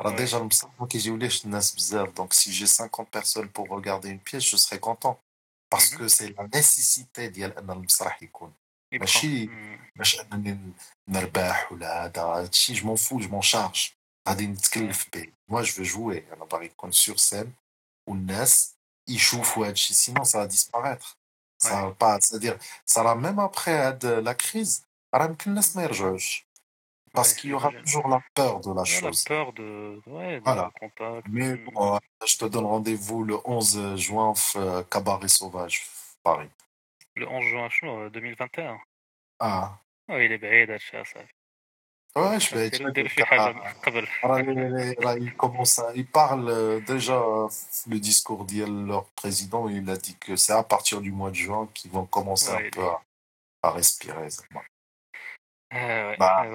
[0.00, 4.20] راه ديجا المسرح ما كيجيوليش الناس بزاف دونك سي جي 50 personnes pour regarder une
[4.20, 5.20] pièce je serais content
[5.70, 8.52] parce que c'est la nécessité ديال ان المسرح يكون
[8.92, 9.50] ماشي
[9.96, 10.72] باش انني
[11.08, 13.90] نربح ولا هذا هادشي جو مون فو جو مون شارج
[14.28, 17.52] غادي نتكلف به موا جو فو جوي انا باغي نكون سور سين
[18.08, 18.74] والناس
[19.08, 21.16] يشوفوا هادشي سينون سا ديسباريتر
[21.62, 24.84] سا با سادير سا راه ميم ابخي هاد لا كريز
[25.14, 26.46] راه يمكن الناس ما يرجعوش
[27.12, 29.24] parce qu'il y aura toujours la peur de la chose.
[29.28, 30.70] La peur de, ouais, de voilà.
[30.78, 31.26] contact.
[31.28, 35.86] Mais bon, je te donne rendez-vous le 11 juin au Cabaret Sauvage,
[36.22, 36.50] Paris.
[37.16, 38.78] Le 11 juin 2021
[39.42, 39.80] اه
[40.10, 41.28] ويلي بعيد هادشي اصاحبي
[42.16, 47.20] واش بعيد ندير شي حاجه قبل راه il commence à il parle déjà
[47.86, 51.36] le discours ديال leur président il a dit que c'est à partir du mois de
[51.36, 53.02] juin qu'ils vont commencer un peu à
[53.62, 54.28] à respirer.
[56.19, 56.45] Bah,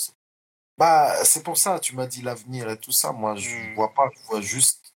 [0.00, 0.12] ça
[0.76, 3.12] Bah, c'est pour ça, tu m'as dit l'avenir et tout ça.
[3.12, 3.74] Moi, je ne hmm.
[3.74, 4.94] vois pas, je vois juste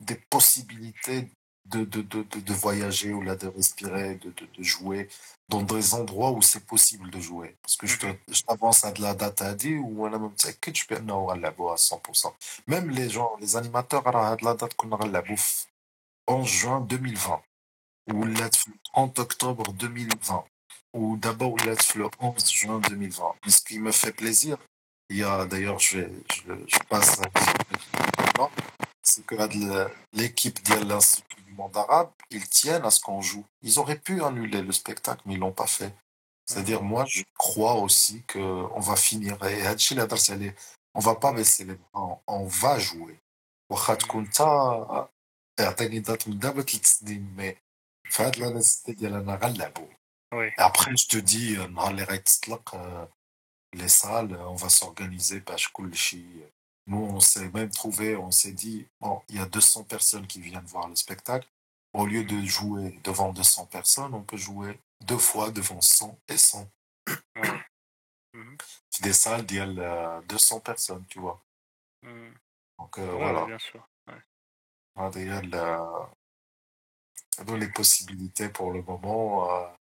[0.00, 1.28] des possibilités
[1.66, 5.08] de, de, de, de, voyager ou là de respirer, de, de, de jouer
[5.48, 7.56] dans des endroits où c'est possible de jouer.
[7.62, 8.16] Parce que je mhm.
[8.46, 11.00] t'avance à de la date à dire ou on a même que tu peux à
[11.00, 12.32] 100%.
[12.66, 15.66] Même les gens, les animateurs, à de la date qu'on aura la bouffe
[16.26, 17.42] en juin 2020
[18.12, 18.34] ou le
[18.94, 20.44] 30 octobre 2020
[20.94, 21.76] ou d'abord le
[22.20, 23.34] 11 juin 2020.
[23.46, 24.56] ce qui me fait plaisir,
[25.10, 26.00] il y a d'ailleurs, je,
[26.30, 27.20] je, je passe
[29.02, 29.34] c'est que
[30.12, 33.44] l'équipe de l'Institut du monde arabe, ils tiennent à ce qu'on joue.
[33.62, 35.94] Ils auraient pu annuler le spectacle, mais ils l'ont pas fait.
[36.46, 39.36] C'est-à-dire, moi, je crois aussi qu'on va finir.
[39.44, 39.66] Et
[40.94, 43.18] on va pas baisser les bras, on va jouer.
[50.56, 51.56] Après, je te dis,
[53.74, 55.42] les salles, on va s'organiser,
[56.88, 60.40] nous, on s'est même trouvé, on s'est dit, bon, il y a 200 personnes qui
[60.40, 61.46] viennent voir le spectacle.
[61.92, 66.38] Au lieu de jouer devant 200 personnes, on peut jouer deux fois devant 100 et
[66.38, 66.68] 100.
[68.34, 68.58] Mhm.
[69.00, 71.42] Des salles, il y a 200 personnes, tu vois.
[72.02, 72.34] Mhm.
[72.78, 73.46] Donc, euh, voilà.
[73.46, 73.88] Bien sûr.
[77.38, 79.50] Il y a les possibilités pour le moment.
[79.50, 79.77] Euh, euh,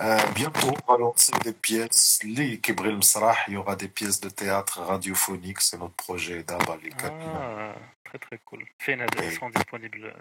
[0.00, 2.20] euh, bientôt, on va lancer des pièces.
[2.24, 5.60] Les Kibril Msrah, il y aura des pièces de théâtre radiophonique.
[5.60, 8.64] C'est notre projet d'Abba, les ah, Très, très cool.
[8.78, 10.14] Fena, elles sont disponibles.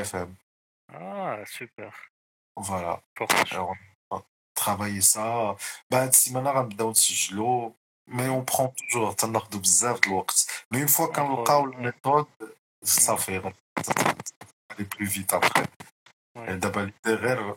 [0.00, 0.34] FM.
[0.92, 1.92] Ah, super.
[2.56, 3.00] Voilà.
[3.20, 4.22] On va
[4.54, 5.56] travailler ça.
[5.90, 6.92] Ben, si maintenant, on va
[8.06, 9.16] mais on prend toujours.
[10.70, 12.26] Mais une fois qu'on a la méthode,
[12.82, 13.42] ça fait,
[14.70, 15.64] aller plus vite après.
[16.58, 17.56] D'abord, derrière,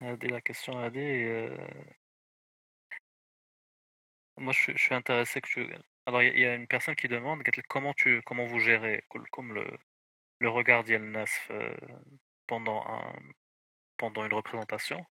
[0.00, 1.24] la question a dit.
[4.36, 5.74] Moi, je, suis intéressé que tu.
[6.06, 9.66] Alors, il y, a une personne qui demande comment tu comment vous gérez comme le
[10.40, 11.50] le regard d'Yelnasf
[12.46, 13.12] pendant un
[13.96, 15.04] pendant une représentation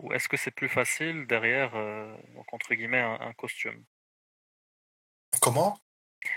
[0.00, 1.72] ou est-ce que c'est plus facile derrière
[2.34, 3.84] donc entre guillemets un, costume?
[5.40, 5.78] Comment?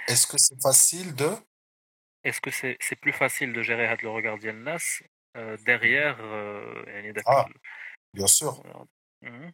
[0.07, 1.29] Est-ce que c'est facile de?
[2.23, 5.01] Est-ce que c'est c'est plus facile de gérer le regard d'Yelnas
[5.37, 6.17] euh, derrière.
[6.19, 7.45] Euh, ah,
[8.13, 8.61] bien sûr.
[9.21, 9.49] Mm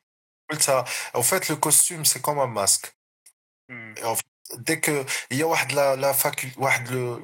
[0.59, 0.83] ça,
[1.15, 2.93] en fait, le costume, c'est comme un masque.
[3.69, 3.93] Mm.
[4.59, 6.55] Dès que il y a la, la faculté,
[6.91, 7.17] le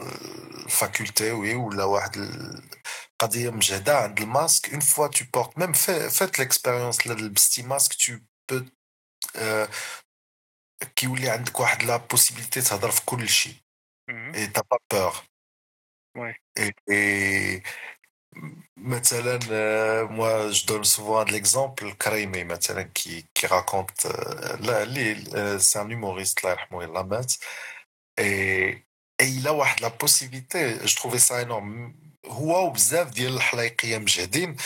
[0.00, 6.38] euh, faculté, oui, ou la hein, le masque, une fois tu portes, même fait, faites
[6.38, 8.64] l'expérience, le petit masque, tu peux
[10.94, 11.38] qui ou les a
[11.84, 13.16] la possibilité de s'adresser à tout
[14.34, 15.24] et t'as pas peur.
[16.14, 16.36] Ouais.
[16.56, 17.62] Et,
[18.76, 24.56] Maintenant, euh, moi, je donne souvent l'exemple, Karimi, maintenant, qui, qui raconte, euh,
[25.34, 26.56] euh, c'est un humoriste, là,
[28.16, 28.84] et,
[29.18, 31.94] et il a la possibilité, je trouvais ça énorme.
[32.26, 34.56] هو وبزاف ديال الحلايقيه مجهدين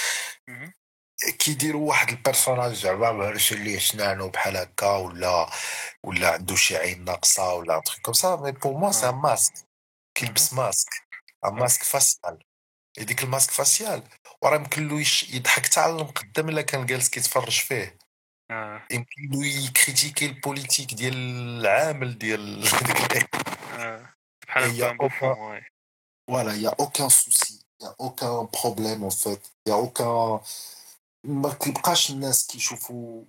[1.38, 5.50] كيديروا واحد البيرسوناج زعما مهرش اللي سنانو بحال هكا ولا
[6.02, 9.54] ولا عنده شي عين ناقصه ولا تروك كوم سا مي بور موا سي ان ماسك
[10.14, 10.88] كيلبس ماسك
[11.44, 12.44] ان ماسك فاسيال
[12.98, 14.02] هذيك الماسك فاسيال
[14.42, 17.98] وراه يمكن له يضحك حتى على المقدم إلا كان جالس كيتفرج فيه
[18.50, 18.82] آه.
[18.90, 22.60] يمكن له يكريتيكي البوليتيك ديال العامل ديال
[23.12, 23.34] ديك
[23.78, 24.14] آه.
[24.46, 24.70] بحال
[27.78, 29.52] il n'y a aucun problème en fait.
[29.66, 30.40] Il n'y a aucun.
[31.24, 33.24] ما كيبقاش الناس كيشوفوا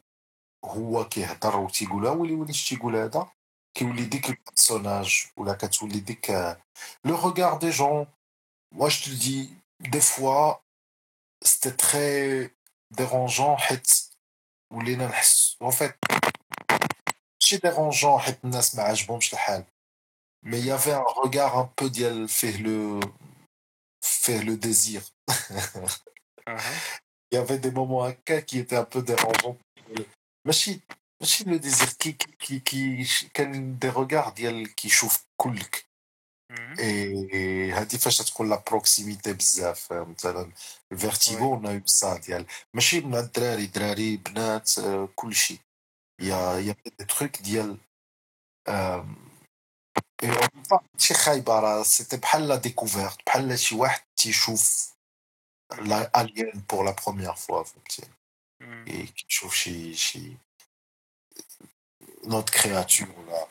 [0.65, 3.31] هو كيهضر وتيقولها ولي ولي اش تيقول هذا
[3.77, 6.30] كيولي ديك البيرسوناج ولا كتولي ديك
[7.06, 8.07] لو ريغار دي جون
[8.74, 10.64] Moi, je te dis, des fois,
[11.41, 12.54] c'était très
[12.91, 13.58] dérangeant,
[14.72, 14.98] ou les
[15.60, 15.95] En fait,
[17.40, 18.20] c'est dérangeant,
[18.74, 18.94] bah,
[20.44, 23.00] mais il y avait un regard un peu d'yel fait le,
[24.04, 25.02] fait le désir.
[26.45, 26.60] Uh-huh.
[27.32, 29.58] Il y avait des moments à cas qui étaient un peu dérangeants.
[30.44, 30.84] Mais si,
[31.45, 35.88] le désir qui, qui, qui, qui, des regards d'yel qui chauffe coulk.
[36.80, 40.52] اي هذه فاش تكون لا بروكسيميتي بزاف مثلا.
[40.92, 44.72] الفيرتيغو اون سا ديال ماشي مع الدراري دراري بنات
[45.16, 45.60] كل شيء.
[46.22, 47.78] يا يا دي تروك ديال
[50.94, 54.94] ماشي خايبه راه سيتي بحال لا ديكوفيرت بحال شي واحد تيشوف
[56.16, 58.08] الين بور لا بروميير فوا فهمتي
[59.16, 60.38] كيشوف شي شي
[62.26, 63.48] نوت كرياتور ولا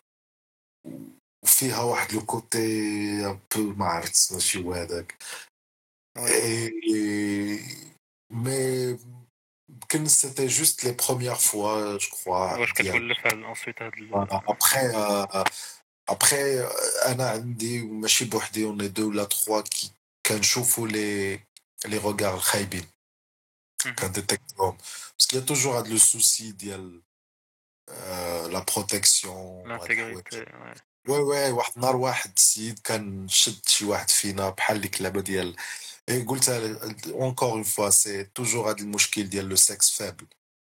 [1.44, 2.57] وفيها واحد لو كوتي
[3.26, 5.15] ان بو ما عرفت ماشي هو هذاك
[8.31, 8.98] مي
[9.69, 14.88] يمكن سيتي جوست لي بروميير فوا جو كخوا واش كتولف انسويت هاد ابخي
[16.10, 16.60] ابخي
[17.06, 19.91] انا عندي ماشي بوحدي اوني دو ولا تخوا كي
[20.26, 21.39] كنشوفوا لي
[21.85, 22.85] لي روغار الخايبين
[23.99, 24.77] كنديتيكتهم
[25.18, 27.02] باسكو يا توجور هاد لو سوسي ديال
[28.52, 30.45] لا بروتيكسيون لانتيغريتي
[31.09, 35.57] وي وي واحد النهار واحد السيد كان شد شي واحد فينا بحال ديك اللعبة ديال
[36.09, 36.59] اي قلتها
[37.12, 40.27] اونكور اون فوا سي توجور هاد المشكل ديال لو سكس فابل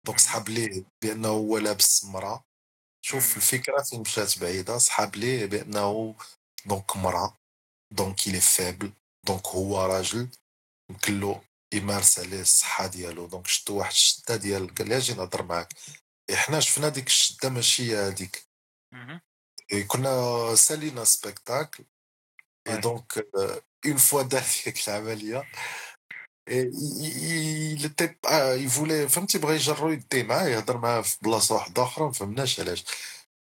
[0.05, 2.43] دونك سحاب ليه بأنه هو لابس مرا
[3.05, 4.77] شوف الفكرة فين مشات بعيدة.
[4.77, 6.15] سحاب ليه بأنه
[6.65, 7.37] دونك مرا
[7.91, 8.93] دونك يلي فابل
[9.27, 10.29] دونك هو راجل.
[10.89, 11.41] يمكن له
[11.73, 13.27] يمارس عليه الصحة ديالو.
[13.27, 15.73] دونك شتو واحد الشدة ديال قال لي أجي نهضر معاك.
[16.31, 18.47] حنا شفنا ديك الشدة ماشي هذيك
[19.69, 21.83] Et qu'on a sali un spectacle.
[22.65, 25.43] Et donc, euh, une fois d'avec l'Avalia,
[26.47, 28.17] et il était
[28.59, 32.59] il voulait فهمتي بغى يجرو يدي معاه يهضر معاه في بلاصه واحدة أخرى ما فهمناش
[32.59, 32.85] علاش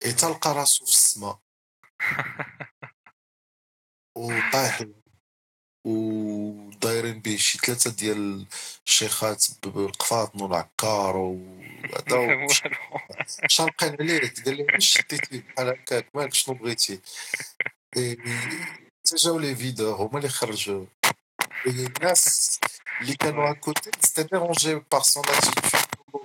[0.04, 1.40] اي تلقى راسو في السماء
[4.16, 4.82] وطايح
[5.84, 8.46] ودايرين به شي ثلاثة ديال
[8.86, 12.46] الشيخات بالقفاطن والعكار وهذا
[13.48, 14.20] شارقين عليه.
[14.46, 17.00] قال لي واش شديتي بحال هكاك؟ مالك شنو بغيتي.
[19.16, 20.86] جاو لي فيدور هما اللي خرجوا.
[21.66, 22.60] الناس
[23.02, 25.79] اللي كانوا اكوتي سيتي ديرونجي بار سون اتيتود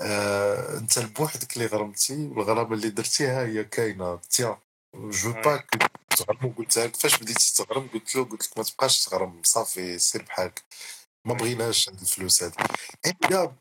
[0.00, 4.16] آه انت بوحدك اللي غرمتي والغرامة اللي درتيها هي كاينة.
[4.16, 4.56] تيان
[4.96, 5.64] جو با
[6.16, 10.22] تغرم قلت لك فاش بديتي تغرم؟ قلت له قلت لك ما تبقاش تغرم صافي سير
[10.22, 10.64] بحالك.
[11.24, 12.56] ما بغيناش هاد الفلوس هادي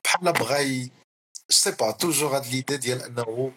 [0.04, 0.90] بحال بغا
[1.50, 3.54] سي با توجور هاد ليدي ديال انه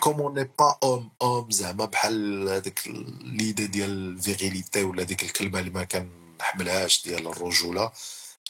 [0.00, 2.88] كوم اون با اوم اوم زعما بحال هذيك
[3.22, 7.92] ليدي ديال الفيغيليتي ولا ديك الكلمة اللي ما كنحملهاش ديال الرجولة.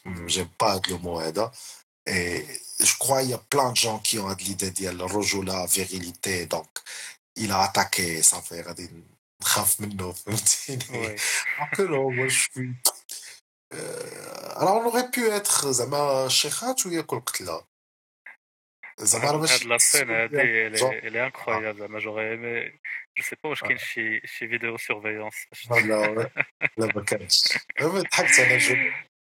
[0.07, 1.53] جيم با هاد لو مو هذا.
[2.80, 6.46] je crois qu'il y a plein de gens qui ont l'idée de la rojula, virilité,
[6.46, 6.70] donc
[7.36, 8.64] il a attaqué, ça fait
[9.44, 11.16] خاف منه فهمتيني
[11.80, 12.74] non moi je suis
[14.60, 17.66] alors on aurait pu être زعما شيخات وياكل قتله
[19.00, 22.80] زعما راه هاد لا سين هادي اللي انكرويابل زعما جوغي ايمي
[23.18, 25.36] جو سي با واش كاين شي شي فيديو سيرفيونس
[25.72, 26.32] لا
[26.78, 29.05] لا ما كانش ضحكت انا le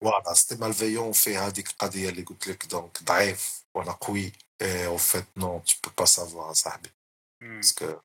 [0.00, 4.32] فوالا سيتي مالفيون في هذيك القضيه اللي قلت لك دونك ضعيف وانا قوي
[4.62, 6.90] او فيت نو تو بو با سافوار صاحبي
[7.40, 8.00] باسكو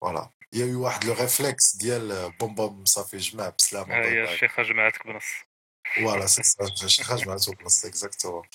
[0.00, 5.06] فوالا يا يو واحد لو ريفلكس ديال بوم بوم صافي جمع بسلامه هي الشيخه جمعتك
[5.06, 5.32] بنص
[5.96, 8.48] فوالا سي سا الشيخه جمعتك بنص اكزاكتومون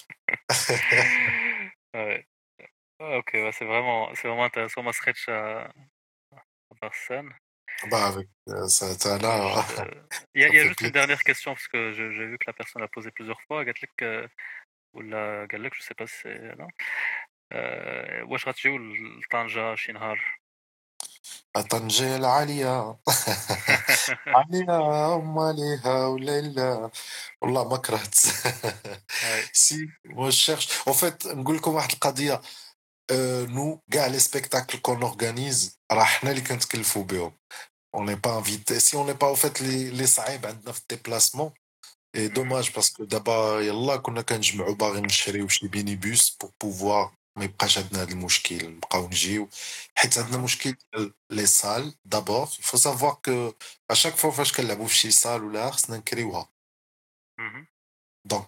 [3.01, 5.29] اوكي سي فريمون سي فريمون انتريسون ما سخيتش
[6.81, 7.33] Barsan.
[7.90, 9.64] Bah, avec euh, ça, ça là.
[9.78, 9.84] Euh,
[10.34, 12.52] il y a, y a juste une dernière question, parce que j'ai vu que la
[12.52, 13.64] personne l'a posé plusieurs fois.
[13.64, 14.26] Gatlek, euh,
[14.94, 16.56] ou la Galek, je sais pas si c'est.
[16.58, 16.68] Non
[18.28, 20.40] واش غتجيو لطنجة شي نهار
[21.70, 22.98] طنجة العالية
[24.26, 26.90] عليها وماليها وليلى
[27.40, 28.14] والله ما كرهت
[29.52, 32.40] سي مو شيرش اون فيت نقول لكم واحد القضية
[33.49, 37.33] نو كاع لي سبيكتاكل كون اورغانيز راه حنا اللي كنتكلفوا بهم
[37.97, 40.81] on n'est pas invité si on n'est pas au fait les, les صعيب عندنا في
[40.81, 41.51] الديبلاسمون
[42.17, 47.17] Et dommage parce que d'abord, يلا كنا كنجمعوا باغي نشريو شي بيني بوس pour pouvoir
[47.37, 49.49] ما يبقاش عندنا هذا المشكل نبقاو نجيو
[49.95, 50.75] حيت عندنا مشكل
[51.29, 53.53] لي سال دابور il faut savoir que
[53.93, 56.49] à chaque fois فاش كنلعبوا في شي سال ولا خصنا نكريوها
[58.33, 58.47] donc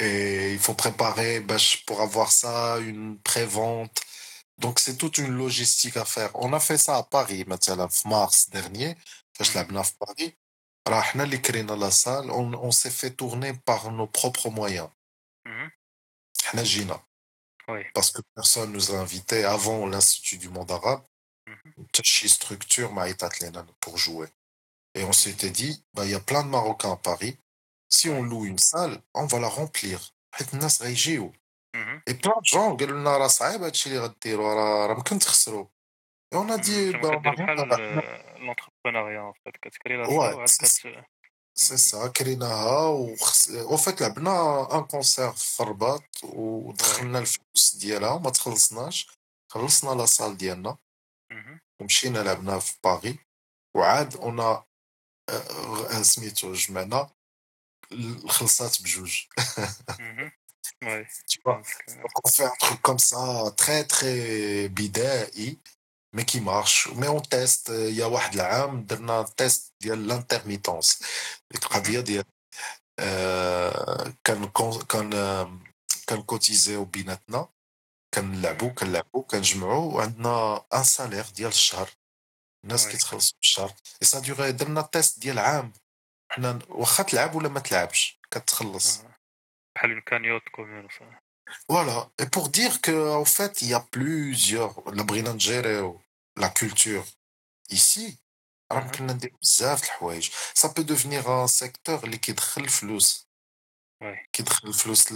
[0.00, 4.00] et il faut préparer ben, pour avoir ça, une prévente.
[4.58, 6.30] Donc c'est toute une logistique à faire.
[6.34, 8.96] On a fait ça à Paris, maintenant, en mars dernier,
[9.38, 9.76] je mhm.
[9.76, 10.36] à Paris.
[10.86, 10.92] On
[11.76, 14.88] la salle, on, s'est fait tourner par nos propres moyens.
[15.44, 15.70] Mhm.
[17.94, 21.02] Parce que personne nous a invités avant l'Institut du monde arabe.
[21.46, 21.86] Mhm.
[22.28, 22.92] Structure,
[23.80, 24.28] pour jouer.
[24.94, 27.38] Et on s'était dit, ben, il y a plein de Marocains à Paris,
[27.96, 29.98] Si on loue une salle, on va la remplir.
[30.40, 35.66] Et plein de gens, قالوا لنا راه صعيب هادشي اللي غديروا راه راه ممكن تخسروا.
[36.32, 38.30] Et on a dit, bah, on va rien faire.
[38.40, 39.54] l'entrepreneuriat en fait
[40.48, 41.04] c'est
[41.54, 43.50] سي سا كريناها وخس...
[43.50, 49.18] وفات لعبنا ان كونسير في الرباط ودخلنا الفلوس ديالها وما تخلصناش
[49.48, 50.76] خلصنا لا سال ديالنا
[51.80, 53.18] ومشينا لعبنا في باغي
[53.76, 54.64] وعاد أنا
[56.02, 57.10] سميتو جمعنا
[57.92, 59.26] الخلصات بجوج.
[61.30, 61.60] Tu vois,
[62.02, 63.22] donc on fait un truc comme ça,
[63.56, 65.58] très très بدائي
[66.12, 67.68] mais on teste.
[67.68, 71.02] Il y a واحد العام درنا تيست ديال l'intermittence.
[71.54, 72.24] القضية ديال
[74.24, 74.50] كان
[74.88, 75.10] كان
[76.06, 77.48] كان كوتيزيو بيناتنا
[78.14, 81.90] كنلعبوا كنلعبوا كنجمعوا وعندنا ان سالير ديال الشهر
[82.64, 85.72] الناس كيتخلصوا في الشهر اي سا ديغي درنا تيست ديال عام
[86.30, 89.02] حنا واخا تلعب ولا ما تلعبش؟ كتخلص.
[89.74, 90.88] بحال إمكانيات كومون
[91.68, 96.00] فوالا اي بور دير كو أو فات يا بلوزيور الا بغينا نجيريو
[96.36, 97.04] لا كولتور
[97.72, 98.18] ايسي
[98.72, 100.30] راه ممكن ندير بزاف الحوايج.
[100.54, 103.28] سا بو دوفنيغ ان سيكتور اللي كيدخل فلوس.
[104.02, 104.28] وي.
[104.32, 105.12] كيدخل الفلوس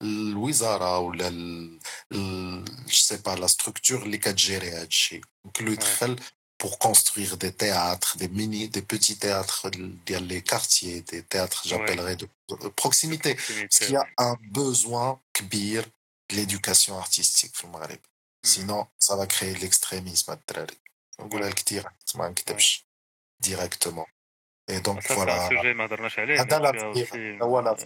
[0.00, 1.30] للوزاره ولا
[2.12, 5.20] جو سي با لا ستركتور اللي كتجيري هادشي.
[5.44, 6.20] يمكن له يدخل
[6.60, 12.16] pour construire des théâtres, des mini, des petits théâtres dans les quartiers, des théâtres, j'appellerais,
[12.16, 12.28] de
[12.76, 13.34] proximité.
[13.34, 13.34] proximité.
[13.34, 15.82] Parce qu'il y a un besoin kbir
[16.28, 17.96] de l'éducation artistique hmm.
[18.42, 20.36] Sinon, ça va créer l'extrémisme.
[23.40, 24.06] Directement.
[24.68, 25.48] Et donc, ah, ça, voilà.
[25.48, 25.74] C'est un sujet,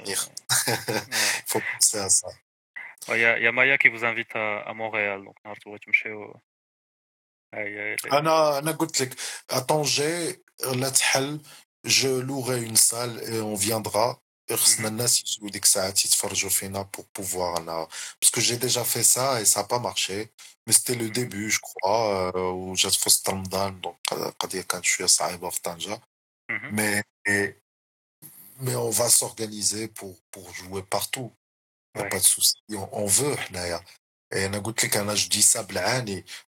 [0.04, 0.96] Il euh,
[1.46, 2.28] faut penser à ça.
[3.10, 5.22] Il y, a Maya qui vous invite à, Montréal
[8.11, 9.19] انا انا قلت لك
[9.51, 10.37] à Tanger
[10.75, 11.41] لا تحل
[11.87, 14.17] je louerai une salle et on viendra
[14.51, 17.87] خصنا الناس يجيو ديك الساعات يتفرجوا فينا pour pouvoir انا
[18.25, 20.29] parce que j'ai déjà fait ça et ça a pas marché
[20.67, 25.07] mais c'était le début je crois euh, وجات في وسط رمضان دونك القضيه كانت شويه
[25.07, 26.01] صعيبه في طنجه
[26.51, 26.71] Mhm.
[26.77, 27.53] mais et-
[28.65, 31.29] mais on va s'organiser pour pour jouer partout
[31.95, 32.09] y a Ouais.
[32.13, 33.79] pas de souci on, on veut حنايا
[34.34, 35.64] Et on a goûté qu'un âge dit ça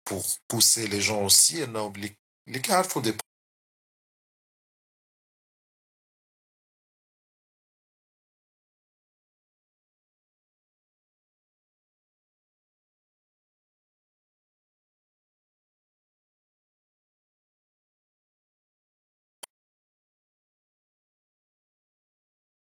[0.05, 1.62] pour pousser les gens aussi.
[1.69, 2.16] On a oublié
[2.47, 3.15] les cartes pour des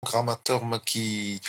[0.01, 1.41] programmateurs qui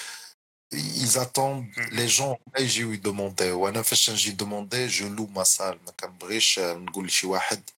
[0.73, 5.91] ils attendent les gens يجيو يدوموندي وانا فاش نجي دوموندي جو لو ما سال ما
[5.91, 7.69] كنبغيش نقول لشي واحد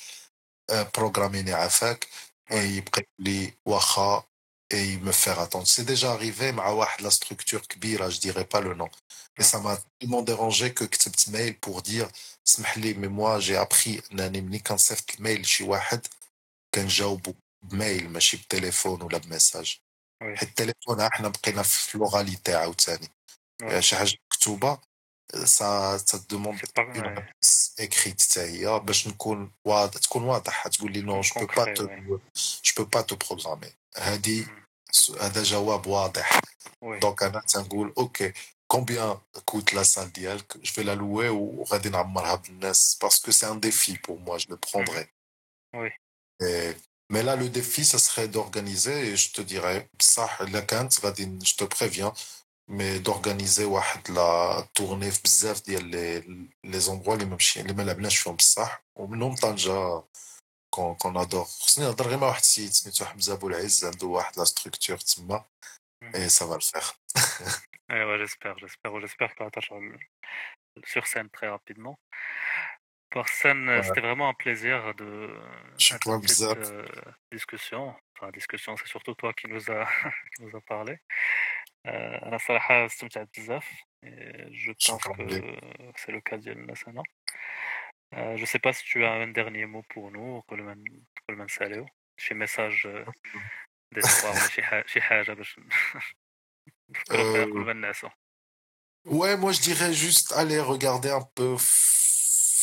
[0.70, 2.09] بروغراميني عافاك
[2.53, 4.24] اي يبقى يقول لي واخا
[4.74, 5.66] et me faire attendre.
[5.66, 8.89] C'est déjà arrivé مع واحد la structure كبيرة, je dirais pas le nom.
[9.39, 12.09] Et ça m'a tellement dérangé que كتبت mail pour dire
[12.47, 16.07] اسمح لي mais moi j'ai appris انني ملي كنصيفط الميل لشي واحد
[16.74, 19.77] كنجاوبو بميل ماشي بتليفون ولا بميساج.
[20.22, 23.07] حتى التليفون إحنا بقينا في اللغة اللي تاعو ثاني
[23.61, 24.80] يعني شي حاجة مكتوبة
[25.44, 26.60] سا سا دوموند
[27.80, 30.68] إكريت حتى هي باش نكون واضح تكون واضح.
[30.68, 31.88] تقول لي نو جو با تو
[32.64, 34.48] جو با تو بروغرامي هادي
[35.22, 36.39] هذا جواب واضح.
[36.81, 38.34] دونك أنا تنقول أوكي
[38.68, 43.60] كومبيان كوت لا سال ديالك جو في لا لوي وغادي نعمرها بالناس؟ باسكو سي ان
[43.60, 45.07] ديفي بور موا جو لو بروندري
[45.76, 45.91] وي.
[47.12, 51.39] mais là le défi ça serait d'organiser et je te dirais بصح الا كانت غادي
[51.45, 52.12] je te préviens
[52.70, 56.20] mais d'organiser واحد la tournée في بزاف ديال لي
[56.65, 60.03] لي زوندروا اللي ما مشي اللي ما لعبناش فيهم بصح ومنهم طنجة
[60.74, 64.39] كون كون ادور خصني نهضر غير مع واحد السيد سميتو حمزه ابو العز عنده واحد
[64.39, 65.45] لا ستركتور تما
[66.15, 66.91] اي سا فا الفيغ
[67.93, 69.61] Ouais, ouais, j'espère, j'espère, j'espère que tu
[70.93, 71.99] sur scène très rapidement.
[73.14, 73.80] Voilà.
[73.80, 75.30] Euh, c'était vraiment un plaisir de
[75.78, 76.86] cette euh,
[77.32, 77.96] discussion.
[78.16, 79.86] Enfin, discussion, c'est surtout toi qui nous a,
[80.36, 81.00] qui nous a parlé.
[81.88, 82.20] Euh,
[84.52, 85.60] je pense que
[85.96, 87.02] c'est le cas Nassana.
[88.16, 90.78] Euh, je ne sais pas si tu as un dernier mot pour nous, Colman
[91.48, 91.86] Saléo.
[92.18, 93.06] Chez message euh,
[93.92, 95.36] des trois, chez Haja.
[97.12, 97.46] Euh,
[99.04, 101.58] ouais, moi je dirais juste aller regarder un peu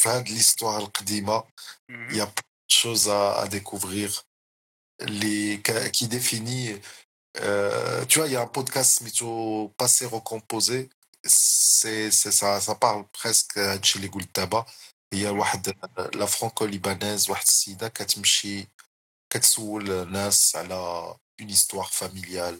[0.04, 1.46] fin de l'histoire al-Qadima.
[1.90, 2.08] Mhm.
[2.12, 4.24] Il y a plein de choses à, à découvrir
[5.00, 5.62] les,
[5.94, 6.76] qui définit.
[7.38, 10.90] Euh, tu vois, il y a un podcast mytho passé recomposé.
[11.24, 14.66] C'est, c'est ça, ça parle presque de Chili Tabac.
[15.12, 15.74] Il y a واحد,
[16.14, 18.68] la franco-libanaise, واحد السيدة كتمشي
[19.30, 22.60] كتسول الناس على une histoire familiale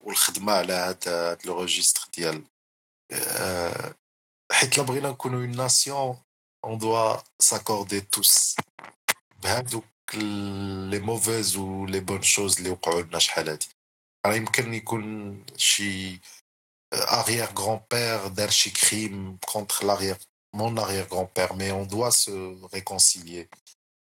[0.00, 2.44] والخدمه على هذا لو ريجيستر ديال
[4.52, 6.18] حيت لا بغينا نكونوا اون ناسيون
[6.64, 8.56] اون دوا ساكوردي توس
[9.42, 13.66] بهذوك لي موفيز و لي بون شوز اللي وقعوا لنا شحال هادي
[14.26, 16.20] راه يمكن يكون شي
[16.94, 20.18] arrière grand-père دار شي كريم contre l'arrière
[20.56, 22.30] mon arrière grand-père mais on doit se
[22.72, 23.48] réconcilier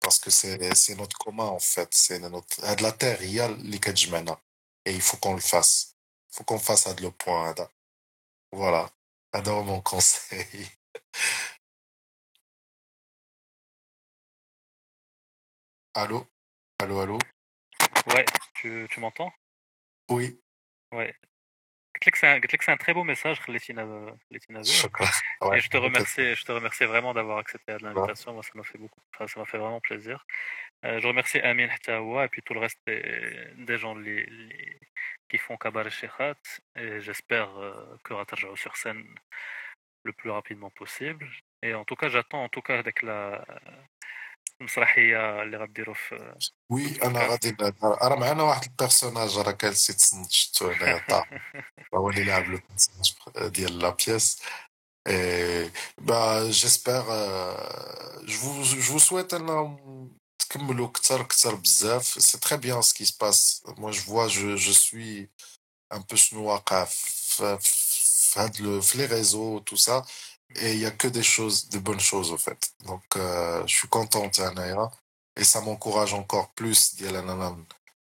[0.00, 3.78] parce que c'est c'est notre commun en fait c'est notre هاد la terre هي اللي
[3.78, 4.36] كتجمعنا
[4.85, 5.97] et il faut qu'on le fasse.
[6.31, 7.53] Il faut qu'on fasse à le point.
[8.51, 8.89] Voilà.
[9.33, 10.69] Adore mon conseil.
[15.93, 16.27] allô?
[16.79, 17.17] Allô, allô?
[18.07, 19.31] Ouais, tu, tu m'entends?
[20.09, 20.39] Oui.
[20.91, 21.13] Ouais.
[22.03, 27.13] C'est un, un très beau message, Létina Et je te remercie, je te remercie vraiment
[27.13, 28.33] d'avoir accepté l'invitation.
[28.33, 30.23] Moi, ça m'a fait beaucoup, ça m'a fait vraiment plaisir.
[30.84, 33.96] Euh, je remercie Amin Htawa et puis tout le reste des, gens
[35.28, 36.40] qui font Kabar Shekhat.
[36.76, 39.04] Et j'espère euh, que Ratarjao sur scène
[40.04, 41.28] le plus rapidement possible.
[41.62, 43.44] Et en tout cas, j'attends en tout cas avec la
[44.60, 46.34] المسرحيه اللي غديروا في
[46.70, 51.24] وي انا غادي راه معنا واحد البيرسوناج راه كان سيت تصنت شفتو هنايا طا
[51.94, 52.58] هو اللي لعب لو
[53.48, 54.42] ديال لا بيس
[55.08, 55.70] Et
[56.02, 57.56] bah, j'espère, euh,
[58.26, 59.76] je vous, je vous souhaite un,
[62.18, 63.62] c'est très bien ce qui se passe.
[63.76, 65.28] Moi, je vois, je, je suis
[65.90, 66.16] un peu
[68.94, 70.04] les réseaux, tout ça.
[70.56, 72.72] Et il n'y a que des choses, des bonnes choses, au fait.
[72.84, 74.28] Donc, euh, je suis content,
[75.36, 76.96] et ça m'encourage encore plus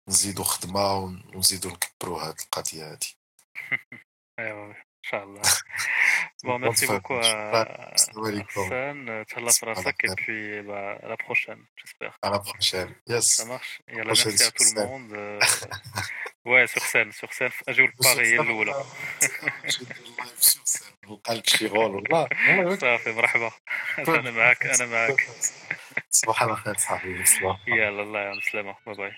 [0.07, 3.17] نزيدو خدمة ونزيدو نكبروا هاد القضية هادي.
[4.39, 4.73] ايوا
[5.07, 5.41] ان شاء الله.
[6.45, 7.61] Bon, merci beaucoup à
[7.95, 8.97] Hassan.
[9.27, 12.13] Tchallah Frasak et puis bah, à la prochaine, j'espère.
[12.21, 13.25] À la prochaine, yes.
[13.39, 13.73] Ça marche.
[13.87, 15.11] Et à la merci à tout le monde.
[16.45, 17.51] Ouais, sur scène, sur scène.
[17.67, 18.73] أجيو لباري هي الأولى.
[20.39, 20.93] sur scène.
[21.07, 22.27] وقالك شي غول والله.
[22.75, 23.51] صافي مرحبا.
[23.97, 25.29] أنا معاك أنا معاك.
[26.09, 27.23] صباح الخير صاحبي.
[27.67, 28.75] يلا الله يعاون السلامة.
[28.85, 29.11] باي باي.